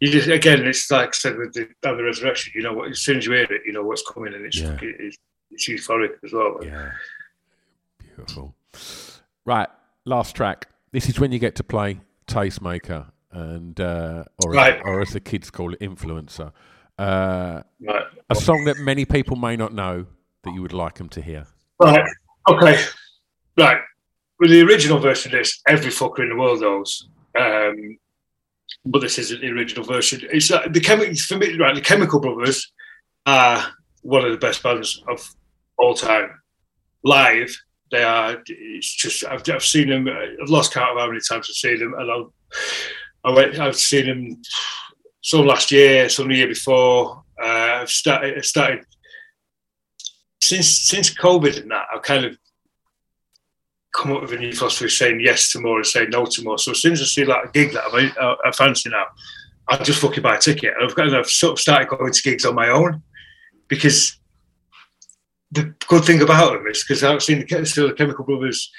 you 0.00 0.10
just 0.10 0.28
again, 0.28 0.66
it's 0.66 0.90
like 0.90 1.08
I 1.08 1.12
said 1.12 1.36
with 1.36 1.52
the, 1.52 1.68
the 1.82 1.94
resurrection. 2.02 2.52
You 2.54 2.62
know 2.62 2.72
what? 2.72 2.90
As 2.90 3.00
soon 3.00 3.18
as 3.18 3.26
you 3.26 3.32
hear 3.32 3.44
it, 3.44 3.62
you 3.66 3.72
know 3.72 3.82
what's 3.84 4.02
coming, 4.10 4.34
and 4.34 4.44
it's 4.44 4.58
Yeah. 4.58 4.76
it's, 4.82 5.16
it's 5.50 5.68
euphoric 5.68 6.14
as 6.24 6.32
well. 6.32 6.58
Yeah. 6.62 6.90
Beautiful. 8.16 8.54
Right, 9.44 9.68
last 10.04 10.34
track. 10.36 10.68
This 10.92 11.08
is 11.08 11.18
when 11.20 11.32
you 11.32 11.38
get 11.38 11.54
to 11.56 11.64
play 11.64 12.00
Tastemaker 12.26 13.10
and 13.32 13.78
uh, 13.80 14.24
or 14.44 14.52
Right. 14.52 14.80
or 14.84 15.00
as 15.00 15.10
the 15.12 15.20
kids 15.20 15.50
call 15.50 15.72
it, 15.74 15.80
influencer. 15.80 16.52
Uh, 16.98 17.62
Right. 17.80 18.04
a 18.28 18.34
song 18.34 18.64
that 18.66 18.78
many 18.78 19.04
people 19.04 19.36
may 19.36 19.56
not 19.56 19.72
know 19.72 20.06
that 20.44 20.54
you 20.54 20.62
would 20.62 20.72
like 20.72 20.94
them 20.96 21.08
to 21.10 21.22
hear. 21.22 21.46
Right. 21.80 22.04
Okay. 22.48 22.82
Right. 23.56 23.80
With 24.38 24.50
the 24.50 24.62
original 24.62 24.98
version 24.98 25.32
of 25.34 25.38
this, 25.38 25.60
every 25.68 25.90
fucker 25.90 26.20
in 26.20 26.30
the 26.30 26.36
world 26.36 26.60
knows. 26.60 27.08
Um, 27.38 27.98
but 28.84 29.00
this 29.00 29.18
isn't 29.18 29.40
the 29.40 29.48
original 29.48 29.84
version. 29.84 30.20
It's 30.32 30.50
like 30.50 30.72
the 30.72 30.80
chemi- 30.80 31.18
for 31.20 31.36
me, 31.36 31.56
right? 31.58 31.74
The 31.74 31.80
Chemical 31.80 32.20
Brothers 32.20 32.72
are 33.26 33.66
one 34.02 34.24
of 34.24 34.32
the 34.32 34.38
best 34.38 34.62
bands 34.62 35.02
of 35.08 35.26
all 35.78 35.94
time. 35.94 36.30
Live, 37.04 37.54
they 37.90 38.02
are. 38.02 38.42
It's 38.46 38.94
just 38.94 39.24
I've, 39.24 39.42
I've 39.48 39.64
seen 39.64 39.88
them. 39.88 40.08
I've 40.08 40.50
lost 40.50 40.72
count 40.72 40.92
of 40.92 40.98
how 40.98 41.06
many 41.06 41.20
times 41.20 41.48
I've 41.48 41.54
seen 41.54 41.78
them, 41.78 41.94
and 41.94 42.10
I've, 42.10 42.26
I 43.24 43.30
went. 43.34 43.58
I've 43.58 43.76
seen 43.76 44.06
them 44.06 44.42
some 45.22 45.46
last 45.46 45.70
year, 45.70 46.08
some 46.08 46.28
the 46.28 46.36
year 46.36 46.48
before. 46.48 47.22
Uh, 47.42 47.80
I've 47.82 47.90
started. 47.90 48.36
I 48.36 48.40
started 48.42 48.84
since 50.40 50.68
since 50.68 51.14
COVID 51.14 51.62
and 51.62 51.70
that, 51.70 51.86
I've 51.94 52.02
kind 52.02 52.24
of 52.24 52.36
come 53.92 54.12
up 54.12 54.22
with 54.22 54.32
a 54.32 54.36
new 54.36 54.52
philosophy 54.52 54.88
saying 54.88 55.20
yes 55.20 55.50
to 55.52 55.60
more 55.60 55.78
and 55.78 55.86
saying 55.86 56.10
no 56.10 56.24
to 56.24 56.42
more. 56.42 56.58
So 56.58 56.72
as 56.72 56.80
soon 56.80 56.92
as 56.92 57.02
I 57.02 57.04
see 57.04 57.24
like 57.24 57.46
a 57.46 57.52
gig 57.52 57.72
that 57.72 57.84
I, 57.92 58.12
I, 58.20 58.48
I 58.48 58.52
fancy 58.52 58.90
now, 58.90 59.06
I'll 59.68 59.82
just 59.82 60.00
fucking 60.00 60.22
buy 60.22 60.36
a 60.36 60.40
ticket. 60.40 60.74
And 60.76 60.88
I've, 60.88 60.94
got, 60.94 61.12
I've 61.12 61.28
sort 61.28 61.52
of 61.52 61.60
started 61.60 61.88
going 61.88 62.12
to 62.12 62.22
gigs 62.22 62.44
on 62.44 62.54
my 62.54 62.68
own 62.68 63.02
because 63.68 64.18
the 65.52 65.74
good 65.88 66.04
thing 66.04 66.22
about 66.22 66.52
them 66.52 66.66
is 66.68 66.84
because 66.84 67.02
I've 67.02 67.22
seen 67.22 67.44
the, 67.46 67.66
still 67.66 67.88
the 67.88 67.94
Chemical 67.94 68.24
Brothers 68.24 68.70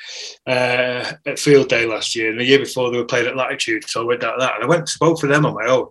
uh, 0.47 1.13
at 1.25 1.39
Field 1.39 1.67
Day 1.67 1.85
last 1.85 2.15
year, 2.15 2.29
and 2.29 2.39
the 2.39 2.45
year 2.45 2.59
before 2.59 2.89
they 2.89 2.97
were 2.97 3.05
playing 3.05 3.27
at 3.27 3.35
Latitude, 3.35 3.83
so 3.89 4.01
I 4.01 4.05
went 4.05 4.21
down 4.21 4.39
that, 4.39 4.55
and 4.55 4.63
I 4.63 4.67
went 4.67 4.87
to 4.87 4.99
both 4.99 5.21
of 5.23 5.29
them 5.29 5.45
on 5.45 5.53
my 5.53 5.65
own. 5.65 5.87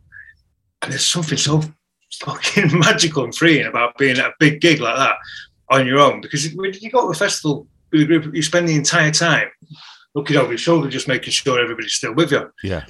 And 0.80 0.90
there's 0.90 1.06
something 1.06 1.36
so 1.36 1.62
fucking 2.20 2.78
magical 2.78 3.24
and 3.24 3.34
freeing 3.34 3.66
about 3.66 3.98
being 3.98 4.18
at 4.18 4.26
a 4.26 4.34
big 4.38 4.60
gig 4.60 4.80
like 4.80 4.96
that 4.96 5.16
on 5.70 5.86
your 5.86 6.00
own 6.00 6.20
because 6.20 6.52
when 6.54 6.72
you 6.80 6.90
go 6.90 7.02
to 7.02 7.12
a 7.12 7.14
festival 7.14 7.66
with 7.92 8.02
a 8.02 8.04
group, 8.04 8.34
you 8.34 8.42
spend 8.42 8.68
the 8.68 8.74
entire 8.74 9.10
time 9.10 9.48
looking 10.14 10.36
over 10.36 10.50
your 10.50 10.58
shoulder, 10.58 10.88
just 10.88 11.08
making 11.08 11.32
sure 11.32 11.60
everybody's 11.60 11.94
still 11.94 12.14
with 12.14 12.32
you. 12.32 12.50
Yeah. 12.62 12.84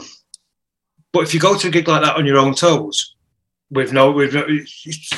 But 1.12 1.24
if 1.24 1.34
you 1.34 1.40
go 1.40 1.56
to 1.56 1.68
a 1.68 1.70
gig 1.70 1.88
like 1.88 2.02
that 2.02 2.16
on 2.16 2.26
your 2.26 2.38
own 2.38 2.54
toes, 2.54 3.16
with 3.70 3.92
no, 3.92 4.10
with 4.10 4.34
no, 4.34 4.44
it's 4.48 5.12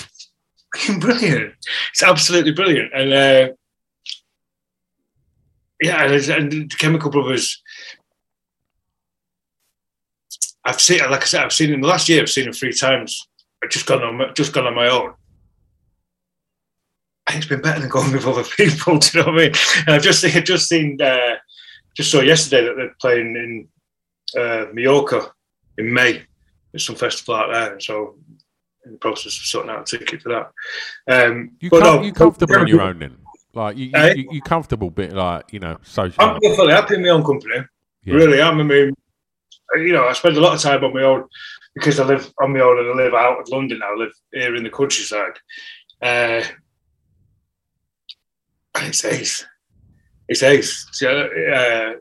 brilliant. 0.98 1.54
It's 1.90 2.02
absolutely 2.02 2.52
brilliant, 2.52 2.92
and 2.94 3.12
uh, 3.12 3.52
yeah, 5.82 6.04
and, 6.04 6.28
and 6.28 6.52
the 6.52 6.76
Chemical 6.76 7.10
Brothers. 7.10 7.62
I've 10.64 10.80
seen, 10.80 11.00
like 11.10 11.22
I 11.22 11.24
said, 11.24 11.42
I've 11.42 11.52
seen 11.52 11.72
them 11.72 11.80
the 11.80 11.88
last 11.88 12.08
year. 12.08 12.22
I've 12.22 12.30
seen 12.30 12.44
them 12.44 12.52
three 12.52 12.72
times. 12.72 13.28
I've 13.64 13.70
just 13.70 13.84
gone 13.84 14.02
on, 14.02 14.34
just 14.34 14.52
gone 14.52 14.66
on 14.66 14.76
my 14.76 14.88
own. 14.88 15.14
It's 17.30 17.46
been 17.46 17.62
better 17.62 17.80
than 17.80 17.88
going 17.88 18.12
with 18.12 18.26
other 18.26 18.44
people. 18.44 18.98
Do 18.98 19.18
you 19.18 19.24
know 19.24 19.32
what 19.32 19.40
I 19.40 19.44
mean? 19.44 19.52
And 19.86 19.96
I've 19.96 20.02
just 20.02 20.20
seen, 20.20 20.44
just 20.44 20.68
seen, 20.68 21.00
uh, 21.00 21.36
just 21.96 22.10
saw 22.10 22.20
yesterday 22.20 22.66
that 22.66 22.76
they're 22.76 22.94
playing 23.00 23.36
in 23.36 23.68
uh, 24.40 24.66
Mallorca 24.72 25.32
in 25.78 25.92
May. 25.92 26.22
There's 26.72 26.84
some 26.84 26.96
festival 26.96 27.34
out 27.34 27.52
there, 27.52 27.72
and 27.72 27.82
so 27.82 28.16
in 28.84 28.92
the 28.92 28.98
process 28.98 29.38
of 29.38 29.44
sorting 29.44 29.70
out 29.70 29.92
a 29.92 29.98
ticket 29.98 30.22
for 30.22 30.30
that. 30.30 31.26
Um, 31.26 31.52
You 31.60 31.70
but 31.70 31.80
no, 31.80 32.02
you 32.02 32.12
comfortable 32.12 32.56
on 32.58 32.66
your 32.66 32.82
own 32.82 32.98
then? 32.98 33.16
Like 33.54 33.76
you, 33.76 33.86
you, 33.86 33.92
Eh? 33.94 34.14
you, 34.14 34.28
you 34.32 34.40
comfortable 34.40 34.90
bit 34.90 35.12
like 35.12 35.52
you 35.52 35.60
know 35.60 35.78
social. 35.82 36.22
I'm 36.24 36.40
fully 36.40 36.72
happy 36.72 36.94
in 36.94 37.02
my 37.02 37.10
own 37.10 37.22
company. 37.24 37.64
Yeah. 38.04 38.14
Really 38.14 38.40
am. 38.40 38.60
I 38.60 38.62
mean, 38.62 38.94
you 39.74 39.92
know, 39.92 40.06
I 40.06 40.12
spend 40.14 40.36
a 40.36 40.40
lot 40.40 40.54
of 40.54 40.60
time 40.60 40.82
on 40.82 40.94
my 40.94 41.02
own 41.02 41.24
because 41.74 42.00
I 42.00 42.04
live 42.04 42.32
on 42.40 42.52
my 42.52 42.60
own 42.60 42.78
and 42.78 42.88
I 42.88 43.04
live 43.04 43.14
out 43.14 43.40
of 43.40 43.48
London. 43.48 43.80
I 43.84 43.94
live 43.94 44.12
here 44.32 44.56
in 44.56 44.64
the 44.64 44.70
countryside. 44.70 45.38
Uh, 46.00 46.42
it's 48.86 49.04
ace. 49.04 49.46
It's 50.28 50.42
ace. 50.42 50.86
So, 50.92 51.08
uh, 51.08 51.92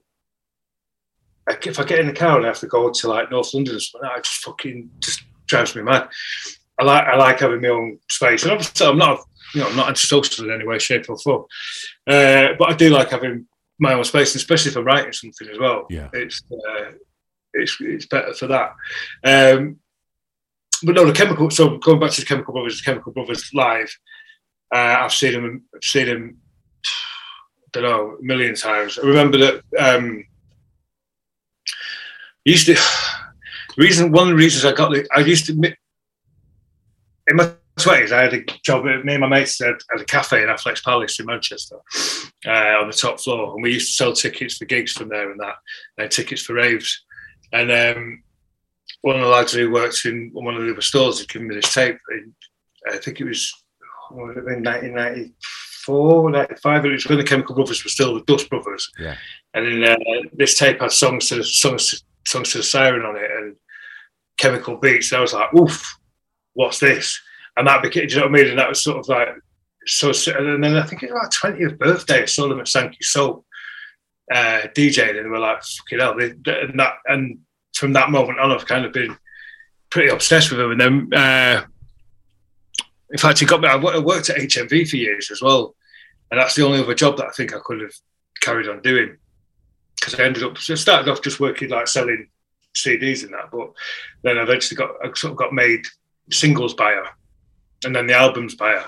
like 1.48 1.68
if 1.68 1.80
I 1.80 1.84
get 1.84 2.00
in 2.00 2.08
the 2.08 2.14
car 2.14 2.38
and 2.38 2.46
I 2.46 2.50
have 2.50 2.60
to 2.60 2.68
go 2.68 2.90
to 2.90 3.08
like 3.08 3.32
North 3.32 3.54
London 3.54 3.76
or 3.76 3.80
something, 3.80 4.10
I 4.10 4.18
just 4.18 4.44
fucking 4.44 4.90
just 5.00 5.24
drives 5.48 5.76
me 5.76 5.82
mad. 5.82 6.10
I 6.80 6.84
like 6.84 7.08
I 7.08 7.16
like 7.16 7.40
having 7.40 7.62
my 7.62 7.70
own 7.70 8.00
space, 8.10 8.44
and 8.44 8.52
obviously 8.52 8.88
I'm 8.88 8.98
not 8.98 9.20
you 9.54 9.62
know 9.62 9.68
I'm 9.68 9.76
not 9.76 9.90
antisocial 9.90 10.46
in 10.46 10.52
any 10.56 10.66
way, 10.66 10.80
shape, 10.80 11.10
or 11.10 11.18
form. 11.18 11.46
Uh, 12.08 12.50
but 12.58 12.70
I 12.70 12.74
do 12.74 12.90
like 12.90 13.10
having 13.10 13.48
my 13.80 13.94
own 13.94 14.04
space, 14.04 14.36
especially 14.36 14.72
if 14.72 14.78
I'm 14.78 14.86
writing 14.86 15.12
something 15.12 15.50
as 15.50 15.60
well. 15.60 15.88
Yeah. 15.90 16.10
it's 16.14 16.42
uh, 16.52 16.92
it's 17.54 17.78
it's 17.82 18.06
better 18.06 18.34
for 18.34 18.48
that. 18.48 18.74
Um, 19.24 19.78
but 20.84 20.96
no, 20.96 21.06
the 21.06 21.14
chemical. 21.14 21.50
So 21.50 21.78
going 21.78 22.00
back 22.00 22.12
to 22.12 22.22
the 22.22 22.28
Chemical 22.28 22.54
Brothers, 22.54 22.80
the 22.80 22.86
Chemical 22.86 23.12
Brothers 23.12 23.52
live. 23.54 23.92
Uh, 24.74 24.98
I've 25.00 25.14
seen 25.14 25.34
them. 25.34 25.64
I've 25.76 25.84
seen 25.84 26.08
them. 26.08 26.38
Don't 27.74 27.84
know, 27.84 28.18
a 28.20 28.24
million 28.24 28.56
times. 28.56 29.00
I 29.00 29.06
remember 29.08 29.38
that. 29.38 29.64
Um, 29.80 30.26
used 32.44 32.66
to. 32.66 32.78
Reason, 33.78 34.12
one 34.12 34.24
of 34.24 34.30
the 34.30 34.36
reasons 34.36 34.66
I 34.66 34.76
got 34.76 34.92
the, 34.92 35.08
I 35.16 35.22
used 35.22 35.46
to. 35.46 35.54
In 35.54 37.36
my 37.38 37.52
twenties, 37.80 38.12
I 38.12 38.24
had 38.24 38.34
a 38.34 38.44
job. 38.66 38.84
Me 38.84 39.14
and 39.14 39.22
my 39.22 39.28
mates 39.28 39.60
had, 39.60 39.76
had 39.90 40.02
a 40.02 40.06
cafe 40.06 40.44
in 40.44 40.50
Afflecks 40.50 40.84
Palace 40.84 41.20
in 41.20 41.26
Manchester, 41.26 41.78
uh, 42.46 42.82
on 42.82 42.88
the 42.88 42.94
top 42.94 43.22
floor, 43.22 43.54
and 43.54 43.64
we 43.64 43.74
used 43.74 43.88
to 43.88 43.94
sell 43.94 44.14
tickets 44.14 44.58
for 44.58 44.66
gigs 44.66 44.92
from 44.92 45.08
there 45.08 45.32
and 45.32 45.40
that, 45.40 45.56
and 45.98 46.12
tickets 46.12 46.42
for 46.42 46.56
raves. 46.56 47.06
And 47.54 47.72
um, 47.72 48.24
one 49.02 49.16
of 49.16 49.22
the 49.22 49.28
lads 49.30 49.54
who 49.54 49.72
worked 49.72 50.06
in 50.06 50.32
one 50.34 50.56
of 50.56 50.64
the 50.64 50.72
other 50.72 50.82
stores 50.82 51.20
had 51.20 51.30
given 51.30 51.48
me 51.48 51.56
this 51.56 51.74
tape. 51.74 51.98
I 52.90 52.98
think 52.98 53.22
it 53.22 53.26
was, 53.26 53.54
what 54.10 54.32
it 54.32 54.36
have 54.38 54.46
been 54.46 54.64
1994, 55.88 56.32
95. 56.32 56.86
It 56.86 56.92
was 56.92 57.08
when 57.08 57.18
the 57.18 57.24
Chemical 57.24 57.56
Brothers 57.56 57.84
were 57.84 57.90
still 57.90 58.16
the 58.16 58.24
Dust 58.26 58.50
Brothers. 58.50 58.92
Yeah. 59.00 59.16
And 59.54 59.84
then 59.84 59.92
uh, 59.92 59.96
this 60.34 60.58
tape 60.58 60.82
had 60.82 60.92
songs 60.92 61.30
to 61.30 61.44
songs, 61.44 62.04
songs 62.28 62.52
to 62.52 62.60
the 62.60 62.64
siren 62.64 63.06
on 63.06 63.16
it 63.16 63.30
and 63.32 63.56
chemical 64.38 64.78
beats. 64.78 65.12
And 65.12 65.20
I 65.20 65.22
was 65.22 65.34
like, 65.34 65.54
oof, 65.54 65.98
what's 66.54 66.80
this? 66.80 67.20
And 67.58 67.68
that 67.68 67.82
became, 67.82 68.08
do 68.08 68.14
you 68.14 68.20
know 68.22 68.28
what 68.28 68.40
I 68.40 68.42
mean? 68.42 68.50
And 68.52 68.60
that 68.60 68.70
was 68.70 68.84
sort 68.84 68.98
of 68.98 69.08
like, 69.08 69.30
so, 69.86 70.12
and 70.38 70.64
then 70.64 70.76
I 70.76 70.86
think 70.86 71.04
it 71.04 71.12
was 71.12 71.36
like 71.42 71.56
20th 71.56 71.78
birthday, 71.78 72.24
I 72.24 72.26
saw 72.26 72.48
them 72.48 72.60
at 72.60 72.68
Sankeys 72.68 73.08
Soap 73.08 73.46
uh, 74.32 74.62
DJing, 74.76 75.18
and 75.18 75.26
they 75.26 75.30
were 75.30 75.40
like, 75.40 75.62
fucking 75.64 76.00
hell. 76.00 76.16
They, 76.18 76.30
and, 76.30 76.80
that, 76.80 76.94
and 77.06 77.40
from 77.74 77.94
that 77.94 78.12
moment 78.12 78.40
on, 78.40 78.52
I've 78.52 78.66
kind 78.66 78.86
of 78.86 78.94
been 78.94 79.18
pretty 79.90 80.10
obsessed 80.10 80.52
with 80.52 80.60
them. 80.60 80.72
And 80.72 80.82
then, 80.82 81.14
uh, 81.14 81.66
in 83.12 83.18
fact, 83.18 83.40
he 83.40 83.46
got 83.46 83.62
me, 83.62 83.68
I 83.68 83.76
I 83.76 84.00
worked 84.00 84.30
at 84.30 84.38
HMV 84.38 84.90
for 84.90 84.96
years 84.96 85.32
as 85.32 85.42
well. 85.42 85.76
And 86.30 86.40
that's 86.40 86.56
the 86.56 86.66
only 86.66 86.80
other 86.80 86.96
job 86.96 87.18
that 87.18 87.28
I 87.28 87.32
think 87.32 87.54
I 87.54 87.60
could 87.60 87.82
have 87.82 87.94
carried 88.42 88.70
on 88.70 88.82
doing. 88.82 89.18
Because 90.00 90.20
I 90.20 90.24
ended 90.24 90.44
up, 90.44 90.58
so 90.58 90.74
I 90.74 90.78
started 90.78 91.12
off 91.12 91.22
just 91.22 91.40
working 91.40 91.70
like 91.70 91.88
selling 91.88 92.30
CDs 92.74 93.24
and 93.24 93.34
that, 93.34 93.52
but 93.52 93.72
then 94.24 94.38
I 94.38 94.44
eventually 94.44 94.78
got, 94.78 94.92
I 95.04 95.12
sort 95.14 95.32
of 95.32 95.38
got 95.38 95.54
made 95.54 95.86
singles 96.32 96.74
buyer 96.74 97.06
and 97.84 97.96
then 97.96 98.08
the 98.08 98.14
albums 98.14 98.56
buyer. 98.56 98.86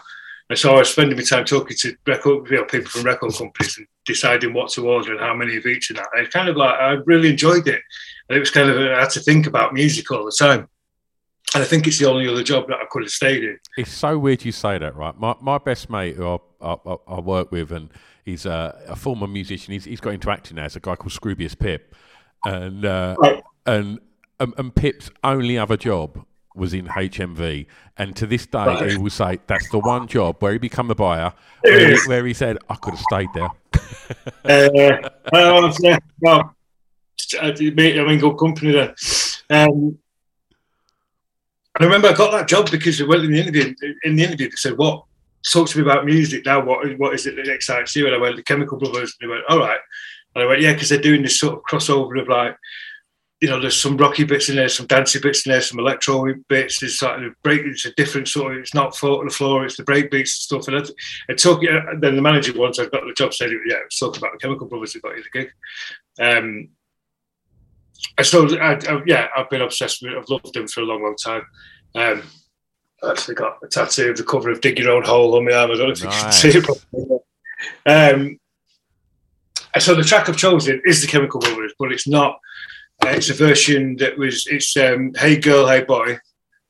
And 0.49 0.57
so 0.57 0.75
I 0.75 0.79
was 0.79 0.91
spending 0.91 1.17
my 1.17 1.23
time 1.23 1.45
talking 1.45 1.75
to 1.77 1.95
record, 2.05 2.49
you 2.49 2.57
know, 2.57 2.65
people 2.65 2.89
from 2.89 3.03
record 3.03 3.33
companies 3.33 3.77
and 3.77 3.87
deciding 4.05 4.53
what 4.53 4.71
to 4.71 4.87
order 4.87 5.11
and 5.11 5.19
how 5.19 5.33
many 5.33 5.57
of 5.57 5.65
each 5.65 5.89
and 5.89 5.99
that. 5.99 6.07
And 6.13 6.25
it's 6.25 6.33
kind 6.33 6.49
of 6.49 6.57
like, 6.57 6.79
I 6.79 6.91
really 7.05 7.29
enjoyed 7.29 7.67
it. 7.67 7.81
And 8.29 8.37
it 8.37 8.39
was 8.39 8.51
kind 8.51 8.69
of, 8.69 8.77
I 8.77 9.01
had 9.01 9.09
to 9.11 9.19
think 9.19 9.47
about 9.47 9.73
music 9.73 10.11
all 10.11 10.25
the 10.25 10.35
time. 10.37 10.67
And 11.55 11.61
I 11.63 11.67
think 11.67 11.85
it's 11.87 11.99
the 11.99 12.09
only 12.09 12.27
other 12.27 12.41
job 12.43 12.67
that 12.69 12.77
I 12.77 12.85
could 12.89 13.03
have 13.03 13.11
stayed 13.11 13.43
in. 13.43 13.59
It's 13.77 13.91
so 13.93 14.17
weird 14.17 14.43
you 14.43 14.51
say 14.51 14.77
that, 14.79 14.95
right? 14.95 15.15
My 15.19 15.35
my 15.39 15.57
best 15.59 15.89
mate 15.89 16.15
who 16.15 16.27
I, 16.27 16.37
I, 16.61 16.95
I- 17.07 17.19
work 17.19 17.51
with, 17.51 17.71
and 17.71 17.89
he's 18.25 18.45
a, 18.47 18.81
a 18.87 18.95
former 18.95 19.27
musician. 19.27 19.71
He's, 19.73 19.85
he's 19.85 19.99
got 20.01 20.13
into 20.15 20.31
acting 20.31 20.55
now. 20.55 20.65
It's 20.65 20.75
a 20.75 20.79
guy 20.79 20.95
called 20.95 21.11
Scroobius 21.11 21.57
Pip, 21.57 21.93
and 22.43 22.83
uh, 22.85 23.15
Right. 23.19 23.43
and 23.67 23.99
um, 24.39 24.53
and 24.57 24.73
Pip's 24.73 25.11
only 25.23 25.57
other 25.59 25.77
job 25.77 26.25
was 26.55 26.73
in 26.73 26.87
HMV, 26.87 27.67
and 27.97 28.15
to 28.15 28.25
this 28.25 28.47
day 28.47 28.65
Right. 28.65 28.91
he 28.91 28.97
will 28.97 29.09
say 29.11 29.39
that's 29.45 29.69
the 29.69 29.79
one 29.79 30.07
job 30.07 30.37
where 30.41 30.53
he 30.53 30.57
became 30.57 30.89
a 30.89 30.95
buyer, 30.95 31.33
where 31.61 31.91
he, 31.95 31.97
where 32.07 32.25
he 32.25 32.33
said 32.33 32.57
I 32.67 32.75
could 32.75 32.95
have 32.95 33.03
stayed 33.11 33.29
there. 33.35 33.49
uh, 35.05 35.09
well, 35.31 35.73
yeah, 35.81 35.97
well, 36.19 36.55
I 37.41 37.51
mean, 37.53 38.19
good 38.19 38.37
company 38.37 38.71
there. 38.71 38.95
Um, 39.49 39.97
I 41.79 41.83
remember 41.83 42.07
I 42.07 42.13
got 42.13 42.31
that 42.31 42.47
job 42.47 42.69
because 42.69 43.01
I 43.01 43.05
went 43.05 43.23
in 43.23 43.31
the 43.31 43.41
interview. 43.41 43.73
In 44.03 44.15
the 44.15 44.23
interview, 44.23 44.49
they 44.49 44.55
said, 44.55 44.77
"What? 44.77 45.05
Talk 45.51 45.67
to 45.69 45.77
me 45.77 45.83
about 45.83 46.05
music 46.05 46.45
now. 46.45 46.63
What? 46.63 46.97
What 46.97 47.13
is 47.13 47.25
it 47.25 47.35
that 47.35 47.47
excites 47.47 47.95
you?" 47.95 48.05
And 48.05 48.15
I 48.15 48.19
went, 48.19 48.35
"The 48.35 48.43
Chemical 48.43 48.77
Brothers." 48.77 49.15
And 49.19 49.29
they 49.29 49.33
went, 49.33 49.45
"All 49.49 49.59
right." 49.59 49.79
And 50.35 50.43
I 50.43 50.47
went, 50.47 50.61
"Yeah," 50.61 50.73
because 50.73 50.89
they're 50.89 50.99
doing 50.99 51.23
this 51.23 51.39
sort 51.39 51.55
of 51.55 51.63
crossover 51.63 52.21
of 52.21 52.27
like 52.27 52.55
you 53.43 53.49
know, 53.49 53.59
there's 53.59 53.79
some 53.79 53.97
rocky 53.97 54.23
bits 54.23 54.47
in 54.47 54.55
there, 54.55 54.69
some 54.69 54.87
dancey 54.87 55.19
bits 55.19 55.45
in 55.45 55.51
there, 55.51 55.59
some 55.59 55.77
electro 55.77 56.33
bits. 56.47 56.79
There's 56.79 56.97
sort 56.97 57.21
of 57.21 57.33
break. 57.43 57.59
It's 57.65 57.85
a 57.85 57.91
different 57.95 58.29
sort 58.29 58.53
of. 58.53 58.59
It's 58.59 58.73
not 58.73 58.95
foot 58.95 59.19
on 59.19 59.25
the 59.25 59.33
floor. 59.33 59.65
It's 59.65 59.75
the 59.75 59.83
break 59.83 60.09
beats 60.09 60.49
and 60.49 60.63
stuff. 60.63 60.73
And 60.73 60.81
it, 60.81 60.89
it 61.27 61.39
took. 61.39 61.59
Uh, 61.59 61.81
then 61.99 62.15
the 62.15 62.21
manager 62.21 62.57
once 62.57 62.79
I 62.79 62.85
got 62.85 63.03
the 63.05 63.13
job 63.13 63.33
said, 63.33 63.49
yeah, 63.67 63.79
was 63.83 63.97
talking 63.99 64.19
about 64.19 64.31
the 64.31 64.37
Chemical 64.37 64.67
Brothers 64.67 64.93
who 64.93 65.01
got 65.01 65.17
you 65.17 65.23
the 65.23 65.39
gig. 65.39 65.51
Um, 66.21 66.69
and 68.17 68.27
so 68.27 68.47
I, 68.59 68.73
I, 68.73 69.01
yeah, 69.05 69.27
I've 69.35 69.49
been 69.49 69.61
obsessed 69.61 70.01
with. 70.01 70.11
it. 70.11 70.17
I've 70.17 70.29
loved 70.29 70.53
them 70.53 70.67
for 70.67 70.81
a 70.81 70.85
long, 70.85 71.01
long 71.03 71.15
time. 71.15 71.43
Um, 71.95 72.23
I 73.03 73.11
actually 73.11 73.35
got 73.35 73.57
a 73.63 73.67
tattoo 73.67 74.11
of 74.11 74.17
the 74.17 74.23
cover 74.23 74.49
of 74.49 74.61
"Dig 74.61 74.79
Your 74.79 74.91
Own 74.91 75.03
Hole" 75.03 75.35
on 75.35 75.45
my 75.45 75.53
arm. 75.53 75.71
I 75.71 75.75
don't 75.75 75.87
know 75.87 75.91
if 75.91 76.03
Nice. 76.03 76.43
you 76.43 76.51
can 76.51 76.51
see 76.53 76.59
it. 76.59 76.63
Properly. 76.65 77.19
Um, 77.85 78.39
so 79.79 79.95
the 79.95 80.03
track 80.03 80.29
I've 80.29 80.37
chosen 80.37 80.81
is 80.85 81.01
the 81.01 81.07
Chemical 81.07 81.39
Brothers, 81.39 81.73
but 81.79 81.91
it's 81.91 82.07
not. 82.07 82.39
Uh, 83.03 83.09
it's 83.09 83.29
a 83.29 83.33
version 83.33 83.95
that 83.97 84.17
was. 84.17 84.45
It's 84.47 84.75
um, 84.77 85.13
"Hey 85.15 85.37
Girl, 85.37 85.67
Hey 85.67 85.83
Boy, 85.83 86.19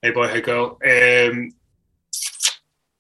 Hey 0.01 0.11
Boy, 0.11 0.27
Hey 0.27 0.41
Girl." 0.41 0.79
Um, 0.86 1.51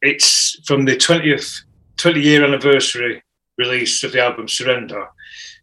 it's 0.01 0.59
from 0.65 0.85
the 0.85 0.97
twentieth, 0.97 1.63
twenty 1.97 2.21
year 2.21 2.43
anniversary 2.43 3.23
release 3.57 4.03
of 4.03 4.11
the 4.11 4.21
album 4.21 4.47
"Surrender," 4.47 5.07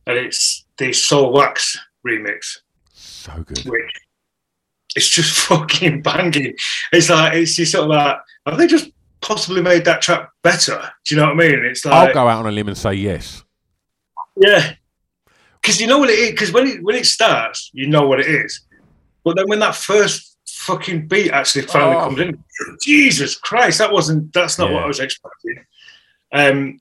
and 0.07 0.17
it's 0.17 0.65
the 0.79 0.89
Soulwax 0.91 1.77
remix 2.07 2.59
So 2.93 3.33
good. 3.43 3.59
which 3.67 3.93
it's 4.97 5.09
just 5.09 5.39
fucking 5.49 6.03
banging. 6.03 6.55
It's 6.93 7.11
like 7.11 7.35
it's 7.35 7.55
just 7.57 7.73
sort 7.73 7.85
of 7.85 7.91
like 7.91 8.17
have 8.47 8.59
they 8.59 8.67
just 8.67 8.91
possibly 9.21 9.61
made 9.63 9.85
that 9.85 10.01
track 10.03 10.31
better? 10.43 10.81
Do 11.05 11.15
you 11.15 11.21
know 11.21 11.27
what 11.27 11.45
I 11.45 11.49
mean? 11.49 11.65
It's 11.65 11.85
like 11.85 11.95
I'll 12.09 12.15
go 12.15 12.27
out 12.29 12.41
on 12.41 12.47
a 12.47 12.51
limb 12.53 12.69
and 12.69 12.77
say 12.79 12.95
yes. 12.95 13.45
yeah, 14.37 14.75
because 15.61 15.81
you 15.81 15.87
know 15.87 15.99
what 15.99 16.11
it 16.11 16.19
is. 16.19 16.31
Because 16.31 16.53
when 16.53 16.67
it 16.67 16.83
when 16.83 16.97
it 16.97 17.07
starts, 17.07 17.71
you 17.73 17.87
know 17.87 18.07
what 18.07 18.19
it 18.21 18.27
is. 18.27 18.61
But 19.25 19.37
then 19.37 19.45
when 19.49 19.59
that 19.61 19.75
first 19.75 20.39
fucking 20.49 21.07
beat 21.07 21.31
actually 21.31 21.63
finally 21.67 21.97
Oh. 21.97 22.01
comes 22.07 22.21
in, 22.21 22.45
Jesus 22.83 23.37
Christ, 23.37 23.79
that 23.79 23.93
wasn't 23.93 24.33
that's 24.33 24.59
not 24.59 24.73
what 24.73 24.83
I 24.83 24.87
was 24.87 24.99
expecting. 25.01 25.65
Um, 26.33 26.81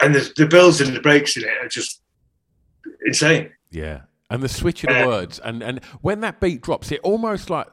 and 0.00 0.14
the 0.14 0.32
the 0.36 0.46
builds 0.46 0.80
and 0.80 0.96
the 0.96 1.00
breaks 1.00 1.36
in 1.36 1.44
it 1.44 1.50
are 1.62 1.68
just 1.68 2.00
insane. 3.06 3.52
Yeah. 3.70 4.02
And 4.32 4.42
the 4.42 4.48
switch 4.48 4.82
of 4.84 4.94
the 4.94 5.06
words 5.06 5.38
and 5.38 5.62
and 5.62 5.84
when 6.00 6.20
that 6.20 6.40
beat 6.40 6.62
drops, 6.62 6.90
it 6.90 7.00
almost 7.02 7.50
like 7.50 7.66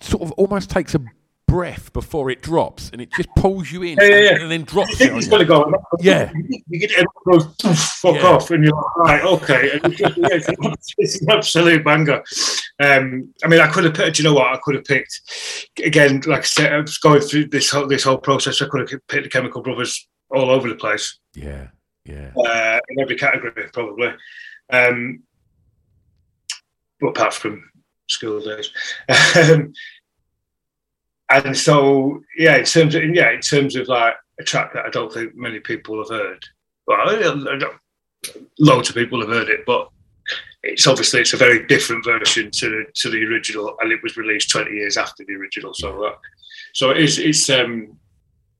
sort 0.00 0.22
of 0.22 0.32
almost 0.32 0.70
takes 0.70 0.94
a 0.94 1.00
breath 1.48 1.92
before 1.94 2.30
it 2.30 2.42
drops, 2.42 2.90
and 2.92 3.00
it 3.00 3.10
just 3.16 3.28
pulls 3.34 3.72
you 3.72 3.82
in 3.82 3.96
Yeah, 3.98 4.04
yeah, 4.04 4.14
and, 4.14 4.24
yeah. 4.24 4.42
and 4.42 4.50
then 4.50 4.62
drops 4.64 4.92
it 4.92 4.96
think 4.98 5.14
it's 5.14 5.28
going 5.28 5.40
to 5.40 5.46
go. 5.46 5.72
Yeah. 5.98 6.30
You 6.68 6.78
get 6.78 6.90
everyone 6.92 7.54
goes 7.62 7.96
fuck 8.00 8.22
off, 8.22 8.50
and 8.50 8.62
you're 8.62 8.74
like, 8.74 8.96
right, 8.96 9.24
okay. 9.24 9.70
And 9.82 9.94
it's, 9.98 10.48
it's, 10.98 11.22
an- 11.22 11.30
absolute 11.30 11.84
banger. 11.84 12.22
Um, 12.80 13.32
I 13.42 13.48
mean, 13.48 13.60
I 13.60 13.66
could 13.68 13.84
have 13.84 13.94
picked. 13.94 14.16
Do 14.16 14.22
you 14.22 14.28
know 14.28 14.34
what? 14.34 14.52
I 14.52 14.58
could 14.62 14.74
have 14.76 14.84
picked 14.84 15.20
again. 15.84 16.20
Like 16.26 16.40
I 16.40 16.42
said, 16.42 16.72
I 16.72 16.80
was 16.80 16.98
going 16.98 17.22
through 17.22 17.46
this 17.48 17.70
whole 17.70 17.88
this 17.88 18.04
whole 18.04 18.18
process. 18.18 18.62
I 18.62 18.68
could 18.68 18.88
have 18.88 19.00
picked 19.08 19.24
the 19.24 19.30
Chemical 19.30 19.62
Brothers 19.62 20.06
all 20.30 20.50
over 20.50 20.68
the 20.68 20.74
place 20.74 21.18
Yeah, 21.34 21.68
yeah. 22.04 22.30
uh, 22.36 22.78
in 22.90 23.00
every 23.00 23.16
category, 23.16 23.52
probably. 23.72 24.12
Um, 24.70 25.22
apart 27.02 27.34
from 27.34 27.70
school 28.08 28.40
days. 28.40 28.70
Um, 29.36 29.72
and 31.30 31.56
so, 31.56 32.22
yeah, 32.36 32.56
in 32.56 32.64
terms 32.64 32.94
of 32.94 33.02
yeah, 33.04 33.32
in 33.32 33.40
terms 33.40 33.76
of 33.76 33.88
like 33.88 34.14
a 34.40 34.44
track 34.44 34.72
that 34.72 34.86
I 34.86 34.90
don't 34.90 35.12
think 35.12 35.34
many 35.36 35.60
people 35.60 35.98
have 35.98 36.08
heard. 36.08 36.44
Well, 36.86 37.06
loads 38.58 38.88
of 38.88 38.94
people 38.94 39.20
have 39.20 39.28
heard 39.28 39.50
it, 39.50 39.66
but 39.66 39.90
it's 40.62 40.86
obviously 40.86 41.20
it's 41.20 41.34
a 41.34 41.36
very 41.36 41.66
different 41.66 42.04
version 42.04 42.50
to 42.50 42.68
the 42.68 42.84
to 42.94 43.10
the 43.10 43.24
original, 43.24 43.76
and 43.80 43.92
it 43.92 44.02
was 44.02 44.16
released 44.16 44.50
twenty 44.50 44.72
years 44.72 44.96
after 44.96 45.24
the 45.26 45.34
original. 45.34 45.74
So, 45.74 46.04
uh, 46.04 46.14
so 46.72 46.90
it 46.90 46.98
is. 46.98 47.18
It's. 47.18 47.48
Um, 47.50 47.98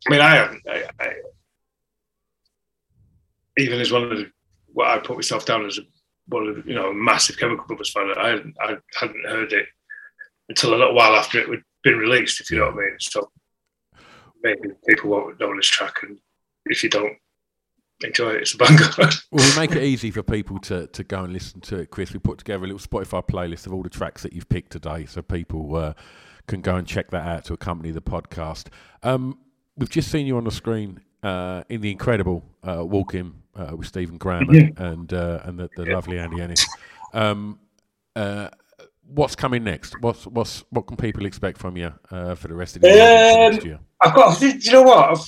I 0.06 0.10
mean, 0.10 0.20
I. 0.20 0.58
I, 0.68 0.84
I, 1.00 1.12
even 3.56 3.80
as 3.80 3.90
one 3.90 4.04
of 4.04 4.10
the 4.10 4.30
what 4.72 4.88
I 4.88 4.98
put 4.98 5.16
myself 5.16 5.44
down 5.44 5.66
as 5.66 5.78
a, 5.78 5.82
one 6.28 6.46
of 6.46 6.66
you 6.66 6.74
know 6.74 6.92
massive 6.92 7.38
Chemical 7.38 7.66
Brothers 7.66 7.90
fan, 7.90 8.12
I 8.16 8.28
hadn't, 8.28 8.56
I 8.60 8.76
hadn't 8.94 9.26
heard 9.26 9.52
it 9.52 9.66
until 10.48 10.74
a 10.74 10.76
little 10.76 10.94
while 10.94 11.14
after 11.14 11.40
it 11.40 11.48
had 11.48 11.62
been 11.82 11.98
released. 11.98 12.40
If 12.40 12.50
you 12.50 12.58
know 12.58 12.66
what 12.66 12.74
I 12.74 12.76
mean. 12.76 12.96
So 13.00 13.30
maybe 14.42 14.68
people 14.88 15.10
won't 15.10 15.40
know 15.40 15.54
this 15.56 15.66
track, 15.66 15.94
and 16.02 16.18
if 16.66 16.82
you 16.82 16.90
don't 16.90 17.16
enjoy 18.04 18.30
it, 18.30 18.42
it's 18.42 18.54
a 18.54 18.58
banger. 18.58 18.88
Well, 19.30 19.48
we 19.50 19.60
make 19.60 19.72
it 19.72 19.82
easy 19.82 20.10
for 20.10 20.22
people 20.22 20.58
to, 20.60 20.86
to 20.86 21.04
go 21.04 21.24
and 21.24 21.32
listen 21.32 21.60
to 21.62 21.78
it, 21.78 21.90
Chris. 21.90 22.12
We 22.12 22.18
put 22.18 22.38
together 22.38 22.64
a 22.64 22.66
little 22.66 22.78
Spotify 22.78 23.26
playlist 23.26 23.66
of 23.66 23.74
all 23.74 23.82
the 23.82 23.90
tracks 23.90 24.22
that 24.22 24.32
you've 24.32 24.48
picked 24.48 24.72
today, 24.72 25.06
so 25.06 25.22
people 25.22 25.76
uh, 25.76 25.94
can 26.46 26.60
go 26.60 26.76
and 26.76 26.86
check 26.86 27.10
that 27.10 27.26
out 27.26 27.44
to 27.46 27.54
accompany 27.54 27.90
the 27.90 28.02
podcast. 28.02 28.68
Um, 29.02 29.38
we've 29.76 29.90
just 29.90 30.10
seen 30.10 30.26
you 30.26 30.36
on 30.36 30.44
the 30.44 30.50
screen 30.50 31.00
uh, 31.22 31.62
in 31.68 31.80
the 31.80 31.90
incredible 31.90 32.44
uh, 32.62 32.84
Walk 32.84 33.14
In 33.14 33.34
uh, 33.58 33.76
with 33.76 33.88
Stephen 33.88 34.16
Graham 34.16 34.48
and 34.48 34.78
and, 34.78 35.12
uh, 35.12 35.40
and 35.44 35.58
the, 35.58 35.68
the 35.76 35.86
lovely 35.86 36.18
Andy 36.18 36.40
Ellis. 36.40 36.66
Um, 37.12 37.58
uh, 38.16 38.48
what's 39.08 39.34
coming 39.34 39.64
next? 39.64 40.00
What's 40.00 40.26
what's 40.26 40.64
what 40.70 40.86
can 40.86 40.96
people 40.96 41.26
expect 41.26 41.58
from 41.58 41.76
you 41.76 41.92
uh, 42.10 42.34
for 42.34 42.48
the 42.48 42.54
rest 42.54 42.76
of 42.76 42.82
the 42.82 42.88
year? 42.88 43.50
Um, 43.50 43.66
year? 43.66 43.80
I've 44.02 44.14
got. 44.14 44.38
Do 44.38 44.48
you 44.48 44.72
know 44.72 44.82
what? 44.82 45.10
I've 45.10 45.26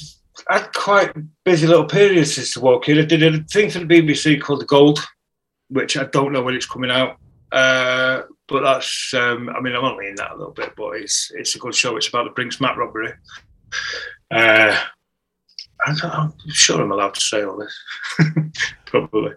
had 0.49 0.73
quite 0.73 1.13
busy 1.45 1.67
little 1.67 1.87
periods 1.87 2.35
since 2.35 2.55
the 2.55 2.61
walk 2.61 2.89
in. 2.89 2.99
I 2.99 3.05
did 3.05 3.23
a 3.23 3.43
thing 3.45 3.71
for 3.71 3.81
the 3.81 3.85
BBC 3.85 4.41
called 4.41 4.61
The 4.61 4.67
Gold, 4.67 5.01
which 5.69 5.97
I 5.97 6.05
don't 6.05 6.33
know 6.33 6.43
when 6.43 6.55
it's 6.55 6.67
coming 6.67 6.91
out. 6.91 7.17
Uh, 7.53 8.23
but 8.49 8.63
that's. 8.63 9.13
Um, 9.15 9.49
I 9.51 9.61
mean, 9.61 9.75
I'm 9.75 9.85
only 9.85 10.09
in 10.09 10.15
that 10.17 10.33
a 10.33 10.37
little 10.37 10.53
bit, 10.53 10.73
but 10.77 10.97
it's 10.97 11.31
it's 11.35 11.55
a 11.55 11.59
good 11.59 11.75
show. 11.75 11.97
It's 11.97 12.09
about 12.09 12.25
the 12.25 12.31
Brinks 12.31 12.61
Mat 12.61 12.77
robbery. 12.77 13.13
I 15.87 15.95
I'm 16.13 16.33
sure 16.49 16.81
I'm 16.81 16.93
allowed 16.93 17.15
to 17.15 17.21
say 17.21 17.43
all 17.43 17.59
this. 17.59 17.79
Probably. 18.87 19.33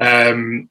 Um, 0.00 0.68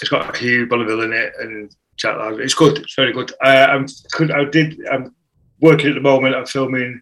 it's 0.00 0.10
got 0.10 0.36
Hugh 0.36 0.66
Bonneville 0.66 1.02
in 1.02 1.12
it 1.12 1.32
and 1.40 1.74
Jack. 1.96 2.16
It's 2.38 2.54
good. 2.54 2.78
It's 2.78 2.94
very 2.94 3.12
good. 3.12 3.32
Uh, 3.42 3.66
I'm 3.70 3.86
could 4.12 4.30
I 4.30 4.44
did. 4.44 4.78
I'm 4.90 5.14
working 5.60 5.88
at 5.88 5.94
the 5.94 6.00
moment. 6.00 6.36
I'm 6.36 6.46
filming 6.46 7.00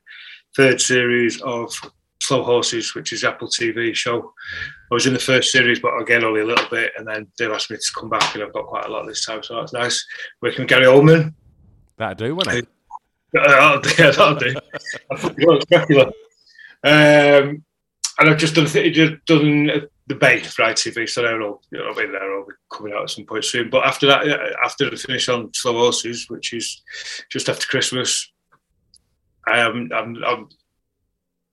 third 0.56 0.80
series 0.80 1.40
of 1.42 1.72
Slow 2.22 2.42
Horses, 2.42 2.94
which 2.94 3.12
is 3.12 3.22
Apple 3.22 3.48
TV 3.48 3.94
show. 3.94 4.32
I 4.90 4.94
was 4.94 5.06
in 5.06 5.12
the 5.12 5.18
first 5.18 5.52
series, 5.52 5.80
but 5.80 6.00
again 6.00 6.24
only 6.24 6.40
a 6.40 6.46
little 6.46 6.68
bit, 6.70 6.92
and 6.96 7.06
then 7.06 7.26
they've 7.38 7.50
asked 7.50 7.70
me 7.70 7.76
to 7.76 7.92
come 7.94 8.08
back, 8.08 8.34
and 8.34 8.42
I've 8.42 8.52
got 8.52 8.66
quite 8.66 8.86
a 8.86 8.88
lot 8.88 9.06
this 9.06 9.24
time, 9.24 9.42
so 9.42 9.56
that's 9.56 9.72
nice. 9.72 10.04
Working 10.40 10.62
with 10.62 10.68
Gary 10.68 10.86
Oldman. 10.86 11.34
That'll 11.98 12.14
do, 12.14 12.34
won't 12.34 12.48
it? 12.48 12.68
Uh, 13.38 13.80
that'll 13.80 13.80
do. 13.80 13.90
Yeah, 13.98 14.10
that'll 14.10 14.34
do. 14.34 16.12
Um, 16.86 17.64
and 18.18 18.30
I've 18.30 18.38
just 18.38 18.54
done 18.54 18.66
just 18.66 19.24
done 19.26 19.70
uh, 19.70 19.80
the 20.06 20.14
Bay 20.14 20.38
for 20.38 20.62
ITV, 20.62 21.08
so 21.08 21.22
they're 21.22 21.42
all 21.42 21.60
you 21.72 21.78
know, 21.78 21.90
I 21.90 21.94
they're 21.94 22.38
all 22.38 22.46
coming 22.70 22.92
out 22.92 23.02
at 23.02 23.10
some 23.10 23.26
point 23.26 23.44
soon. 23.44 23.70
But 23.70 23.84
after 23.84 24.06
that, 24.06 24.24
after 24.64 24.88
the 24.88 24.96
finish 24.96 25.28
on 25.28 25.52
Slow 25.52 25.72
Horses, 25.72 26.26
which 26.28 26.52
is 26.52 26.80
just 27.28 27.48
after 27.48 27.66
Christmas, 27.66 28.30
I 29.48 29.58
am 29.58 29.90
I'm, 29.92 30.16
I'm 30.24 30.48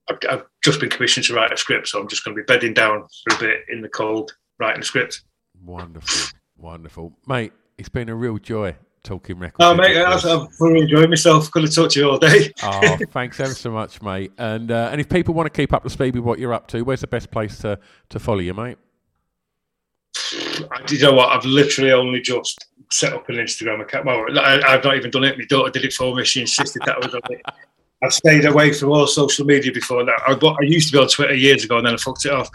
I've, 0.07 0.17
I've 0.29 0.43
just 0.63 0.79
been 0.79 0.91
commissioned 0.91 1.25
to 1.25 1.33
write 1.33 1.51
a 1.51 1.57
script, 1.57 1.87
so 1.87 1.99
I'm 1.99 2.07
just 2.07 2.23
going 2.23 2.37
to 2.37 2.41
be 2.43 2.45
bedding 2.45 2.75
down 2.75 3.03
for 3.23 3.35
a 3.35 3.39
bit 3.39 3.61
in 3.69 3.81
the 3.81 3.89
cold, 3.89 4.35
writing 4.59 4.81
a 4.81 4.85
script. 4.85 5.23
Wonderful, 5.65 6.37
wonderful, 6.57 7.17
mate. 7.25 7.53
It's 7.79 7.89
been 7.89 8.09
a 8.09 8.15
real 8.15 8.37
joy 8.37 8.75
talking 9.03 9.37
records. 9.37 9.57
Oh, 9.59 9.75
mate, 9.75 9.97
I've, 9.97 10.25
I've 10.25 10.47
really 10.59 10.81
enjoyed 10.81 11.09
myself. 11.09 11.51
Could 11.51 11.63
have 11.63 11.73
talked 11.73 11.91
to 11.93 11.99
you 11.99 12.09
all 12.09 12.17
day. 12.17 12.51
oh, 12.63 12.97
thanks 13.11 13.39
ever 13.39 13.53
so 13.53 13.71
much, 13.71 14.01
mate. 14.01 14.31
And 14.37 14.71
uh, 14.71 14.89
and 14.91 14.99
if 14.99 15.09
people 15.09 15.33
want 15.33 15.51
to 15.51 15.55
keep 15.55 15.73
up 15.73 15.83
to 15.83 15.89
speed 15.89 16.15
with 16.15 16.23
what 16.23 16.39
you're 16.39 16.53
up 16.53 16.67
to, 16.69 16.81
where's 16.83 17.01
the 17.01 17.07
best 17.07 17.31
place 17.31 17.57
to, 17.59 17.79
to 18.09 18.19
follow 18.19 18.39
you, 18.39 18.53
mate? 18.53 18.77
I- 20.15 20.83
you 20.89 20.99
know 20.99 21.13
what? 21.13 21.29
I've 21.29 21.45
literally 21.45 21.91
only 21.91 22.21
just 22.21 22.65
set 22.91 23.13
up 23.13 23.27
an 23.29 23.35
Instagram 23.35 23.81
account. 23.81 24.05
Well, 24.05 24.25
I, 24.39 24.61
I've 24.67 24.83
not 24.83 24.95
even 24.95 25.11
done 25.11 25.23
it. 25.23 25.37
My 25.37 25.45
daughter 25.45 25.71
did 25.71 25.85
it 25.85 25.93
for 25.93 26.15
me. 26.15 26.23
She 26.23 26.41
insisted 26.41 26.81
that 26.85 26.97
I 26.97 27.05
was 27.05 27.13
on 27.13 27.21
it. 27.29 27.41
I've 28.03 28.13
stayed 28.13 28.43
away 28.45 28.73
from 28.73 28.91
all 28.91 29.07
social 29.07 29.45
media 29.45 29.71
before 29.71 30.03
that. 30.03 30.21
I, 30.27 30.33
I 30.33 30.63
used 30.63 30.89
to 30.89 30.97
be 30.97 31.01
on 31.01 31.07
Twitter 31.07 31.33
years 31.33 31.63
ago, 31.63 31.77
and 31.77 31.87
then 31.87 31.93
I 31.93 31.97
fucked 31.97 32.25
it 32.25 32.33
off. 32.33 32.49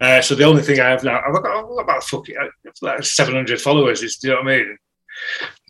Uh, 0.00 0.22
so 0.22 0.34
the 0.36 0.44
only 0.44 0.62
thing 0.62 0.78
I 0.80 0.90
have 0.90 1.02
now, 1.02 1.20
I've 1.26 1.34
got, 1.34 1.44
I've 1.44 1.68
got 1.68 1.78
about 1.78 2.04
fucking 2.04 2.36
like 2.82 3.02
700 3.04 3.60
followers. 3.60 4.02
Is, 4.02 4.16
do 4.16 4.28
you 4.28 4.34
know 4.34 4.42
what 4.42 4.52
I 4.52 4.56
mean? 4.58 4.78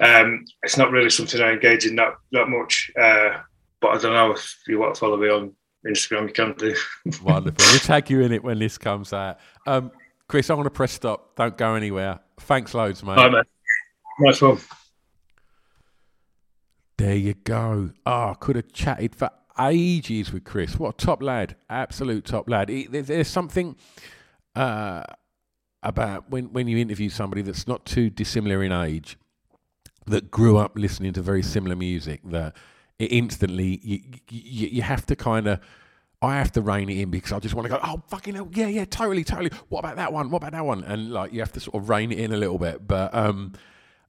Um, 0.01 0.45
it's 0.63 0.77
not 0.77 0.91
really 0.91 1.11
something 1.11 1.41
I 1.41 1.53
engage 1.53 1.87
in 1.87 1.97
that 1.97 2.15
that 2.33 2.49
much. 2.49 2.91
Uh, 3.01 3.39
but 3.81 3.89
I 3.89 3.99
don't 3.99 4.15
know 4.15 4.33
if 4.33 4.57
you 4.67 4.79
want 4.79 4.95
to 4.95 5.01
follow 5.01 5.17
me 5.17 5.29
on 5.29 5.55
Instagram, 5.87 6.29
you 6.29 6.33
can 6.33 6.55
do. 6.55 6.75
Wonderful. 7.23 7.65
we'll 7.71 7.81
tag 7.81 8.09
you 8.11 8.21
in 8.21 8.33
it 8.33 8.43
when 8.43 8.59
this 8.59 8.79
comes 8.79 9.13
out. 9.13 9.39
Um, 9.67 9.91
Chris, 10.29 10.49
I 10.49 10.55
want 10.55 10.67
to 10.67 10.71
press 10.71 10.93
stop. 10.93 11.37
Don't 11.37 11.57
go 11.59 11.75
anywhere. 11.75 12.21
Thanks 12.41 12.75
loads, 12.75 13.03
mate. 13.03 13.17
Right, 13.17 13.33
man. 13.33 13.45
Nice 14.21 14.41
one. 14.41 14.59
There 16.99 17.17
you 17.17 17.35
go. 17.35 17.91
Oh, 18.07 18.31
I 18.31 18.35
could 18.39 18.57
have 18.57 18.73
chatted 18.73 19.17
for 19.17 19.31
ages 19.61 20.33
with 20.33 20.45
Chris. 20.45 20.79
What 20.79 20.95
a 20.95 21.05
top 21.05 21.23
lad. 21.23 21.57
Absolute 21.69 22.25
top 22.25 22.49
lad. 22.49 22.69
He, 22.69 22.87
there's, 22.87 23.09
there's 23.09 23.29
something 23.29 23.77
uh, 24.55 25.03
about 25.83 26.31
when 26.31 26.53
when 26.53 26.69
you 26.69 26.79
interview 26.79 27.09
somebody 27.09 27.43
that's 27.43 27.67
not 27.67 27.85
too 27.85 28.09
dissimilar 28.09 28.63
in 28.63 28.71
age, 28.71 29.19
that 30.07 30.31
grew 30.31 30.57
up 30.57 30.77
listening 30.77 31.13
to 31.15 31.23
very 31.23 31.43
similar 31.43 31.77
music, 31.77 32.21
that 32.25 32.57
it 32.99 33.13
instantly 33.13 33.81
you 33.83 34.01
you, 34.29 34.69
you 34.69 34.83
have 34.83 35.07
to 35.07 35.17
kind 35.17 35.47
of. 35.47 35.61
I 36.25 36.37
have 36.37 36.53
to 36.53 36.63
rein 36.63 36.89
it 36.89 36.99
in 36.99 37.11
because 37.11 37.33
I 37.33 37.41
just 37.41 37.53
want 37.57 37.67
to 37.67 37.69
go, 37.71 37.81
oh, 37.83 38.01
fucking 38.07 38.37
hell, 38.37 38.49
yeah, 38.55 38.69
yeah, 38.69 38.85
totally, 38.85 39.25
totally. 39.25 39.51
What 39.71 39.81
about 39.81 39.97
that 39.97 40.13
one? 40.13 40.31
What 40.31 40.37
about 40.37 40.53
that 40.53 40.65
one? 40.65 40.85
And 40.85 41.11
like, 41.11 41.33
you 41.33 41.41
have 41.41 41.51
to 41.55 41.59
sort 41.59 41.75
of 41.75 41.89
rein 41.89 42.13
it 42.13 42.19
in 42.21 42.33
a 42.33 42.37
little 42.37 42.59
bit, 42.59 42.87
but 42.87 43.13
um, 43.13 43.55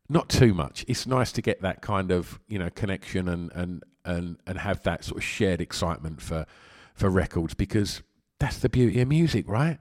not 0.10 0.30
too 0.30 0.54
much. 0.54 0.86
It's 0.88 1.08
nice 1.08 1.32
to 1.32 1.42
get 1.42 1.64
that 1.64 1.82
kind 1.82 2.12
of, 2.12 2.40
you 2.48 2.60
know, 2.60 2.70
connection 2.70 3.28
and, 3.28 3.52
and, 3.54 3.84
and, 4.06 4.38
and 4.46 4.60
have 4.60 4.84
that 4.84 5.04
sort 5.04 5.18
of 5.18 5.24
shared 5.24 5.60
excitement 5.60 6.22
for, 6.22 6.46
for 6.94 7.10
records 7.10 7.56
because 7.56 8.04
that's 8.38 8.60
the 8.60 8.70
beauty 8.70 9.02
of 9.02 9.08
music, 9.08 9.50
right? 9.50 9.80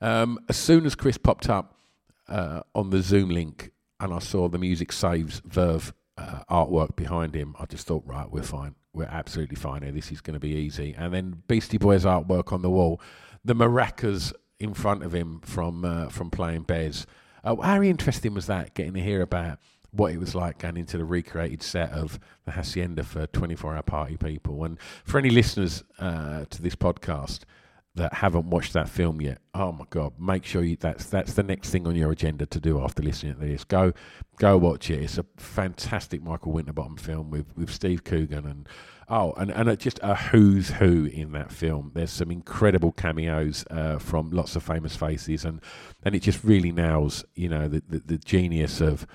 Um, 0.00 0.38
as 0.48 0.56
soon 0.56 0.86
as 0.86 0.94
Chris 0.94 1.18
popped 1.18 1.50
up 1.50 1.76
uh, 2.28 2.62
on 2.74 2.88
the 2.88 3.02
Zoom 3.02 3.28
link 3.28 3.72
and 4.04 4.12
I 4.12 4.18
saw 4.18 4.48
the 4.48 4.58
Music 4.58 4.92
Saves 4.92 5.40
Verve 5.44 5.92
uh, 6.16 6.42
artwork 6.50 6.94
behind 6.94 7.34
him, 7.34 7.56
I 7.58 7.66
just 7.66 7.86
thought, 7.86 8.04
right, 8.06 8.30
we're 8.30 8.42
fine. 8.42 8.74
We're 8.92 9.04
absolutely 9.04 9.56
fine 9.56 9.82
here. 9.82 9.92
This 9.92 10.12
is 10.12 10.20
going 10.20 10.34
to 10.34 10.40
be 10.40 10.50
easy. 10.50 10.94
And 10.96 11.12
then 11.12 11.42
Beastie 11.48 11.78
Boys 11.78 12.04
artwork 12.04 12.52
on 12.52 12.62
the 12.62 12.70
wall, 12.70 13.00
the 13.44 13.54
maracas 13.54 14.32
in 14.60 14.74
front 14.74 15.02
of 15.02 15.12
him 15.12 15.40
from 15.40 15.84
uh, 15.84 16.08
from 16.08 16.30
playing 16.30 16.62
Bez. 16.62 17.06
Uh, 17.42 17.56
how 17.56 17.82
interesting 17.82 18.34
was 18.34 18.46
that? 18.46 18.74
Getting 18.74 18.94
to 18.94 19.00
hear 19.00 19.22
about 19.22 19.58
what 19.90 20.12
it 20.12 20.18
was 20.18 20.34
like 20.34 20.58
going 20.58 20.76
into 20.76 20.96
the 20.98 21.04
recreated 21.04 21.62
set 21.62 21.90
of 21.90 22.18
the 22.44 22.52
Hacienda 22.52 23.04
for 23.04 23.26
24 23.26 23.74
hour 23.74 23.82
party 23.82 24.16
people. 24.16 24.64
And 24.64 24.78
for 25.04 25.18
any 25.18 25.30
listeners 25.30 25.82
uh, 25.98 26.44
to 26.50 26.62
this 26.62 26.76
podcast, 26.76 27.40
that 27.96 28.12
haven't 28.12 28.50
watched 28.50 28.72
that 28.72 28.88
film 28.88 29.20
yet, 29.20 29.38
oh 29.54 29.70
my 29.70 29.84
god, 29.90 30.14
make 30.18 30.44
sure 30.44 30.62
you 30.64 30.76
that's 30.76 31.06
that's 31.06 31.34
the 31.34 31.42
next 31.42 31.70
thing 31.70 31.86
on 31.86 31.94
your 31.94 32.10
agenda 32.10 32.44
to 32.44 32.58
do 32.58 32.80
after 32.80 33.02
listening 33.02 33.34
to 33.34 33.40
this. 33.40 33.62
Go 33.62 33.92
go 34.38 34.58
watch 34.58 34.90
it. 34.90 35.00
It's 35.00 35.18
a 35.18 35.24
fantastic 35.36 36.22
Michael 36.22 36.52
Winterbottom 36.52 36.96
film 36.96 37.30
with, 37.30 37.46
with 37.56 37.70
Steve 37.70 38.02
Coogan 38.02 38.46
and 38.46 38.68
oh 39.08 39.32
and, 39.34 39.50
and 39.50 39.78
just 39.78 40.00
a 40.02 40.16
who's 40.16 40.70
who 40.70 41.04
in 41.04 41.32
that 41.32 41.52
film. 41.52 41.92
There's 41.94 42.10
some 42.10 42.32
incredible 42.32 42.90
cameos 42.90 43.64
uh, 43.70 43.98
from 43.98 44.30
lots 44.30 44.56
of 44.56 44.64
famous 44.64 44.96
faces 44.96 45.44
and 45.44 45.60
and 46.04 46.16
it 46.16 46.20
just 46.20 46.42
really 46.42 46.72
nails, 46.72 47.24
you 47.36 47.48
know, 47.48 47.68
the, 47.68 47.82
the, 47.88 47.98
the 48.00 48.18
genius 48.18 48.80
of 48.80 49.06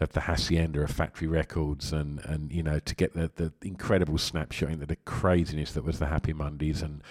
of 0.00 0.12
the 0.12 0.20
Hacienda 0.20 0.82
of 0.82 0.90
Factory 0.92 1.26
Records 1.26 1.92
and, 1.92 2.20
and 2.24 2.52
you 2.52 2.62
know 2.62 2.78
to 2.78 2.94
get 2.94 3.14
the, 3.14 3.32
the 3.34 3.52
incredible 3.62 4.16
snapshot 4.16 4.70
into 4.70 4.86
the 4.86 4.94
craziness 4.94 5.72
that 5.72 5.82
was 5.82 5.98
the 5.98 6.06
Happy 6.06 6.32
Mondays 6.32 6.82
and 6.82 7.02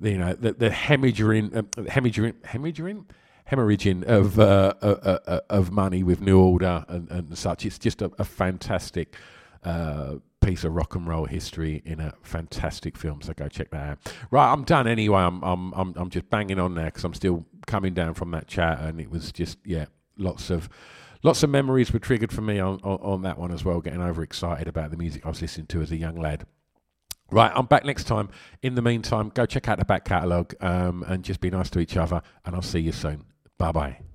you 0.00 0.18
know 0.18 0.32
the 0.34 0.52
the 0.52 0.70
hemorrhaging 0.70 1.56
um, 1.56 1.66
hemorrhaging 1.86 2.34
hemorrhaging 2.42 3.04
hemorrhaging 3.50 4.04
of 4.04 4.38
uh, 4.38 4.74
uh, 4.80 4.86
uh, 4.86 5.18
uh, 5.26 5.40
of 5.50 5.70
money 5.70 6.02
with 6.02 6.20
New 6.20 6.40
Order 6.40 6.84
and, 6.88 7.10
and 7.10 7.38
such. 7.38 7.66
It's 7.66 7.78
just 7.78 8.02
a, 8.02 8.10
a 8.18 8.24
fantastic 8.24 9.16
piece 10.40 10.62
of 10.64 10.74
rock 10.74 10.94
and 10.94 11.06
roll 11.08 11.24
history 11.24 11.80
in 11.86 12.00
a 12.00 12.12
fantastic 12.22 12.98
film. 12.98 13.22
So 13.22 13.32
go 13.32 13.48
check 13.48 13.70
that 13.70 13.88
out. 13.88 13.98
Right, 14.30 14.52
I'm 14.52 14.64
done 14.64 14.86
anyway. 14.86 15.20
I'm 15.20 15.42
I'm 15.42 15.72
I'm, 15.74 15.94
I'm 15.96 16.10
just 16.10 16.28
banging 16.30 16.58
on 16.58 16.74
there 16.74 16.86
because 16.86 17.04
I'm 17.04 17.14
still 17.14 17.44
coming 17.66 17.94
down 17.94 18.14
from 18.14 18.30
that 18.32 18.46
chat, 18.46 18.80
and 18.80 19.00
it 19.00 19.10
was 19.10 19.32
just 19.32 19.58
yeah, 19.64 19.86
lots 20.16 20.50
of. 20.50 20.68
Lots 21.22 21.42
of 21.42 21.48
memories 21.48 21.90
were 21.90 21.98
triggered 21.98 22.30
for 22.30 22.42
me 22.42 22.58
on, 22.58 22.80
on, 22.84 22.98
on 23.00 23.22
that 23.22 23.38
one 23.38 23.50
as 23.50 23.64
well, 23.64 23.80
getting 23.80 24.02
overexcited 24.02 24.68
about 24.68 24.90
the 24.90 24.98
music 24.98 25.24
I 25.24 25.30
was 25.30 25.40
listening 25.40 25.68
to 25.68 25.80
as 25.80 25.90
a 25.90 25.96
young 25.96 26.16
lad. 26.16 26.44
Right, 27.30 27.50
I'm 27.54 27.66
back 27.66 27.84
next 27.84 28.04
time. 28.04 28.28
In 28.62 28.74
the 28.74 28.82
meantime, 28.82 29.30
go 29.34 29.46
check 29.46 29.68
out 29.68 29.78
the 29.78 29.84
back 29.84 30.04
catalogue 30.04 30.54
um, 30.60 31.04
and 31.08 31.24
just 31.24 31.40
be 31.40 31.50
nice 31.50 31.70
to 31.70 31.80
each 31.80 31.96
other. 31.96 32.22
And 32.44 32.54
I'll 32.54 32.62
see 32.62 32.80
you 32.80 32.92
soon. 32.92 33.24
Bye 33.58 33.72
bye. 33.72 34.13